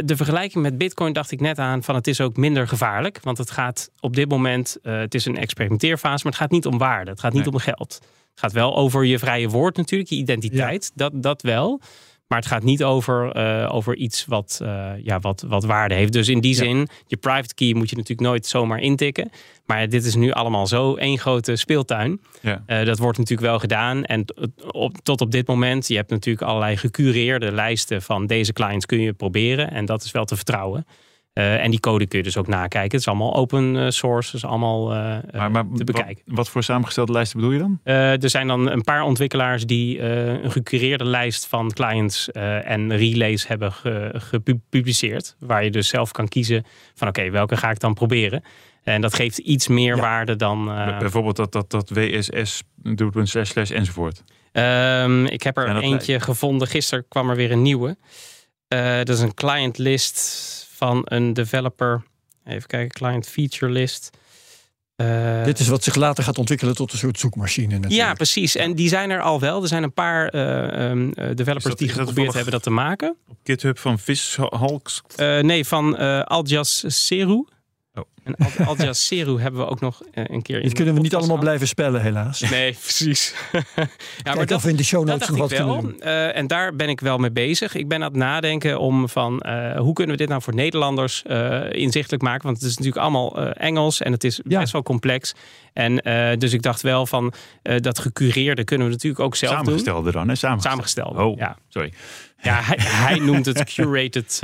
de 0.05 0.17
vergelijking 0.17 0.63
met 0.63 0.79
Bitcoin 0.79 1.13
dacht 1.13 1.31
ik 1.31 1.41
net 1.41 1.59
aan 1.59 1.83
van 1.83 1.95
het 1.95 2.07
is 2.07 2.21
ook 2.21 2.37
minder 2.37 2.69
gevaarlijk. 2.69 3.19
Want 3.23 3.39
het 3.39 3.51
gaat 3.51 3.91
op 4.01 4.17
dit 4.17 4.29
moment, 4.29 4.77
eh, 4.83 4.99
het 4.99 5.15
is 5.15 5.25
een 5.25 5.37
experimenteerfase, 5.39 6.23
maar 6.23 6.33
het 6.33 6.41
gaat 6.41 6.51
niet 6.51 6.67
om 6.67 6.79
waarde. 6.79 7.11
Het 7.11 7.21
gaat 7.21 7.33
niet 7.33 7.45
Nee. 7.45 7.53
om 7.53 7.59
geld. 7.59 7.93
Het 8.31 8.41
gaat 8.41 8.53
wel 8.53 8.77
over 8.77 9.05
je 9.05 9.19
vrije 9.19 9.49
woord 9.49 9.77
natuurlijk, 9.77 10.11
je 10.11 10.17
identiteit. 10.17 10.91
Dat, 10.95 11.13
dat 11.15 11.43
wel. 11.43 11.81
Maar 12.29 12.39
het 12.39 12.47
gaat 12.47 12.63
niet 12.63 12.85
over, 12.85 13.33
eh, 13.33 13.75
over 13.75 13.97
iets 13.97 14.25
wat, 14.27 14.61
eh, 14.63 14.91
ja, 15.03 15.19
wat, 15.21 15.45
wat 15.47 15.65
waarde 15.65 15.95
heeft. 15.95 16.13
Dus 16.13 16.29
in 16.29 16.41
die 16.41 16.55
Ja. 16.55 16.63
zin, 16.63 16.89
je 17.07 17.17
private 17.17 17.55
key 17.55 17.75
moet 17.75 17.91
je 17.91 17.97
natuurlijk 17.97 18.29
nooit 18.29 18.47
zomaar 18.47 18.79
intikken. 18.81 19.31
Maar 19.67 19.89
dit 19.89 20.05
is 20.05 20.15
nu 20.15 20.31
allemaal 20.33 20.67
zo 20.67 20.95
één 20.95 21.19
grote 21.19 21.57
speeltuin. 21.57 22.21
Ja. 22.41 22.63
Eh, 22.67 22.85
dat 22.85 22.99
wordt 22.99 23.19
natuurlijk 23.19 23.49
wel 23.49 23.59
gedaan. 23.59 24.05
En 24.05 24.25
op, 24.71 24.97
tot 25.03 25.21
op 25.21 25.31
dit 25.31 25.47
moment, 25.47 25.89
je 25.89 25.97
hebt 25.97 26.11
natuurlijk 26.11 26.47
allerlei 26.47 26.77
gecureerde 26.77 27.53
lijsten 27.53 28.03
van 28.03 28.27
deze 28.27 28.53
clients 28.53 28.87
kun 28.87 29.01
je 29.01 29.13
proberen. 29.13 29.71
En 29.71 29.85
dat 29.85 30.03
is 30.05 30.11
wel 30.11 30.25
te 30.25 30.37
vertrouwen. 30.37 30.87
Eh, 31.39 31.65
en 31.65 31.71
die 31.71 31.81
code 31.81 32.07
kun 32.07 32.19
je 32.19 32.25
dus 32.25 32.37
ook 32.37 32.47
nakijken. 32.47 32.91
Het 32.91 33.01
is 33.01 33.09
allemaal 33.09 33.35
open 33.35 33.77
eh, 33.77 33.89
source, 33.91 34.31
dus 34.31 34.45
allemaal 34.45 34.93
eh, 34.95 34.97
Maar, 35.33 35.51
maar 35.51 35.63
te 35.63 35.69
wat, 35.71 35.85
bekijken. 35.85 36.23
wat 36.27 36.49
voor 36.49 36.63
samengestelde 36.63 37.13
lijsten 37.13 37.39
bedoel 37.41 37.53
je 37.55 37.59
dan? 37.59 37.81
Er 38.23 38.31
zijn 38.31 38.47
dan 38.47 38.71
een 38.71 38.83
paar 38.85 39.03
ontwikkelaars 39.03 39.67
die 39.67 40.01
een 40.03 40.51
gecureerde 40.51 41.05
lijst 41.05 41.47
van 41.47 41.73
clients 41.73 42.31
en 42.33 42.97
relays 42.97 43.47
hebben 43.47 43.73
ge- 43.73 44.11
gepubliceerd. 44.15 45.37
Waar 45.39 45.65
je 45.65 45.71
dus 45.71 45.89
zelf 45.89 46.13
kan 46.13 46.29
kiezen 46.29 46.65
van 46.95 47.09
oké, 47.09 47.31
welke 47.31 47.57
ga 47.57 47.71
ik 47.71 47.81
dan 47.81 47.95
proberen. 47.95 48.43
En 48.83 49.01
dat 49.01 49.15
geeft 49.15 49.39
iets 49.39 49.69
meer 49.69 49.97
Ja. 49.97 50.03
waarde 50.03 50.37
dan. 50.37 50.65
Bijvoorbeeld 50.99 51.37
dat, 51.37 51.53
dat, 51.53 51.71
dat 51.71 51.91
WSS, 51.91 52.63
slash, 53.23 53.51
slash, 53.51 53.71
enzovoort. 53.71 54.23
Ehm, 54.53 55.25
ik 55.27 55.43
heb 55.43 55.57
er 55.57 55.77
eentje 55.77 56.21
gevonden. 56.21 56.69
Gisteren 56.69 57.05
kwam 57.09 57.31
er 57.31 57.37
weer 57.37 57.51
een 57.53 57.63
nieuwe. 57.63 57.97
Dat 59.05 59.09
is 59.09 59.21
een 59.21 59.35
client 59.35 59.79
list 59.79 60.67
van 60.79 61.03
een 61.05 61.33
developer. 61.33 62.03
Even 62.45 62.69
kijken, 62.69 62.91
client 62.91 63.29
feature 63.29 63.73
list. 63.73 64.11
Uh, 64.97 65.45
Dit 65.45 65.59
is 65.59 65.69
wat 65.69 65.85
zich 65.85 65.95
later 65.95 66.25
gaat 66.25 66.39
ontwikkelen 66.39 66.75
tot 66.75 66.93
een 66.93 66.99
soort 66.99 67.19
zoekmachine. 67.19 67.67
Natuurlijk. 67.67 67.95
Ja, 67.95 68.15
precies. 68.15 68.57
En 68.57 68.75
die 68.75 68.89
zijn 68.89 69.11
er 69.11 69.21
al 69.21 69.41
wel. 69.41 69.63
Er 69.63 69.69
zijn 69.69 69.83
een 69.83 69.93
paar 69.93 70.35
uh, 70.35 70.91
um, 70.91 71.13
developers 71.15 71.65
dat, 71.65 71.79
die 71.79 71.89
geprobeerd 71.89 72.35
hebben 72.35 72.53
dat 72.53 72.63
te 72.63 72.71
maken. 72.71 73.17
Op 73.29 73.37
GitHub 73.45 73.79
van 73.79 73.99
Fishhawks? 73.99 75.03
Uh, 75.17 75.41
nee, 75.41 75.65
van 75.65 75.97
Aljas 76.27 76.85
Seru. 76.87 77.45
Oh. 77.99 78.05
En 78.59 78.67
Al 78.67 78.95
Seru 78.95 79.41
hebben 79.41 79.61
we 79.61 79.67
ook 79.67 79.81
nog 79.81 80.01
een 80.13 80.43
keer. 80.43 80.63
Dit 80.63 80.73
kunnen 80.73 80.95
we 80.95 81.01
niet 81.01 81.15
allemaal 81.15 81.39
blijven 81.39 81.69
spellen, 81.69 82.03
helaas. 82.03 82.41
Nee, 82.41 82.73
precies. 82.83 83.35
ja, 83.53 83.63
Kijk 84.23 84.37
maar 84.37 84.47
dat, 84.47 84.65
in 84.65 84.77
de 84.77 84.85
show 84.85 85.07
notes 85.07 85.29
nog 85.29 85.39
wat 85.39 85.51
wel. 85.51 85.81
doen. 85.81 85.97
Uh, 86.01 86.37
en 86.37 86.47
daar 86.47 86.77
ben 86.77 86.89
ik 86.89 87.01
wel 87.01 87.19
mee 87.19 87.31
bezig. 87.31 87.75
Ik 87.75 87.89
ben 87.89 87.99
aan 87.99 88.09
het 88.09 88.17
nadenken 88.17 88.81
om 88.81 89.09
van 89.09 89.43
uh, 89.47 89.77
hoe 89.79 89.93
kunnen 89.93 90.13
we 90.15 90.21
dit 90.21 90.29
nou 90.29 90.43
voor 90.43 90.55
Nederlanders 90.55 91.23
uh, 91.27 91.73
inzichtelijk 91.73 92.23
maken? 92.23 92.43
Want 92.43 92.57
het 92.57 92.67
is 92.67 92.77
natuurlijk 92.77 93.03
allemaal 93.03 93.53
Engels 93.53 94.01
en 94.01 94.13
het 94.13 94.25
is 94.25 94.41
Ja. 94.49 94.61
best 94.61 94.73
wel 94.73 94.83
complex. 94.83 95.35
En 95.73 95.97
dus 96.39 96.53
ik 96.53 96.63
dacht 96.63 96.83
wel 96.83 97.07
van 97.07 97.33
dat 97.63 97.99
gecureerde 97.99 98.65
kunnen 98.65 98.87
we 98.87 98.93
natuurlijk 98.93 99.23
ook 99.23 99.37
zelf 99.37 99.55
doen. 99.55 99.65
Samengestelde 99.65 100.13
dan, 100.13 100.29
hè? 100.29 100.35
Samengestelde. 100.35 100.69
Samengestelde, 100.85 101.23
Oh, 101.31 101.39
ja. 101.39 101.57
sorry. 101.69 101.93
Ja, 102.43 102.61
hij, 102.63 102.77
hij 102.81 103.19
noemt 103.19 103.47
het 103.47 103.65
curated. 103.75 104.41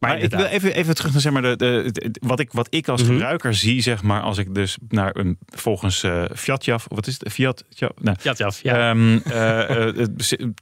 Uh, 0.00 0.08
maar, 0.10 0.18
ik 0.18 0.30
wil 0.30 0.44
even, 0.44 0.74
even 0.74 0.94
terug 0.94 1.12
naar 1.12 1.20
zeg 1.20 1.32
maar, 1.32 1.42
de, 1.42 1.56
de, 1.56 1.88
de- 1.92 2.20
wat, 2.26 2.40
ik, 2.40 2.52
wat 2.52 2.66
ik 2.70 2.88
als 2.88 3.02
Mhm. 3.02 3.10
gebruiker 3.12 3.54
zie, 3.54 3.80
zeg 3.80 4.02
maar, 4.02 4.20
als 4.22 4.38
ik 4.38 4.54
dus 4.54 4.78
naar 4.88 5.16
een 5.16 5.38
volgens 5.46 6.02
eh 6.02 6.24
Fiatjaf, 6.34 6.86
of 6.86 6.96
wat 6.96 7.06
is 7.06 7.16
het? 7.18 7.32
Fiat, 7.32 7.64
ja, 7.68 7.90
nou, 8.00 8.16
ja, 8.22 8.34
ja, 8.62 8.94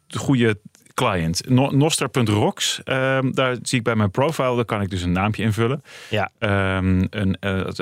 de 0.07 0.18
goede 0.18 0.59
client. 0.94 1.49
No- 1.49 1.70
Noster.rocks. 1.70 2.81
ehm, 2.85 3.31
daar 3.33 3.57
zie 3.62 3.79
ik 3.79 3.85
bij 3.85 3.94
mijn 3.97 4.11
profile. 4.11 4.55
Daar 4.57 4.64
kan 4.64 4.81
ik 4.81 4.90
dus 4.90 5.03
een 5.03 5.12
naampje 5.12 5.42
invullen. 5.42 5.83
Ja. 6.11 6.31
Ehm, 6.38 7.07
een, 7.11 7.37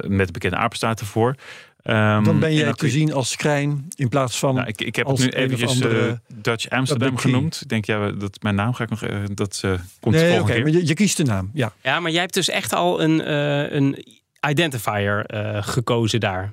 met 0.09 0.27
een 0.27 0.33
bekende 0.33 0.57
apenstaart 0.57 1.01
ervoor. 1.01 1.35
Ehm, 1.83 2.25
Dan 2.25 2.39
ben 2.41 2.55
jij 2.55 2.65
kun 2.65 2.75
te 2.75 2.87
je- 2.87 2.93
zien 2.93 3.13
als 3.13 3.31
scrijn 3.31 3.87
in 3.95 4.09
plaats 4.09 4.39
van... 4.39 4.55
Nou, 4.55 4.67
ik, 4.69 4.81
ik 4.81 4.97
heb 4.97 5.07
als 5.07 5.23
het 5.23 5.35
nu 5.35 5.41
een 5.43 5.45
of 5.47 5.53
eventjes 5.53 5.83
andere 5.83 6.09
eh, 6.09 6.37
Dutch 6.43 6.69
Amsterdam 6.69 7.17
genoemd. 7.17 7.61
Ik 7.63 7.69
denk, 7.69 7.85
ja, 7.85 8.11
dat 8.11 8.43
mijn 8.43 8.55
naam 8.55 8.75
ga 8.75 8.85
ik 8.85 8.91
nog... 8.91 9.03
eh, 9.03 9.19
dat 9.35 9.61
eh, 9.65 9.71
komt 10.01 10.15
de 10.15 10.21
nee, 10.21 10.29
oké, 10.31 10.37
volgende 10.37 10.53
keer. 10.53 10.63
maar 10.63 10.73
je, 10.73 10.87
je 10.87 10.95
kiest 10.95 11.17
de 11.17 11.23
naam. 11.25 11.51
Ja. 11.55 11.73
ja, 11.83 12.01
maar 12.01 12.11
jij 12.11 12.21
hebt 12.21 12.35
dus 12.35 12.49
echt 12.49 12.73
al 12.75 13.03
een, 13.03 13.21
eh, 13.21 13.73
een 13.73 14.05
identifier 14.49 15.27
eh, 15.27 15.63
gekozen 15.63 16.21
daar. 16.21 16.53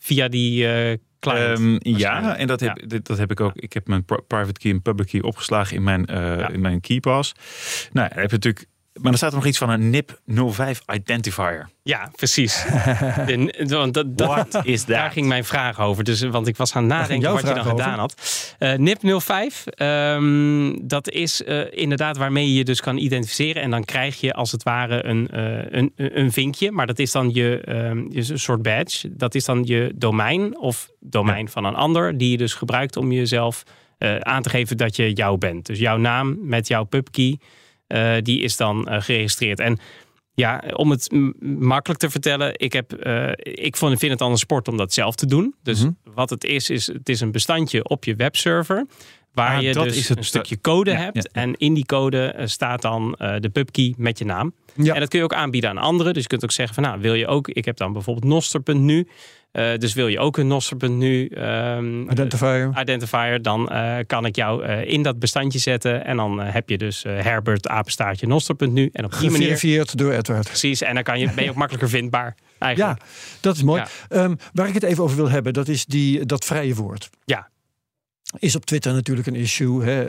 Via 0.00 0.28
die 0.28 0.66
eh 0.72 0.98
client. 1.20 1.58
Ehm, 1.82 1.96
ja, 1.98 2.36
en 2.36 2.46
dat 2.46 2.60
heb, 2.60 2.84
dat 3.02 3.18
heb 3.18 3.30
ik 3.30 3.40
ook. 3.40 3.52
Ik 3.54 3.72
heb 3.72 3.86
mijn 3.88 4.04
pri- 4.04 4.20
private 4.26 4.60
key 4.60 4.70
en 4.70 4.82
public 4.82 5.06
key 5.08 5.20
opgeslagen 5.22 5.76
in 5.76 5.82
mijn, 5.82 6.06
eh 6.06 6.48
in 6.52 6.60
mijn 6.60 6.80
keypass. 6.80 7.32
Nou, 7.92 8.08
dan 8.08 8.18
heb 8.18 8.30
je 8.30 8.36
natuurlijk. 8.36 8.66
Maar 9.00 9.12
er 9.12 9.18
staat 9.18 9.30
er 9.30 9.36
nog 9.36 9.46
iets 9.46 9.58
van 9.58 9.70
een 9.70 9.90
NIP 9.90 10.20
05 10.26 10.80
identifier. 10.94 11.68
Ja, 11.82 12.10
precies. 12.16 12.64
De- 13.26 13.64
want 13.68 13.94
dat, 13.94 14.18
dat, 14.18 14.28
What 14.28 14.66
is 14.66 14.84
Daar 14.84 15.10
ging 15.10 15.26
mijn 15.26 15.44
vraag 15.44 15.80
over. 15.80 16.04
Dus, 16.04 16.20
want 16.20 16.46
ik 16.46 16.56
was 16.56 16.74
aan 16.74 16.82
het 16.82 16.92
nadenken 16.92 17.30
wat 17.32 17.40
je 17.40 17.46
dan 17.46 17.58
over? 17.58 17.70
gedaan 17.70 17.98
had. 17.98 18.14
NIP 18.76 19.20
05, 19.20 19.66
ehm, 19.66 20.76
dat 20.82 21.10
is 21.10 21.44
eh, 21.44 21.60
inderdaad 21.70 22.16
waarmee 22.16 22.46
je 22.46 22.54
je 22.54 22.64
dus 22.64 22.80
kan 22.80 22.96
identificeren. 22.96 23.62
En 23.62 23.70
dan 23.70 23.84
krijg 23.84 24.20
je 24.20 24.32
als 24.32 24.52
het 24.52 24.62
ware 24.62 25.04
een, 25.04 25.28
eh, 25.28 25.78
een, 25.80 25.92
een 25.96 26.32
vinkje. 26.32 26.70
Maar 26.70 26.86
dat 26.86 26.98
is 26.98 27.12
dan 27.12 27.30
je, 27.32 27.60
ehm, 27.64 28.04
een 28.12 28.38
soort 28.38 28.62
badge. 28.62 29.16
Dat 29.16 29.34
is 29.34 29.44
dan 29.44 29.62
je 29.64 29.92
domein 29.94 30.58
of 30.58 30.90
domein 31.00 31.48
van 31.48 31.64
een 31.64 31.74
ander. 31.74 32.18
Die 32.18 32.30
je 32.30 32.36
dus 32.36 32.54
gebruikt 32.54 32.96
om 32.96 33.12
jezelf 33.12 33.62
eh, 33.98 34.16
aan 34.16 34.42
te 34.42 34.50
geven 34.50 34.76
dat 34.76 34.96
je 34.96 35.12
jou 35.12 35.38
bent. 35.38 35.66
Dus 35.66 35.78
jouw 35.78 35.96
naam 35.96 36.38
met 36.42 36.68
jouw 36.68 36.84
pubkey, 36.84 37.38
eh, 37.88 38.14
die 38.22 38.40
is 38.40 38.56
dan 38.56 38.88
eh, 38.88 39.00
geregistreerd. 39.02 39.60
En 39.60 39.78
ja, 40.34 40.62
om 40.72 40.90
het 40.90 41.08
makkelijk 41.58 42.00
te 42.00 42.10
vertellen, 42.10 42.52
ik, 42.56 42.72
heb, 42.72 42.92
eh, 42.92 43.30
ik 43.64 43.76
vind 43.76 44.00
het 44.00 44.20
al 44.20 44.30
een 44.30 44.36
sport 44.38 44.68
om 44.68 44.76
dat 44.76 44.92
zelf 44.92 45.14
te 45.14 45.26
doen. 45.26 45.54
Dus 45.62 45.80
Mhm. 45.82 45.90
wat 46.14 46.30
het 46.30 46.44
is, 46.44 46.70
is 46.70 46.86
het 46.86 47.08
is 47.08 47.20
een 47.20 47.32
bestandje 47.32 47.84
op 47.88 48.04
je 48.04 48.14
webserver. 48.16 48.86
Waar 49.32 49.56
Ah, 49.56 49.62
je 49.62 49.72
dat 49.72 49.84
dus 49.84 49.96
is 49.96 50.08
het 50.08 50.18
een 50.18 50.24
stukje 50.24 50.60
code 50.60 50.90
Ja, 50.90 50.96
hebt. 50.96 51.16
ja, 51.16 51.22
ja. 51.32 51.40
En 51.42 51.54
in 51.56 51.74
die 51.74 51.86
code 51.86 52.34
staat 52.44 52.82
dan 52.82 53.14
de 53.40 53.48
pubkey 53.52 53.94
met 53.96 54.18
je 54.18 54.24
naam. 54.24 54.52
Ja. 54.76 54.94
En 54.94 55.00
dat 55.00 55.08
kun 55.08 55.18
je 55.18 55.24
ook 55.24 55.34
aanbieden 55.34 55.70
aan 55.70 55.78
anderen. 55.78 56.12
Dus 56.12 56.22
je 56.22 56.28
kunt 56.28 56.44
ook 56.44 56.50
zeggen 56.50 56.74
van 56.74 56.84
nou, 56.84 57.00
wil 57.00 57.14
je 57.14 57.26
ook... 57.26 57.48
Ik 57.48 57.64
heb 57.64 57.76
dan 57.76 57.92
bijvoorbeeld 57.92 58.26
noster.nu. 58.26 59.08
eh 59.52 59.76
dus 59.78 59.94
wil 59.94 60.06
je 60.08 60.18
ook 60.18 60.36
een 60.36 60.46
noster.nu 60.46 61.26
ehm, 61.26 62.10
Identifier. 62.10 62.72
identifier, 62.80 63.42
dan 63.42 63.68
eh, 63.68 63.96
kan 64.06 64.26
ik 64.26 64.36
jou 64.36 64.64
eh, 64.64 64.92
in 64.92 65.02
dat 65.02 65.18
bestandje 65.18 65.58
zetten. 65.58 66.04
En 66.04 66.16
dan 66.16 66.40
eh, 66.40 66.52
heb 66.52 66.68
je 66.68 66.78
dus 66.78 67.04
eh, 67.04 67.20
Herbert 67.20 67.68
apenstaartje 67.68 68.26
noster.nu. 68.26 68.90
En 68.92 69.04
op 69.04 69.10
die 69.10 69.30
manier 69.30 69.36
Geverifieerd 69.38 69.98
door 69.98 70.12
Edward. 70.12 70.46
Precies, 70.46 70.82
en 70.82 70.94
dan 70.94 71.02
kan 71.02 71.18
je, 71.18 71.30
ben 71.34 71.44
je 71.44 71.50
ook 71.50 71.56
makkelijker 71.56 71.88
vindbaar. 71.88 72.36
Eigenlijk. 72.58 73.00
Ja, 73.00 73.06
dat 73.40 73.56
is 73.56 73.62
mooi. 73.62 73.80
Ja. 73.80 73.88
Ehm, 74.08 74.34
waar 74.52 74.68
ik 74.68 74.74
het 74.74 74.82
even 74.82 75.02
over 75.04 75.16
wil 75.16 75.30
hebben, 75.30 75.52
dat 75.52 75.68
is 75.68 75.84
die, 75.84 76.26
dat 76.26 76.44
vrije 76.44 76.74
woord. 76.74 77.10
Ja. 77.24 77.48
Is 78.38 78.56
op 78.56 78.64
Twitter 78.64 78.92
natuurlijk 78.92 79.26
een 79.26 79.34
issue. 79.34 79.84
Hè? 79.84 80.04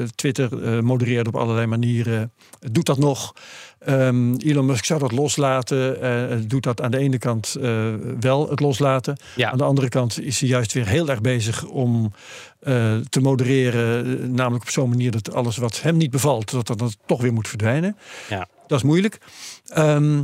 Eh, 0.00 0.08
Twitter 0.14 0.64
eh, 0.64 0.80
modereert 0.80 1.26
op 1.26 1.36
allerlei 1.36 1.66
manieren. 1.66 2.32
Doet 2.58 2.86
dat 2.86 2.98
nog. 2.98 3.34
Ehm, 3.78 4.34
Elon 4.34 4.66
Musk 4.66 4.84
zou 4.84 5.00
dat 5.00 5.12
loslaten. 5.12 6.00
eh, 6.02 6.36
doet 6.46 6.62
dat 6.62 6.80
aan 6.80 6.90
de 6.90 6.98
ene 6.98 7.18
kant 7.18 7.54
eh, 7.54 7.94
wel, 8.20 8.50
het 8.50 8.60
loslaten. 8.60 9.16
Ja. 9.36 9.50
Aan 9.50 9.58
de 9.58 9.64
andere 9.64 9.88
kant 9.88 10.20
is 10.20 10.40
hij 10.40 10.48
juist 10.48 10.72
weer 10.72 10.86
heel 10.86 11.08
erg 11.08 11.20
bezig 11.20 11.64
om 11.64 12.12
eh, 12.60 12.96
te 13.08 13.20
modereren. 13.20 14.34
Namelijk 14.34 14.64
op 14.64 14.70
zo'n 14.70 14.88
manier 14.88 15.10
dat 15.10 15.34
alles 15.34 15.56
wat 15.56 15.82
hem 15.82 15.96
niet 15.96 16.10
bevalt, 16.10 16.50
dat 16.50 16.66
dat, 16.66 16.78
dat 16.78 16.96
toch 17.06 17.20
weer 17.22 17.32
moet 17.32 17.48
verdwijnen. 17.48 17.96
Ja. 18.28 18.48
Dat 18.66 18.78
is 18.78 18.84
moeilijk. 18.84 19.18
Ehm, 19.66 20.22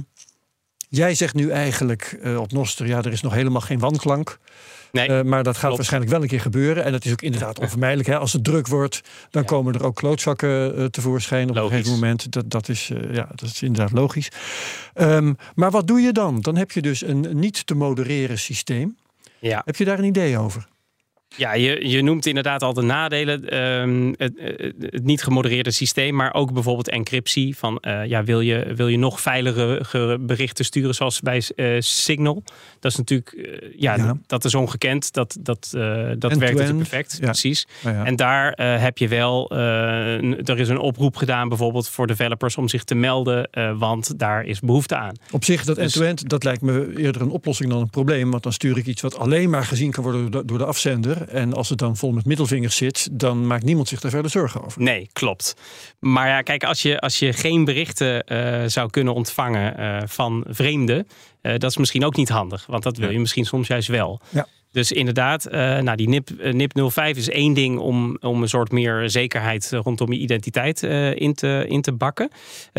jij 0.88 1.14
zegt 1.14 1.34
nu 1.34 1.50
eigenlijk 1.50 2.18
op 2.38 2.52
Noster, 2.52 2.86
ja, 2.86 2.98
er 2.98 3.12
is 3.12 3.22
nog 3.22 3.34
helemaal 3.34 3.60
geen 3.60 3.78
wanklank. 3.78 4.38
Nee, 4.94 5.08
Eh, 5.08 5.22
maar 5.22 5.42
dat 5.42 5.52
gaat 5.52 5.60
klopt. 5.60 5.76
waarschijnlijk 5.76 6.12
wel 6.12 6.22
een 6.22 6.28
keer 6.28 6.40
gebeuren. 6.40 6.84
En 6.84 6.92
dat 6.92 7.04
is 7.04 7.12
ook 7.12 7.22
inderdaad 7.22 7.58
onvermijdelijk. 7.58 8.08
Hè? 8.08 8.18
Als 8.18 8.32
het 8.32 8.44
druk 8.44 8.66
wordt, 8.66 9.00
dan 9.30 9.42
Ja. 9.42 9.48
komen 9.48 9.74
er 9.74 9.84
ook 9.84 9.94
klootzakken 9.96 10.76
eh, 10.76 10.84
tevoorschijn 10.84 11.48
op 11.48 11.54
Logisch. 11.54 11.70
een 11.70 11.76
gegeven 11.76 12.00
moment. 12.00 12.32
Dat, 12.32 12.50
dat, 12.50 12.68
is, 12.68 12.90
eh, 12.90 13.14
ja, 13.14 13.28
dat 13.34 13.48
is 13.48 13.62
inderdaad 13.62 13.92
logisch. 13.92 14.28
Ehm, 14.94 15.32
maar 15.54 15.70
wat 15.70 15.86
doe 15.86 16.00
je 16.00 16.12
dan? 16.12 16.40
Dan 16.40 16.56
heb 16.56 16.70
je 16.70 16.82
dus 16.82 17.02
een 17.02 17.26
niet 17.32 17.66
te 17.66 17.74
modereren 17.74 18.38
systeem. 18.38 18.96
ja. 19.38 19.62
Heb 19.64 19.76
je 19.76 19.84
daar 19.84 19.98
een 19.98 20.04
idee 20.04 20.38
over? 20.38 20.66
Ja, 21.36 21.54
je, 21.54 21.88
je 21.88 22.02
noemt 22.02 22.26
inderdaad 22.26 22.62
al 22.62 22.72
de 22.74 22.82
nadelen. 22.82 23.48
ehm, 23.48 24.12
het, 24.16 24.32
het, 24.80 25.04
niet 25.04 25.22
gemodereerde 25.22 25.70
systeem, 25.70 26.14
maar 26.14 26.34
ook 26.34 26.52
bijvoorbeeld 26.52 26.88
encryptie. 26.88 27.56
Van, 27.56 27.78
eh, 27.78 28.06
ja, 28.06 28.24
wil, 28.24 28.40
je, 28.40 28.72
wil 28.76 28.88
je 28.88 28.98
nog 28.98 29.20
veiligere 29.20 30.18
berichten 30.18 30.64
sturen 30.64 30.94
zoals 30.94 31.20
bij 31.20 31.42
eh, 31.56 31.76
Signal? 31.78 32.42
Dat 32.80 32.92
is 32.92 32.98
natuurlijk, 32.98 33.32
eh, 33.32 33.68
ja, 33.76 33.96
Ja. 33.96 34.16
Dat, 34.26 34.44
is 34.44 34.54
ongekend. 34.54 35.12
Dat, 35.12 35.36
dat, 35.40 35.68
dat 36.18 36.32
werkt 36.32 36.58
natuurlijk 36.58 36.78
perfect, 36.88 37.16
ja. 37.20 37.24
precies. 37.24 37.66
Nou 37.84 37.96
ja. 37.96 38.04
En 38.04 38.16
daar 38.16 38.52
heb 38.80 38.98
je 38.98 39.08
wel, 39.08 39.52
een- 39.52 40.44
er 40.44 40.58
is 40.58 40.68
een 40.68 40.78
oproep 40.78 41.16
gedaan 41.16 41.48
bijvoorbeeld 41.48 41.88
voor 41.88 42.06
developers 42.06 42.56
om 42.56 42.68
zich 42.68 42.84
te 42.84 42.94
melden, 42.94 43.48
want 43.78 44.18
daar 44.18 44.44
is 44.44 44.60
behoefte 44.60 44.96
aan. 44.96 45.14
Op 45.30 45.44
zich, 45.44 45.64
dat 45.64 45.76
Dus- 45.76 45.84
end-to-end, 45.84 46.28
dat 46.28 46.44
lijkt 46.44 46.62
me 46.62 46.92
eerder 46.96 47.22
een 47.22 47.30
oplossing 47.30 47.70
dan 47.70 47.80
een 47.80 47.90
probleem. 47.90 48.30
Want 48.30 48.42
dan 48.42 48.52
stuur 48.52 48.78
ik 48.78 48.86
iets 48.86 49.00
wat 49.02 49.18
alleen 49.18 49.50
maar 49.50 49.64
gezien 49.64 49.90
kan 49.90 50.02
worden 50.02 50.30
door 50.30 50.40
de, 50.40 50.46
door 50.46 50.58
de 50.58 50.64
afzender. 50.64 51.23
En 51.28 51.52
als 51.52 51.68
het 51.68 51.78
dan 51.78 51.96
vol 51.96 52.12
met 52.12 52.24
middelvingers 52.24 52.76
zit, 52.76 53.08
dan 53.12 53.46
maakt 53.46 53.64
niemand 53.64 53.88
zich 53.88 54.00
daar 54.00 54.10
verder 54.10 54.30
zorgen 54.30 54.64
over. 54.64 54.82
Nee, 54.82 55.08
klopt. 55.12 55.54
Maar 55.98 56.28
ja, 56.28 56.42
kijk, 56.42 56.64
als 56.64 56.82
je, 56.82 57.00
als 57.00 57.18
je 57.18 57.32
geen 57.32 57.64
berichten 57.64 58.24
eh, 58.24 58.62
zou 58.66 58.90
kunnen 58.90 59.14
ontvangen 59.14 59.76
eh, 59.76 60.02
van 60.06 60.44
vreemden, 60.48 61.08
eh, 61.40 61.58
dat 61.58 61.70
is 61.70 61.76
misschien 61.76 62.04
ook 62.04 62.16
niet 62.16 62.28
handig. 62.28 62.66
Want 62.66 62.82
dat 62.82 62.96
wil 62.96 63.10
je 63.10 63.18
misschien 63.18 63.44
soms 63.44 63.66
juist 63.66 63.88
wel. 63.88 64.20
Ja. 64.30 64.46
Dus 64.74 64.92
inderdaad, 64.92 65.46
eh, 65.46 65.78
nou, 65.78 65.96
die 65.96 66.08
NIP, 66.08 66.30
NIP 66.52 66.72
05 66.90 67.16
is 67.16 67.28
één 67.28 67.54
ding 67.54 67.78
om, 67.78 68.16
om 68.20 68.42
een 68.42 68.48
soort 68.48 68.72
meer 68.72 69.10
zekerheid 69.10 69.72
eh, 69.72 69.80
rondom 69.80 70.12
je 70.12 70.18
identiteit 70.18 70.82
eh, 70.82 71.14
in, 71.14 71.34
te, 71.34 71.64
in 71.68 71.82
te 71.82 71.92
bakken. 71.92 72.30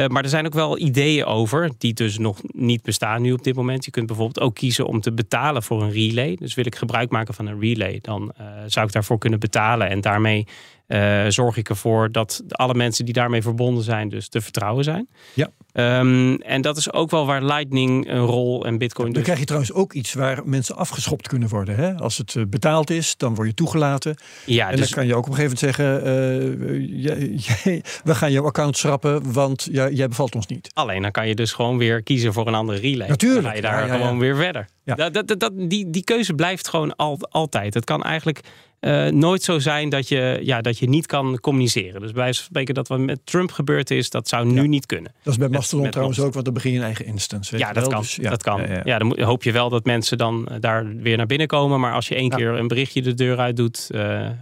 Maar 0.08 0.24
er 0.24 0.30
zijn 0.30 0.46
ook 0.46 0.54
wel 0.54 0.80
ideeën 0.80 1.26
over, 1.26 1.72
die 1.78 1.94
dus 1.94 2.18
nog 2.18 2.40
niet 2.48 2.82
bestaan 2.84 3.22
nu 3.22 3.32
op 3.32 3.44
dit 3.44 3.56
moment. 3.56 3.86
Je 3.86 3.92
kunt 3.92 4.08
bijvoorbeeld 4.08 4.40
ook 4.40 4.56
kiezen 4.56 4.86
om 4.86 5.02
te 5.02 5.14
betalen 5.14 5.64
voor 5.64 5.84
een 5.84 5.92
relay. 5.92 6.36
Dus 6.36 6.54
wil 6.54 6.66
ik 6.66 6.76
gebruik 6.76 7.10
maken 7.10 7.34
van 7.34 7.48
een 7.48 7.60
relay, 7.60 8.00
dan 8.02 8.34
zou 8.68 8.86
ik 8.86 8.92
daarvoor 8.92 9.18
kunnen 9.18 9.40
betalen. 9.40 9.90
En 9.90 10.02
daarmee 10.02 10.48
eh, 10.88 11.26
zorg 11.28 11.58
ik 11.58 11.70
ervoor 11.70 12.12
dat 12.12 12.44
alle 12.48 12.74
mensen 12.74 13.06
die 13.06 13.14
daarmee 13.14 13.42
verbonden 13.42 13.84
zijn, 13.84 14.10
dus 14.10 14.28
te 14.28 14.42
vertrouwen 14.42 14.84
zijn. 14.84 15.08
Ja. 15.34 15.50
Ehm, 15.72 16.34
en 16.36 16.62
dat 16.62 16.78
is 16.78 16.94
ook 16.94 17.12
wel 17.12 17.26
waar 17.26 17.44
Lightning 17.44 18.10
een 18.10 18.26
rol 18.26 18.66
en 18.66 18.78
Bitcoin 18.78 19.06
Dan 19.06 19.16
dus. 19.16 19.24
krijg 19.24 19.40
je 19.40 19.46
trouwens 19.46 19.74
ook 19.74 19.94
iets 19.94 20.14
waar 20.14 20.42
mensen 20.46 20.76
afgeschopt 20.76 21.28
kunnen 21.28 21.50
worden. 21.50 21.76
Hè? 21.76 21.96
Als 21.98 22.18
het 22.18 22.36
eh, 22.36 22.44
betaald 22.48 22.90
is, 22.90 23.18
dan 23.18 23.36
word 23.36 23.48
je 23.48 23.54
toegelaten. 23.54 24.16
Ja, 24.46 24.70
en 24.70 24.76
dus 24.76 24.86
dan 24.90 24.98
kan 24.98 25.08
je 25.08 25.16
ook 25.16 25.26
op 25.28 25.30
een 25.32 25.36
gegeven 25.36 25.58
moment 25.68 25.78
zeggen: 25.78 26.04
eh, 26.06 27.04
jij- 27.04 27.30
jij- 27.64 27.84
we 28.04 28.16
gaan 28.16 28.32
jouw 28.32 28.46
account 28.46 28.78
schrappen, 28.78 29.34
want 29.34 29.68
ja, 29.72 29.90
jij 29.90 30.08
bevalt 30.08 30.36
ons 30.36 30.48
niet. 30.48 30.70
alleen 30.74 31.02
dan 31.02 31.12
kan 31.12 31.28
je 31.28 31.36
dus 31.36 31.52
gewoon 31.54 31.78
weer 31.78 32.04
kiezen 32.04 32.34
voor 32.34 32.48
een 32.48 32.56
andere 32.56 32.80
relay. 32.80 33.08
Natuurlijk, 33.08 33.42
Dan 33.42 33.50
ga 33.52 33.56
je 33.56 33.62
daar 33.62 33.88
ja, 33.88 33.96
gewoon 33.98 34.20
weer 34.20 34.36
verder. 34.36 34.68
Ja. 34.84 34.96
Dat, 34.96 35.28
dat, 35.28 35.40
dat, 35.40 35.52
die, 35.56 35.90
die 35.90 36.04
keuze 36.04 36.34
blijft 36.34 36.68
gewoon 36.68 36.96
al, 36.96 37.18
altijd. 37.30 37.74
Het 37.74 37.84
kan 37.86 38.04
eigenlijk 38.04 38.40
uh, 38.86 39.08
nooit 39.08 39.44
zo 39.44 39.60
zijn 39.60 39.90
dat 39.90 40.08
je, 40.08 40.40
ja, 40.42 40.62
dat 40.62 40.78
je 40.78 40.90
niet 40.90 41.06
kan 41.06 41.40
communiceren. 41.40 42.02
Dus 42.02 42.12
bij 42.12 42.34
spreken 42.34 42.74
dat 42.74 42.88
wat 42.88 43.00
met 43.00 43.20
Trump 43.24 43.52
gebeurd 43.52 43.92
is, 43.92 44.10
dat 44.10 44.28
zou 44.28 44.46
nu 44.46 44.68
niet 44.68 44.86
kunnen. 44.86 45.14
Dat 45.24 45.34
is 45.34 45.40
bij 45.40 45.50
Mastodon 45.50 45.90
trouwens 45.90 46.20
ook, 46.20 46.34
want 46.34 46.46
dan 46.46 46.54
begin 46.54 46.72
je 46.72 46.78
een 46.78 46.84
eigen 46.84 47.06
instance. 47.06 47.58
ja, 47.58 47.74
dat 47.74 47.88
kan. 47.88 48.02
Dus, 48.02 48.16
ja. 48.16 48.30
dat 48.30 48.44
kan. 48.44 48.62
Ja, 48.84 48.98
dan 48.98 49.22
hoop 49.22 49.44
je 49.44 49.52
wel 49.52 49.70
dat 49.70 49.86
mensen 49.86 50.18
dan 50.18 50.50
daar 50.60 50.96
weer 50.96 51.18
naar 51.18 51.26
binnen 51.26 51.48
komen. 51.48 51.80
Maar 51.80 51.94
als 51.94 52.08
je 52.08 52.16
één 52.16 52.30
keer 52.30 52.48
een 52.48 52.68
berichtje 52.68 53.02
de 53.02 53.14
deur 53.14 53.38
uit 53.38 53.56
doet, 53.56 53.90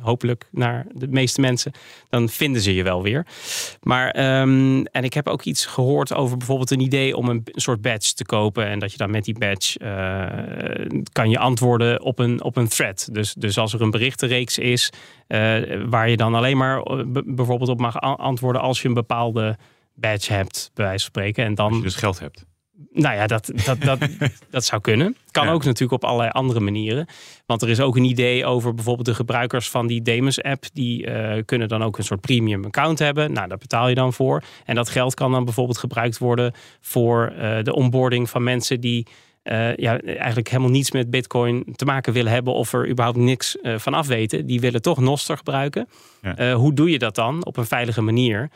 hopelijk 0.02 0.48
naar 0.52 0.86
de 0.94 1.08
meeste 1.08 1.42
mensen, 1.42 1.72
dan 2.10 2.30
vinden 2.30 2.62
ze 2.62 2.76
je 2.76 2.84
wel 2.84 3.04
weer. 3.04 3.26
Maar, 3.82 4.10
ehm, 4.10 4.84
en 4.84 5.04
ik 5.04 5.14
heb 5.14 5.28
ook 5.28 5.44
iets 5.44 5.66
gehoord 5.66 6.14
over 6.14 6.38
bijvoorbeeld 6.38 6.72
een 6.72 6.80
idee 6.80 7.18
om 7.18 7.30
een, 7.30 7.42
soort 7.46 7.82
badge 7.82 8.14
te 8.14 8.26
kopen. 8.26 8.68
En 8.68 8.80
dat 8.80 8.92
je 8.92 8.98
dan 8.98 9.12
met 9.12 9.26
die 9.26 9.38
badge 9.40 9.80
kan 11.12 11.30
je 11.30 11.38
antwoorden 11.38 12.02
op 12.02 12.20
een, 12.20 12.44
op 12.44 12.58
een 12.58 12.68
thread. 12.68 13.10
Dus, 13.12 13.34
dus 13.34 13.58
als 13.58 13.74
er 13.74 13.82
een 13.82 13.92
is 14.42 14.92
uh, 15.28 15.84
waar 15.90 16.10
je 16.10 16.18
dan 16.18 16.36
alleen 16.36 16.58
maar 16.58 16.82
eh, 16.82 17.04
bijvoorbeeld 17.26 17.70
op 17.70 17.80
mag 17.80 18.00
antwoorden 18.02 18.62
als 18.62 18.82
je 18.82 18.88
een 18.88 18.94
bepaalde 18.94 19.58
badge 19.96 20.34
hebt, 20.34 20.72
bij 20.74 20.86
wijze 20.86 21.00
van 21.00 21.10
spreken. 21.10 21.46
En 21.46 21.56
dan, 21.56 21.68
als 21.68 21.78
je 21.78 21.84
dus 21.84 21.96
geld 21.96 22.20
hebt. 22.20 22.46
Nou 22.92 23.16
ja, 23.16 23.28
dat, 23.28 23.52
dat, 23.66 23.82
dat, 23.82 24.00
dat 24.50 24.66
zou 24.66 24.82
kunnen. 24.82 25.18
Kan 25.32 25.48
ook 25.48 25.64
natuurlijk 25.64 26.04
op 26.04 26.10
allerlei 26.10 26.30
andere 26.30 26.60
manieren. 26.60 27.08
Want 27.46 27.62
er 27.62 27.70
is 27.70 27.80
ook 27.80 27.96
een 27.96 28.04
idee 28.04 28.46
over 28.46 28.74
bijvoorbeeld 28.74 29.08
de 29.08 29.14
gebruikers 29.14 29.70
van 29.70 29.88
die 29.88 30.02
Demus-app. 30.02 30.66
Die 30.74 31.08
uh, 31.08 31.42
kunnen 31.46 31.68
dan 31.68 31.84
ook 31.84 31.98
een 31.98 32.04
soort 32.04 32.22
premium 32.22 32.66
account 32.66 33.00
hebben. 33.00 33.34
Nou, 33.34 33.48
daar 33.48 33.58
betaal 33.58 33.90
je 33.90 33.96
dan 33.96 34.14
voor. 34.14 34.44
En 34.66 34.76
dat 34.76 34.90
geld 34.90 35.14
kan 35.14 35.32
dan 35.32 35.46
bijvoorbeeld 35.46 35.78
gebruikt 35.78 36.18
worden 36.18 36.54
voor 36.82 37.34
uh, 37.38 37.64
de 37.64 37.74
onboarding 37.74 38.30
van 38.30 38.44
mensen 38.44 38.82
die 38.82 39.08
uh, 39.44 39.76
ja, 39.76 40.00
eigenlijk 40.02 40.50
helemaal 40.50 40.72
niets 40.72 40.92
met 40.92 41.10
Bitcoin 41.10 41.64
te 41.76 41.86
maken 41.86 42.14
willen 42.14 42.32
hebben 42.32 42.54
of 42.54 42.74
er 42.74 42.90
überhaupt 42.90 43.18
niks 43.18 43.58
uh, 43.62 43.78
van 43.78 43.94
af 43.94 44.08
weten, 44.08 44.46
die 44.46 44.60
willen 44.60 44.82
toch 44.82 45.00
Noster 45.00 45.38
gebruiken. 45.38 45.88
Ja. 46.22 46.40
Uh, 46.40 46.56
hoe 46.56 46.74
doe 46.74 46.90
je 46.90 47.00
dat 47.00 47.16
dan 47.16 47.46
op 47.46 47.58
een 47.58 47.66
veilige 47.66 48.02
manier? 48.02 48.50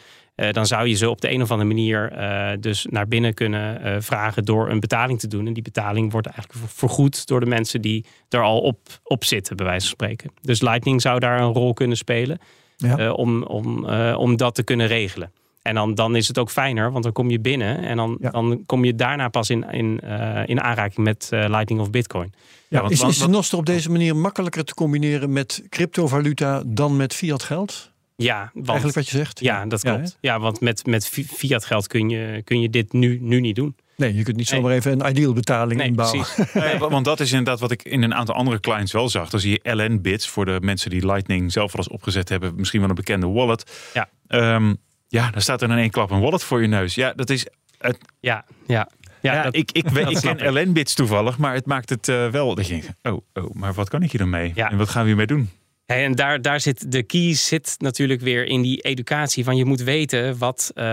dan 0.52 0.66
zou 0.66 0.88
je 0.88 0.96
ze 0.96 1.10
op 1.10 1.22
de 1.22 1.32
een 1.32 1.42
of 1.42 1.52
andere 1.52 1.70
manier 1.70 2.12
dus 2.60 2.86
naar 2.90 3.08
binnen 3.08 3.34
kunnen 3.34 4.04
vragen 4.04 4.46
door 4.46 4.70
een 4.70 4.80
betaling 4.80 5.20
te 5.20 5.28
doen. 5.28 5.48
En 5.48 5.54
die 5.54 5.64
betaling 5.64 6.12
wordt 6.12 6.28
eigenlijk 6.28 6.70
vergoed 6.70 7.28
door 7.28 7.40
de 7.40 7.46
mensen 7.46 7.82
die 7.82 8.06
er 8.30 8.42
al 8.42 8.60
op, 8.60 8.80
op 9.04 9.24
zitten, 9.24 9.56
bij 9.56 9.66
wijze 9.66 9.88
van 9.88 9.96
spreken. 9.96 10.32
Dus 10.42 10.62
Lightning 10.62 11.02
zou 11.02 11.20
daar 11.20 11.42
een 11.42 11.54
rol 11.54 11.74
kunnen 11.74 11.98
spelen 11.98 12.40
ja. 12.76 13.12
om, 13.12 13.44
om, 13.44 13.86
om 14.16 14.38
dat 14.38 14.56
te 14.56 14.64
kunnen 14.64 14.88
regelen. 14.88 15.32
En 15.68 15.76
dan, 15.76 15.96
dan 15.96 16.16
is 16.16 16.28
het 16.28 16.38
ook 16.38 16.52
fijner, 16.52 16.92
want 16.92 17.04
dan 17.04 17.14
kom 17.14 17.30
je 17.30 17.40
binnen 17.40 17.84
en 17.84 17.98
dan, 17.98 18.18
dan 18.20 18.64
kom 18.66 18.86
je 18.86 18.96
daarna 18.96 19.30
pas 19.30 19.50
in, 19.50 19.70
in, 19.72 20.00
uh, 20.04 20.42
in 20.46 20.62
aanraking 20.62 21.06
met 21.06 21.30
uh, 21.34 21.46
Lightning 21.48 21.82
of 21.82 21.90
Bitcoin. 21.90 22.34
Ja, 22.68 22.80
want, 22.80 22.92
is, 22.92 23.02
is 23.02 23.18
de 23.18 23.28
Noster 23.28 23.58
op 23.58 23.66
deze 23.66 23.92
manier 23.92 24.16
makkelijker 24.16 24.64
te 24.64 24.74
combineren 24.74 25.34
met 25.34 25.64
cryptovaluta 25.70 26.64
dan 26.66 26.96
met 26.96 27.14
fiat 27.14 27.44
geld? 27.44 27.92
Ja, 28.16 28.52
want, 28.54 28.68
eigenlijk 28.68 28.98
wat 28.98 29.10
je 29.10 29.18
zegt. 29.18 29.40
Ja, 29.40 29.66
dat 29.66 29.82
klopt. 29.82 30.18
Ja, 30.22 30.40
want 30.40 30.62
met, 30.62 30.86
met 30.86 31.08
fiat 31.28 31.66
geld 31.66 31.88
kun 31.88 32.10
je, 32.10 32.42
kun 32.44 32.62
je 32.62 32.70
dit 32.70 32.94
nu, 32.94 33.20
nu 33.22 33.40
niet 33.40 33.56
doen. 33.56 33.76
Nee, 33.98 34.16
je 34.16 34.24
kunt 34.24 34.38
niet 34.38 34.48
zomaar 34.48 34.72
even 34.72 34.92
een 35.00 35.10
ideal 35.10 35.34
betaling 35.34 35.80
nee, 35.80 35.88
inbouwen. 35.88 36.26
Nee, 36.54 36.78
want 36.78 37.06
dat 37.06 37.20
is 37.20 37.32
inderdaad 37.32 37.60
wat 37.60 37.72
ik 37.72 37.84
in 37.84 38.04
een 38.04 38.14
aantal 38.14 38.36
andere 38.36 38.60
clients 38.60 38.92
wel 38.92 39.10
zag. 39.10 39.30
Dan 39.30 39.40
zie 39.40 39.60
je 39.62 39.74
LN-bits 39.74 40.28
voor 40.28 40.46
de 40.46 40.58
mensen 40.62 40.90
die 40.90 41.06
Lightning 41.06 41.52
zelf 41.52 41.72
al 41.72 41.78
eens 41.78 41.88
opgezet 41.88 42.30
hebben. 42.30 42.56
Misschien 42.56 42.80
wel 42.80 42.90
een 42.90 42.96
bekende 42.96 43.28
wallet. 43.28 43.92
Ja. 43.94 44.10
Um, 44.56 44.78
ja, 45.08 45.32
dan 45.32 45.42
staat 45.42 45.62
er 45.62 45.70
in 45.70 45.78
één 45.78 45.90
klap 45.90 46.12
een 46.12 46.20
wallet 46.20 46.44
voor 46.44 46.62
je 46.62 46.68
neus. 46.68 46.96
Ja, 46.96 47.14
dat 47.14 47.30
is. 47.30 47.46
Het... 47.78 47.98
Ja, 48.20 48.46
ja. 48.68 48.90
Ja, 49.22 49.34
ja 49.34 49.44
dat, 49.44 49.56
ik, 49.56 49.72
ik, 49.72 49.92
ik 50.10 50.18
ken 50.22 50.54
LN-bits 50.54 50.94
toevallig, 50.94 51.38
maar 51.38 51.54
het 51.54 51.66
maakt 51.66 51.90
het 51.90 52.08
uh, 52.08 52.30
wel. 52.30 52.56
Dat 52.56 52.68
je 52.68 52.82
oh, 53.04 53.18
oh, 53.34 53.54
maar 53.54 53.74
wat 53.74 53.90
kan 53.90 54.04
ik 54.04 54.12
hier 54.12 54.20
dan 54.20 54.30
mee? 54.30 54.52
Ja. 54.56 54.72
En 54.72 54.78
wat 54.78 54.90
gaan 54.90 55.02
we 55.02 55.08
hiermee 55.08 55.28
doen? 55.28 55.50
Hey, 55.86 56.04
en 56.04 56.16
daar, 56.16 56.42
daar 56.42 56.60
zit 56.60 56.92
de 56.92 57.04
key 57.04 57.34
zit 57.34 57.76
natuurlijk 57.78 58.22
weer 58.22 58.46
in 58.46 58.62
die 58.62 58.82
educatie. 58.82 59.44
Van 59.44 59.56
je 59.56 59.66
moet 59.66 59.82
weten 59.82 60.38
wat, 60.38 60.72
uh, 60.76 60.84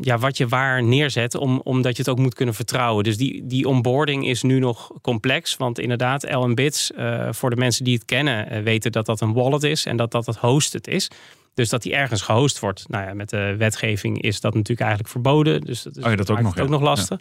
ja, 0.00 0.18
wat 0.18 0.36
je 0.36 0.48
waar 0.48 0.82
neerzet, 0.82 1.34
om, 1.34 1.60
omdat 1.60 1.96
je 1.96 2.02
het 2.02 2.10
ook 2.10 2.18
moet 2.18 2.34
kunnen 2.34 2.54
vertrouwen. 2.54 3.04
Dus 3.04 3.16
die, 3.16 3.46
die 3.46 3.68
onboarding 3.68 4.26
is 4.26 4.42
nu 4.42 4.58
nog 4.58 4.92
complex. 5.02 5.56
Want 5.56 5.78
inderdaad, 5.78 6.30
LN-bits, 6.32 6.90
uh, 6.98 7.28
voor 7.30 7.50
de 7.50 7.56
mensen 7.56 7.84
die 7.84 7.94
het 7.94 8.04
kennen, 8.04 8.62
weten 8.62 8.92
dat 8.92 9.06
dat 9.06 9.20
een 9.20 9.32
wallet 9.32 9.62
is 9.62 9.86
en 9.86 9.96
dat 9.96 10.10
dat 10.10 10.26
het 10.26 10.36
hosted 10.36 10.86
is. 10.86 11.10
Dus 11.54 11.68
dat 11.68 11.82
die 11.82 11.94
ergens 11.94 12.22
gehost 12.22 12.58
wordt. 12.58 12.88
Nou 12.88 13.06
ja, 13.06 13.14
met 13.14 13.30
de 13.30 13.54
wetgeving 13.58 14.22
is 14.22 14.40
dat 14.40 14.52
natuurlijk 14.52 14.80
eigenlijk 14.80 15.10
verboden. 15.10 15.60
Dus 15.60 15.82
dat 15.82 15.96
is 15.96 16.04
oh 16.04 16.10
ja, 16.10 16.16
dat 16.16 16.30
ook 16.30 16.40
nog, 16.40 16.58
ook 16.58 16.68
nog 16.68 16.80
lastig. 16.80 17.18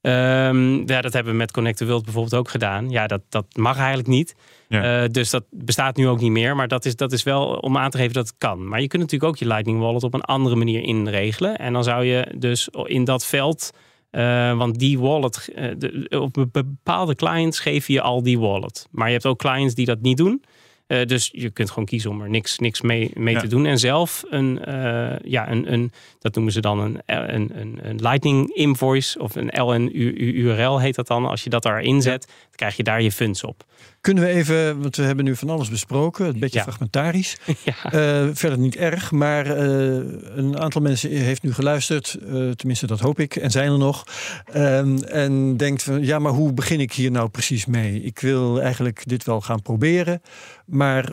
Ja. 0.00 0.48
Um, 0.48 0.88
ja, 0.88 1.00
dat 1.00 1.12
hebben 1.12 1.32
we 1.32 1.38
met 1.38 1.50
Connect 1.50 1.76
the 1.76 1.86
World 1.86 2.04
bijvoorbeeld 2.04 2.34
ook 2.34 2.48
gedaan. 2.48 2.90
Ja, 2.90 3.06
dat, 3.06 3.20
dat 3.28 3.46
mag 3.52 3.76
eigenlijk 3.78 4.08
niet. 4.08 4.34
Ja. 4.68 5.02
Uh, 5.02 5.08
dus 5.08 5.30
dat 5.30 5.44
bestaat 5.50 5.96
nu 5.96 6.08
ook 6.08 6.20
niet 6.20 6.30
meer. 6.30 6.56
Maar 6.56 6.68
dat 6.68 6.84
is, 6.84 6.96
dat 6.96 7.12
is 7.12 7.22
wel 7.22 7.46
om 7.46 7.78
aan 7.78 7.90
te 7.90 7.98
geven 7.98 8.12
dat 8.12 8.26
het 8.26 8.38
kan. 8.38 8.68
Maar 8.68 8.80
je 8.80 8.88
kunt 8.88 9.02
natuurlijk 9.02 9.32
ook 9.32 9.38
je 9.38 9.46
Lightning 9.46 9.78
Wallet 9.78 10.02
op 10.02 10.14
een 10.14 10.20
andere 10.20 10.56
manier 10.56 10.82
inregelen. 10.82 11.56
En 11.58 11.72
dan 11.72 11.84
zou 11.84 12.04
je 12.04 12.34
dus 12.36 12.68
in 12.84 13.04
dat 13.04 13.26
veld... 13.26 13.70
Uh, 14.10 14.56
want 14.56 14.78
die 14.78 14.98
wallet, 14.98 15.52
uh, 15.54 15.70
de, 15.78 16.06
op 16.20 16.46
bepaalde 16.52 17.14
clients 17.14 17.60
geef 17.60 17.86
je 17.86 18.00
al 18.00 18.22
die 18.22 18.38
wallet. 18.38 18.86
Maar 18.90 19.06
je 19.06 19.12
hebt 19.12 19.26
ook 19.26 19.38
clients 19.38 19.74
die 19.74 19.86
dat 19.86 20.00
niet 20.00 20.16
doen. 20.16 20.42
Uh, 20.92 21.06
dus 21.06 21.30
je 21.32 21.50
kunt 21.50 21.68
gewoon 21.68 21.84
kiezen 21.84 22.10
om 22.10 22.20
er 22.20 22.30
niks, 22.30 22.58
niks 22.58 22.80
mee, 22.80 23.10
mee 23.14 23.34
ja. 23.34 23.40
te 23.40 23.46
doen. 23.46 23.66
En 23.66 23.78
zelf 23.78 24.24
een, 24.30 24.60
uh, 24.68 25.18
ja, 25.24 25.50
een, 25.50 25.72
een, 25.72 25.92
dat 26.18 26.34
noemen 26.34 26.52
ze 26.52 26.60
dan 26.60 26.78
een, 26.78 27.00
een, 27.06 27.50
een, 27.54 27.78
een 27.82 28.00
Lightning 28.00 28.54
invoice 28.54 29.18
of 29.18 29.34
een 29.34 29.50
LN-URL 29.62 30.80
heet 30.80 30.94
dat 30.94 31.06
dan. 31.06 31.26
Als 31.26 31.44
je 31.44 31.50
dat 31.50 31.62
daarin 31.62 32.02
zet, 32.02 32.26
dan 32.26 32.56
krijg 32.56 32.76
je 32.76 32.82
daar 32.82 33.02
je 33.02 33.12
funds 33.12 33.44
op. 33.44 33.64
Kunnen 34.02 34.24
we 34.24 34.30
even, 34.30 34.80
want 34.80 34.96
we 34.96 35.02
hebben 35.02 35.24
nu 35.24 35.36
van 35.36 35.50
alles 35.50 35.68
besproken, 35.68 36.26
een 36.26 36.38
beetje 36.38 36.58
ja. 36.58 36.64
fragmentarisch. 36.64 37.36
Ja. 37.64 37.74
Uh, 38.24 38.30
verder 38.32 38.58
niet 38.58 38.76
erg, 38.76 39.10
maar 39.10 39.46
uh, 39.46 39.54
een 40.34 40.58
aantal 40.58 40.80
mensen 40.80 41.10
heeft 41.10 41.42
nu 41.42 41.52
geluisterd, 41.52 42.18
uh, 42.22 42.50
tenminste 42.50 42.86
dat 42.86 43.00
hoop 43.00 43.20
ik, 43.20 43.36
en 43.36 43.50
zijn 43.50 43.72
er 43.72 43.78
nog. 43.78 44.06
Um, 44.56 45.02
en 45.02 45.56
denkt 45.56 45.82
van, 45.82 46.04
ja, 46.04 46.18
maar 46.18 46.32
hoe 46.32 46.52
begin 46.52 46.80
ik 46.80 46.92
hier 46.92 47.10
nou 47.10 47.28
precies 47.28 47.66
mee? 47.66 48.02
Ik 48.02 48.18
wil 48.18 48.60
eigenlijk 48.60 49.08
dit 49.08 49.24
wel 49.24 49.40
gaan 49.40 49.62
proberen, 49.62 50.22
maar 50.66 51.12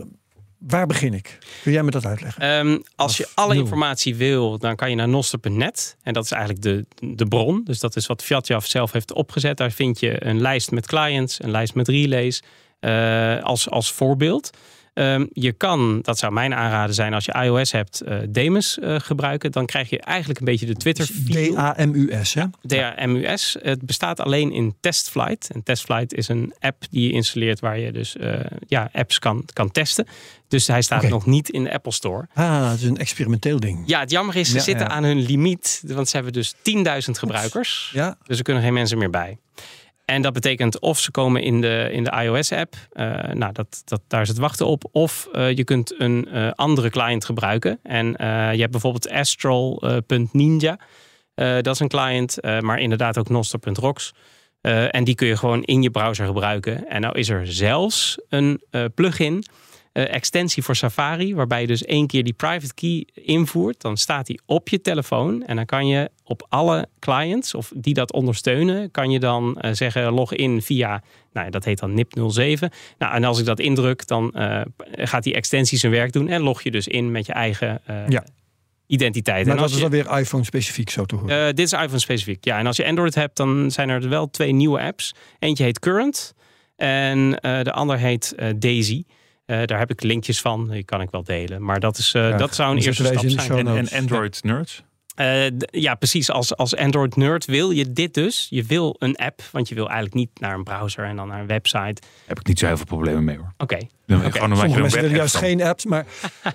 Waar 0.60 0.88
begin 0.88 1.14
ik? 1.14 1.38
Kun 1.64 1.72
jij 1.72 1.84
me 1.84 1.92
dat 1.92 2.06
uitleggen? 2.06 2.50
Um, 2.50 2.84
als 2.96 3.18
je 3.18 3.28
alle 3.34 3.56
informatie 3.56 4.16
wil, 4.16 4.58
dan 4.58 4.76
kan 4.76 4.90
je 4.90 4.96
naar 4.96 5.10
noster.net. 5.10 5.98
En 6.04 6.14
dat 6.14 6.24
is 6.24 6.32
eigenlijk 6.32 6.62
de, 6.64 6.86
de 7.16 7.26
bron. 7.26 7.64
Dus 7.64 7.80
dat 7.80 7.96
is 7.96 8.08
wat 8.08 8.24
Fiatjaf 8.24 8.66
zelf 8.66 8.92
heeft 8.92 9.14
opgezet. 9.14 9.58
Daar 9.58 9.72
vind 9.72 10.00
je 10.00 10.26
een 10.26 10.42
lijst 10.42 10.72
met 10.72 10.88
clients, 10.88 11.44
een 11.44 11.52
lijst 11.52 11.76
met 11.76 11.88
relays. 11.88 12.42
Uh, 12.82 13.44
als, 13.44 13.70
als 13.70 13.92
voorbeeld. 13.92 14.50
Um, 14.94 15.30
je 15.34 15.52
kan, 15.52 16.00
dat 16.02 16.18
zou 16.18 16.34
mijn 16.34 16.54
aanraden 16.54 16.96
zijn 16.96 17.14
als 17.14 17.26
je 17.26 17.34
iOS 17.34 17.72
hebt, 17.72 18.02
uh, 18.08 18.18
Demus 18.30 18.78
uh, 18.78 19.00
gebruiken. 19.00 19.52
Dan 19.52 19.66
krijg 19.66 19.90
je 19.90 20.02
eigenlijk 20.02 20.40
een 20.40 20.46
beetje 20.46 20.66
de 20.66 20.76
Twitter. 20.76 21.06
D-A-M-U-S, 21.06 22.34
hè? 22.34 22.46
D-A-M-U-S. 22.68 23.58
Het 23.62 23.86
bestaat 23.86 24.20
alleen 24.20 24.52
in 24.52 24.76
TestFlight. 24.80 25.50
En 25.52 25.64
TestFlight 25.64 26.14
is 26.14 26.28
een 26.28 26.54
app 26.60 26.84
die 26.90 27.08
je 27.08 27.12
installeert 27.12 27.60
waar 27.60 27.80
je 27.80 27.92
dus 27.92 28.16
uh, 28.16 28.40
ja, 28.68 28.90
apps 28.94 29.20
kan, 29.20 29.46
kan 29.54 29.72
testen. 29.72 30.08
Dus 30.48 30.68
hij 30.68 30.82
staat 30.82 30.98
okay. 30.98 31.10
nog 31.10 31.26
niet 31.26 31.50
in 31.50 31.64
de 31.64 31.74
Apple 31.74 31.92
Store. 31.92 32.28
Ah, 32.34 32.70
het 32.70 32.82
is 32.82 32.88
een 32.88 32.98
experimenteel 32.98 33.60
ding. 33.60 33.84
Ja, 33.86 34.00
het 34.00 34.12
jammer 34.12 34.36
is, 34.36 34.50
ze 34.50 34.56
ja, 34.56 34.62
zitten 34.62 34.86
ja. 34.86 34.92
aan 34.92 35.04
hun 35.04 35.20
limiet. 35.20 35.84
Want 35.86 36.10
ze 36.10 36.16
hebben 36.16 36.34
dus 36.34 36.56
10.000 36.56 36.60
gebruikers. 37.12 37.92
Ja. 37.94 38.18
Dus 38.26 38.38
er 38.38 38.44
kunnen 38.44 38.64
geen 38.64 38.74
mensen 38.74 38.98
meer 38.98 39.10
bij. 39.10 39.38
En 40.10 40.22
dat 40.22 40.34
betekent 40.34 40.80
of 40.80 41.00
ze 41.00 41.12
komen 41.12 41.42
in 41.42 41.62
de, 41.62 41.90
in 41.92 42.04
de 42.04 42.12
iOS-app. 42.24 42.76
Uh, 42.94 43.24
nou, 43.34 43.52
dat, 43.54 43.82
dat, 43.86 44.02
daar 44.08 44.22
is 44.22 44.28
het 44.28 44.38
wachten 44.38 44.66
op. 44.66 44.90
Of 44.92 45.30
uh, 45.34 45.52
je 45.52 45.64
kunt 45.64 46.02
een 46.02 46.28
uh, 46.34 46.52
andere 46.56 46.90
client 46.90 47.26
gebruiken. 47.26 47.80
En 47.84 48.08
je 48.54 48.60
hebt 48.60 48.72
bijvoorbeeld 48.72 49.10
astral.ninja. 49.10 50.80
dat 51.36 51.68
is 51.68 51.80
een 51.80 51.88
client, 51.88 52.38
maar 52.42 52.80
inderdaad 52.80 53.18
ook 53.18 53.30
noster.rocks. 53.30 54.14
en 54.92 55.04
die 55.04 55.16
kun 55.16 55.28
je 55.28 55.38
gewoon 55.38 55.64
in 55.64 55.82
je 55.82 55.90
browser 55.90 56.26
gebruiken. 56.26 56.88
En 56.88 57.02
nou 57.02 57.18
is 57.18 57.30
er 57.30 57.48
zelfs 57.48 58.22
een 58.30 58.62
plugin 58.96 59.44
extensie 60.02 60.64
voor 60.64 60.76
Safari, 60.76 61.36
waarbij 61.36 61.62
je 61.62 61.68
dus 61.68 61.86
één 61.86 62.08
keer 62.08 62.24
die 62.24 62.34
private 62.34 62.74
key 62.74 63.08
invoert. 63.14 63.82
Dan 63.82 63.98
staat 63.98 64.26
die 64.26 64.42
op 64.46 64.70
je 64.70 64.82
telefoon 64.82 65.44
en 65.44 65.56
dan 65.56 65.66
kan 65.66 65.88
je 65.88 66.10
op 66.24 66.46
alle 66.50 66.88
clients 67.00 67.54
of 67.54 67.72
die 67.76 67.94
dat 67.94 68.14
ondersteunen, 68.14 68.92
kan 68.92 69.12
je 69.12 69.20
dan 69.20 69.58
uh, 69.62 69.72
zeggen 69.74 70.12
login 70.12 70.62
via, 70.62 71.04
nou 71.34 71.50
dat 71.50 71.66
heet 71.66 71.80
dan 71.80 72.04
NIP07. 72.04 72.60
Nou, 72.98 73.14
en 73.14 73.24
als 73.24 73.40
ik 73.40 73.46
dat 73.46 73.60
indruk, 73.60 74.08
dan 74.08 74.34
uh, 74.36 74.62
gaat 74.88 75.24
die 75.24 75.34
extensie 75.34 75.78
zijn 75.78 75.92
werk 75.92 76.14
doen 76.14 76.28
en 76.28 76.42
log 76.42 76.62
je 76.62 76.72
dus 76.72 76.88
in 76.88 77.12
met 77.12 77.26
je 77.26 77.34
eigen 77.34 77.82
ja 78.08 78.24
identiteit. 78.90 79.46
Maar 79.46 79.56
en 79.56 79.62
dat 79.62 79.72
is 79.72 79.80
dan 79.80 79.90
weer 79.90 80.18
iPhone-specifiek 80.18 80.90
zo 80.90 81.06
te 81.06 81.16
horen? 81.16 81.38
Uh, 81.38 81.46
dit 81.46 81.60
is 81.60 81.74
iPhone-specifiek, 81.74 82.46
ja. 82.46 82.58
En 82.58 82.68
als 82.68 82.78
je 82.78 82.86
Android 82.86 83.16
hebt, 83.16 83.38
dan 83.38 83.72
zijn 83.72 83.90
er 83.90 84.10
wel 84.10 84.30
twee 84.30 84.52
nieuwe 84.52 84.82
apps. 84.82 85.14
Eentje 85.40 85.64
heet 85.64 85.80
Current 85.80 86.34
en 86.76 87.18
uh, 87.18 87.62
de 87.62 87.72
ander 87.72 87.98
heet 87.98 88.34
uh, 88.38 88.50
Daisy. 88.56 89.04
Uh, 89.50 89.64
daar 89.66 89.80
heb 89.80 89.90
ik 89.90 90.04
linkjes 90.04 90.42
van, 90.42 90.70
die 90.70 90.84
kan 90.84 91.02
ik 91.02 91.10
wel 91.12 91.24
delen. 91.24 91.64
Maar 91.64 91.80
dat, 91.80 91.98
is, 91.98 92.14
uh, 92.14 92.30
ja, 92.30 92.38
dat 92.38 92.56
zou 92.56 92.72
een 92.72 92.84
eerste 92.84 93.06
stap 93.06 93.30
zijn. 93.30 93.68
En, 93.68 93.78
en, 93.78 93.90
Android 94.00 94.44
Nerds? 94.44 94.84
Uh, 95.20 95.46
ja, 95.72 95.96
precies. 95.96 96.32
Als, 96.32 96.56
als 96.56 96.76
Android-nerd 96.76 97.46
wil 97.46 97.72
je 97.72 97.92
dit 97.92 98.14
dus. 98.14 98.48
Je 98.50 98.64
wil 98.64 98.96
een 99.00 99.16
app, 99.16 99.42
want 99.52 99.70
je 99.70 99.76
wil 99.76 99.86
eigenlijk 99.86 100.16
niet 100.16 100.40
naar 100.40 100.54
een 100.54 100.64
browser 100.64 101.06
en 101.06 101.16
dan 101.16 101.28
naar 101.28 101.40
een 101.40 101.48
website. 101.48 102.02
Heb 102.26 102.40
ik 102.40 102.48
niet 102.48 102.60
zo 102.60 102.66
heel 102.66 102.78
veel 102.78 102.86
problemen 102.86 103.24
mee 103.24 103.38
hoor. 103.38 103.54
Oké. 103.58 103.78
Dan 104.06 104.20
Oké. 104.20 104.32
Gewoon 104.32 104.52
een 104.52 104.58
Sommige 104.58 104.82
mensen 104.82 105.02
willen 105.02 105.16
juist 105.16 105.36
geen 105.36 105.62
apps, 105.62 105.86
maar 105.86 106.06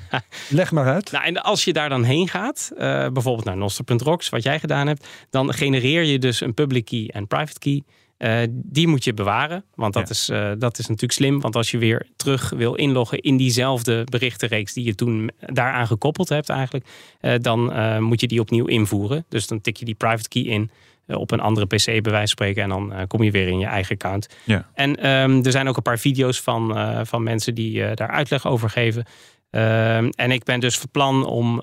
leg 0.48 0.72
maar 0.72 0.87
uit. 0.87 1.11
Nou, 1.12 1.24
en 1.24 1.42
als 1.42 1.64
je 1.64 1.72
daar 1.72 1.88
dan 1.88 2.04
heen 2.04 2.28
gaat, 2.28 2.70
eh, 2.76 3.09
bijvoorbeeld 3.09 3.44
naar 3.44 3.57
noster.rocks, 3.57 4.28
wat 4.28 4.42
jij 4.42 4.61
gedaan 4.61 4.87
hebt, 4.87 5.07
dan 5.30 5.54
genereer 5.54 6.02
je 6.02 6.18
dus 6.18 6.40
een 6.40 6.54
public 6.54 6.85
key 6.85 7.11
en 7.12 7.26
private 7.26 7.59
key. 7.59 7.83
Eh, 8.16 8.38
die 8.50 8.88
moet 8.88 9.05
je 9.05 9.14
bewaren, 9.14 9.65
want 9.75 9.92
dat, 9.94 10.08
Ja. 10.08 10.15
is, 10.15 10.29
eh, 10.29 10.52
dat 10.58 10.79
is 10.79 10.87
natuurlijk 10.87 11.12
slim. 11.12 11.40
Want 11.40 11.56
als 11.56 11.71
je 11.71 11.79
weer 11.79 12.06
terug 12.17 12.50
wil 12.50 12.75
inloggen 12.75 13.19
in 13.21 13.37
diezelfde 13.37 14.04
berichtenreeks 14.04 14.73
die 14.73 14.85
je 14.85 14.94
toen 14.94 15.31
daaraan 15.40 15.87
gekoppeld 15.87 16.29
hebt 16.29 16.48
eigenlijk, 16.48 16.87
eh, 17.21 17.35
dan 17.40 17.73
moet 18.02 18.21
je 18.21 18.27
die 18.27 18.40
opnieuw 18.40 18.67
invoeren. 18.67 19.25
Dus 19.29 19.46
dan 19.46 19.60
tik 19.60 19.77
je 19.77 19.85
die 19.85 19.94
private 19.94 20.29
key 20.29 20.42
in 20.42 20.71
op 21.06 21.31
een 21.31 21.40
andere 21.40 21.67
PC 21.67 21.85
bij 21.85 22.00
wijze 22.00 22.17
van 22.17 22.27
spreken 22.27 22.62
en 22.62 22.69
dan 22.69 22.92
kom 23.06 23.23
je 23.23 23.31
weer 23.31 23.48
in 23.48 23.58
je 23.58 23.67
eigen 23.67 23.94
account. 23.94 24.29
Ja. 24.44 24.69
En 24.75 24.96
ehm, 24.96 25.44
er 25.44 25.50
zijn 25.50 25.69
ook 25.69 25.77
een 25.77 25.83
paar 25.83 25.98
video's 25.98 26.40
van, 26.40 26.77
van 27.06 27.23
mensen 27.23 27.54
die 27.54 27.94
daar 27.94 28.10
uitleg 28.10 28.46
over 28.46 28.71
geven. 28.71 29.04
Ehm, 29.50 30.08
en 30.15 30.31
ik 30.31 30.44
ben 30.44 30.60
dus 30.60 30.79
van 30.79 30.90
plan 30.90 31.27
om 31.27 31.62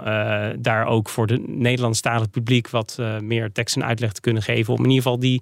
daar 0.59 0.85
ook 0.85 1.09
voor 1.09 1.27
de 1.27 1.43
Nederlandstalig 1.47 2.29
publiek 2.29 2.69
wat 2.69 2.97
meer 3.21 3.51
tekst 3.51 3.75
en 3.75 3.85
uitleg 3.85 4.11
te 4.11 4.21
kunnen 4.21 4.43
geven. 4.43 4.73
Om 4.73 4.79
in 4.83 4.89
ieder 4.89 5.03
geval 5.03 5.19
die, 5.19 5.41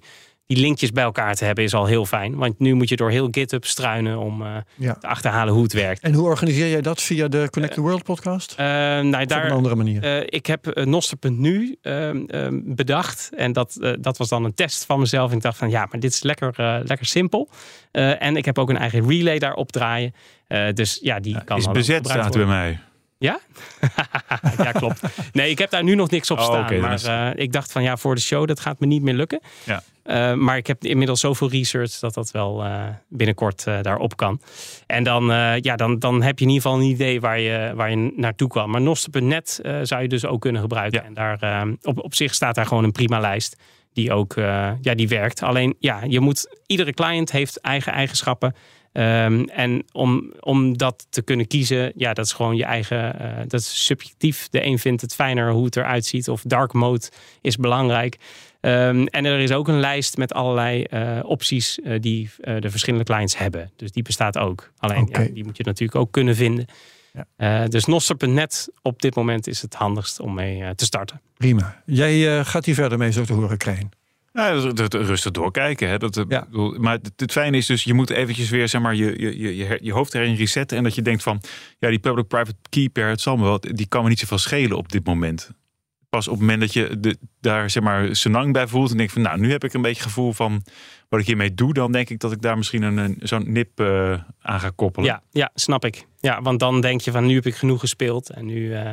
die 0.54 0.58
linkjes 0.58 0.90
bij 0.92 1.04
elkaar 1.04 1.34
te 1.34 1.44
hebben, 1.44 1.64
is 1.64 1.74
al 1.74 1.86
heel 1.86 2.06
fijn. 2.06 2.36
Want 2.36 2.58
nu 2.58 2.74
moet 2.74 2.88
je 2.88 2.96
door 2.96 3.10
heel 3.10 3.28
GitHub 3.30 3.64
struinen 3.64 4.18
om 4.18 4.42
eh, 4.42 4.56
Ja. 4.76 4.94
te 4.94 5.06
achterhalen 5.06 5.54
hoe 5.54 5.62
het 5.62 5.72
werkt. 5.72 6.02
En 6.02 6.14
hoe 6.14 6.24
organiseer 6.26 6.68
jij 6.70 6.80
dat 6.80 7.02
via 7.02 7.28
de 7.28 7.48
Connect 7.50 7.74
the 7.74 7.80
World 7.80 8.02
podcast? 8.02 8.54
Eh, 8.56 8.66
nou, 8.66 9.00
Of 9.08 9.14
op 9.14 9.20
een 9.20 9.26
daar, 9.28 9.50
andere 9.50 9.74
manier? 9.74 10.02
eh, 10.02 10.22
ik 10.26 10.46
heb 10.46 10.66
eh, 10.66 10.84
Noster.nu 10.86 11.76
ehm, 11.82 12.24
ehm, 12.26 12.60
bedacht. 12.64 13.30
En 13.36 13.52
dat, 13.52 13.76
eh, 13.80 13.92
dat 14.00 14.16
was 14.18 14.28
dan 14.28 14.44
een 14.44 14.54
test 14.54 14.84
van 14.84 14.98
mezelf. 14.98 15.30
En 15.30 15.36
ik 15.36 15.42
dacht 15.42 15.56
van 15.58 15.70
ja, 15.70 15.86
maar 15.90 16.00
dit 16.00 16.12
is 16.12 16.22
lekker, 16.22 16.52
eh, 16.56 16.76
lekker 16.84 17.06
simpel. 17.06 17.48
Eh, 17.92 18.22
en 18.22 18.36
ik 18.36 18.44
heb 18.44 18.58
ook 18.58 18.70
een 18.70 18.76
eigen 18.78 19.08
relay 19.08 19.38
daarop 19.38 19.72
draaien. 19.72 20.14
Eh, 20.46 20.72
dus 20.72 20.98
ja, 21.02 21.20
die 21.20 21.44
kan 21.44 21.58
Is 21.58 21.70
bezet 21.70 22.06
staat 22.08 22.32
bij 22.36 22.44
mij. 22.46 22.78
Ja? 23.18 23.40
ja, 24.64 24.72
klopt. 24.72 25.00
Nee, 25.32 25.50
ik 25.50 25.58
heb 25.58 25.70
daar 25.70 25.82
nu 25.84 25.94
nog 25.94 26.10
niks 26.10 26.30
op 26.30 26.38
Oh, 26.38 26.44
staan. 26.44 26.80
maar 26.80 26.92
is- 26.92 27.04
eh, 27.04 27.28
ik 27.34 27.52
dacht 27.52 27.72
van 27.72 27.82
ja, 27.82 27.96
voor 27.96 28.14
de 28.14 28.20
show, 28.20 28.46
dat 28.46 28.60
gaat 28.60 28.80
me 28.80 28.86
niet 28.86 29.02
meer 29.02 29.14
lukken. 29.14 29.40
Ja. 29.64 29.82
Eh, 30.10 30.34
maar 30.34 30.56
ik 30.56 30.66
heb 30.66 30.84
inmiddels 30.84 31.20
zoveel 31.20 31.50
research 31.50 31.98
dat 31.98 32.14
dat 32.14 32.30
wel 32.30 32.64
eh, 32.64 32.84
binnenkort 33.08 33.66
eh, 33.66 33.82
daarop 33.82 34.16
kan. 34.16 34.40
En 34.86 35.04
dan, 35.04 35.24
ja, 35.60 35.76
dan, 35.76 35.98
dan 35.98 36.22
heb 36.22 36.38
je 36.38 36.44
in 36.44 36.50
ieder 36.50 36.62
geval 36.62 36.78
een 36.78 36.90
idee 36.90 37.20
waar 37.20 37.40
je, 37.40 37.72
waar 37.74 37.90
je 37.90 38.12
naartoe 38.16 38.48
kwam. 38.48 38.70
Maar 38.70 38.80
Noster.net 38.80 39.60
zou 39.82 40.02
je 40.02 40.08
dus 40.08 40.24
ook 40.24 40.40
kunnen 40.40 40.60
gebruiken. 40.60 41.00
Ja. 41.00 41.06
En 41.06 41.14
daar, 41.14 41.66
op, 41.82 41.98
op 41.98 42.14
zich 42.14 42.34
staat 42.34 42.54
daar 42.54 42.66
gewoon 42.66 42.84
een 42.84 42.92
prima 42.92 43.20
lijst. 43.20 43.56
Die 43.92 44.12
ook 44.12 44.34
ja, 44.80 44.94
die 44.94 45.08
werkt. 45.08 45.42
Alleen 45.42 45.76
ja, 45.78 46.00
je 46.04 46.20
moet, 46.20 46.58
iedere 46.66 46.92
client 46.92 47.32
heeft 47.32 47.60
eigen 47.60 47.92
eigenschappen. 47.92 48.54
Um, 48.92 49.48
en 49.48 49.84
om, 49.92 50.32
om 50.40 50.76
dat 50.76 51.06
te 51.10 51.22
kunnen 51.22 51.46
kiezen, 51.46 51.92
ja, 51.96 52.12
dat 52.12 52.24
is 52.24 52.32
gewoon 52.32 52.56
je 52.56 52.64
eigen, 52.64 53.16
uh, 53.20 53.28
dat 53.46 53.60
is 53.60 53.84
subjectief. 53.84 54.48
De 54.48 54.64
een 54.64 54.78
vindt 54.78 55.02
het 55.02 55.14
fijner 55.14 55.50
hoe 55.50 55.64
het 55.64 55.76
eruit 55.76 56.04
ziet, 56.04 56.28
of 56.28 56.42
dark 56.42 56.72
mode 56.72 57.10
is 57.40 57.56
belangrijk. 57.56 58.18
Um, 58.60 59.06
en 59.06 59.24
er 59.24 59.38
is 59.38 59.52
ook 59.52 59.68
een 59.68 59.80
lijst 59.80 60.16
met 60.16 60.32
allerlei 60.32 60.86
uh, 60.90 61.18
opties 61.22 61.78
uh, 61.78 62.00
die 62.00 62.30
de 62.40 62.70
verschillende 62.70 63.04
clients 63.04 63.38
hebben. 63.38 63.70
Dus 63.76 63.92
die 63.92 64.02
bestaat 64.02 64.38
ook. 64.38 64.72
Alleen 64.78 65.02
okay. 65.02 65.26
ja, 65.26 65.32
die 65.32 65.44
moet 65.44 65.56
je 65.56 65.64
natuurlijk 65.64 65.98
ook 65.98 66.12
kunnen 66.12 66.36
vinden. 66.36 66.66
Ja. 67.36 67.66
dus 67.68 67.84
Noster.net 67.84 68.68
op 68.82 69.02
dit 69.02 69.14
moment 69.14 69.46
is 69.46 69.62
het 69.62 69.74
handigst 69.74 70.20
om 70.20 70.34
mee 70.34 70.74
te 70.74 70.84
starten. 70.84 71.20
Prima. 71.36 71.82
Jij 71.86 72.44
gaat 72.44 72.64
hier 72.64 72.74
verder 72.74 72.98
mee 72.98 73.12
zo 73.12 73.24
te 73.24 73.32
horen 73.32 73.58
krijgen. 73.58 73.90
Ja, 74.32 74.72
dat, 74.72 74.94
rustig 74.94 75.30
doorkijken. 75.30 75.88
Hè. 75.88 75.98
Dat, 75.98 76.24
ja. 76.28 76.46
maar 76.78 76.92
het, 76.92 77.12
het, 77.16 77.32
fijne 77.32 77.56
is 77.56 77.66
dus, 77.66 77.84
je 77.84 77.94
moet 77.94 78.10
eventjes 78.10 78.50
weer 78.50 78.68
zeg 78.68 78.80
maar, 78.80 78.94
je, 78.94 79.20
je, 79.20 79.56
je, 79.56 79.78
je 79.82 79.92
hoofd 79.92 80.14
erin 80.14 80.34
resetten. 80.34 80.76
En 80.76 80.84
dat 80.84 80.94
je 80.94 81.02
denkt 81.02 81.22
van, 81.22 81.40
ja, 81.78 81.88
die 81.88 81.98
public-private 81.98 82.58
key 82.68 82.88
pair, 82.88 83.08
het 83.08 83.20
zal 83.20 83.36
me 83.36 83.44
wel, 83.44 83.60
die 83.60 83.86
kan 83.86 84.02
me 84.02 84.08
niet 84.08 84.18
zoveel 84.18 84.38
schelen 84.38 84.76
op 84.76 84.92
dit 84.92 85.06
moment. 85.06 85.50
Pas 86.10 86.28
op 86.28 86.32
het 86.32 86.40
moment 86.40 86.60
dat 86.60 86.72
je 86.72 87.00
de, 87.00 87.18
daar 87.40 87.70
zeg 87.70 87.82
maar 87.82 88.16
senang 88.16 88.52
bij 88.52 88.66
voelt 88.66 88.90
en 88.90 88.96
denkt 88.96 89.12
van, 89.12 89.22
nou, 89.22 89.40
nu 89.40 89.50
heb 89.50 89.64
ik 89.64 89.72
een 89.72 89.82
beetje 89.82 90.02
gevoel 90.02 90.32
van 90.32 90.62
wat 91.08 91.20
ik 91.20 91.26
hiermee 91.26 91.54
doe, 91.54 91.72
dan 91.72 91.92
denk 91.92 92.08
ik 92.08 92.20
dat 92.20 92.32
ik 92.32 92.42
daar 92.42 92.56
misschien 92.56 92.82
een, 92.82 92.96
een 92.96 93.16
zo'n 93.22 93.52
nip 93.52 93.80
uh, 93.80 94.18
aan 94.40 94.60
ga 94.60 94.70
koppelen. 94.74 95.08
Ja, 95.08 95.22
ja, 95.30 95.50
snap 95.54 95.84
ik. 95.84 96.06
Ja, 96.20 96.42
want 96.42 96.58
dan 96.60 96.80
denk 96.80 97.00
je 97.00 97.10
van, 97.10 97.26
nu 97.26 97.34
heb 97.34 97.46
ik 97.46 97.54
genoeg 97.54 97.80
gespeeld 97.80 98.30
en 98.30 98.46
nu... 98.46 98.60
Uh... 98.60 98.92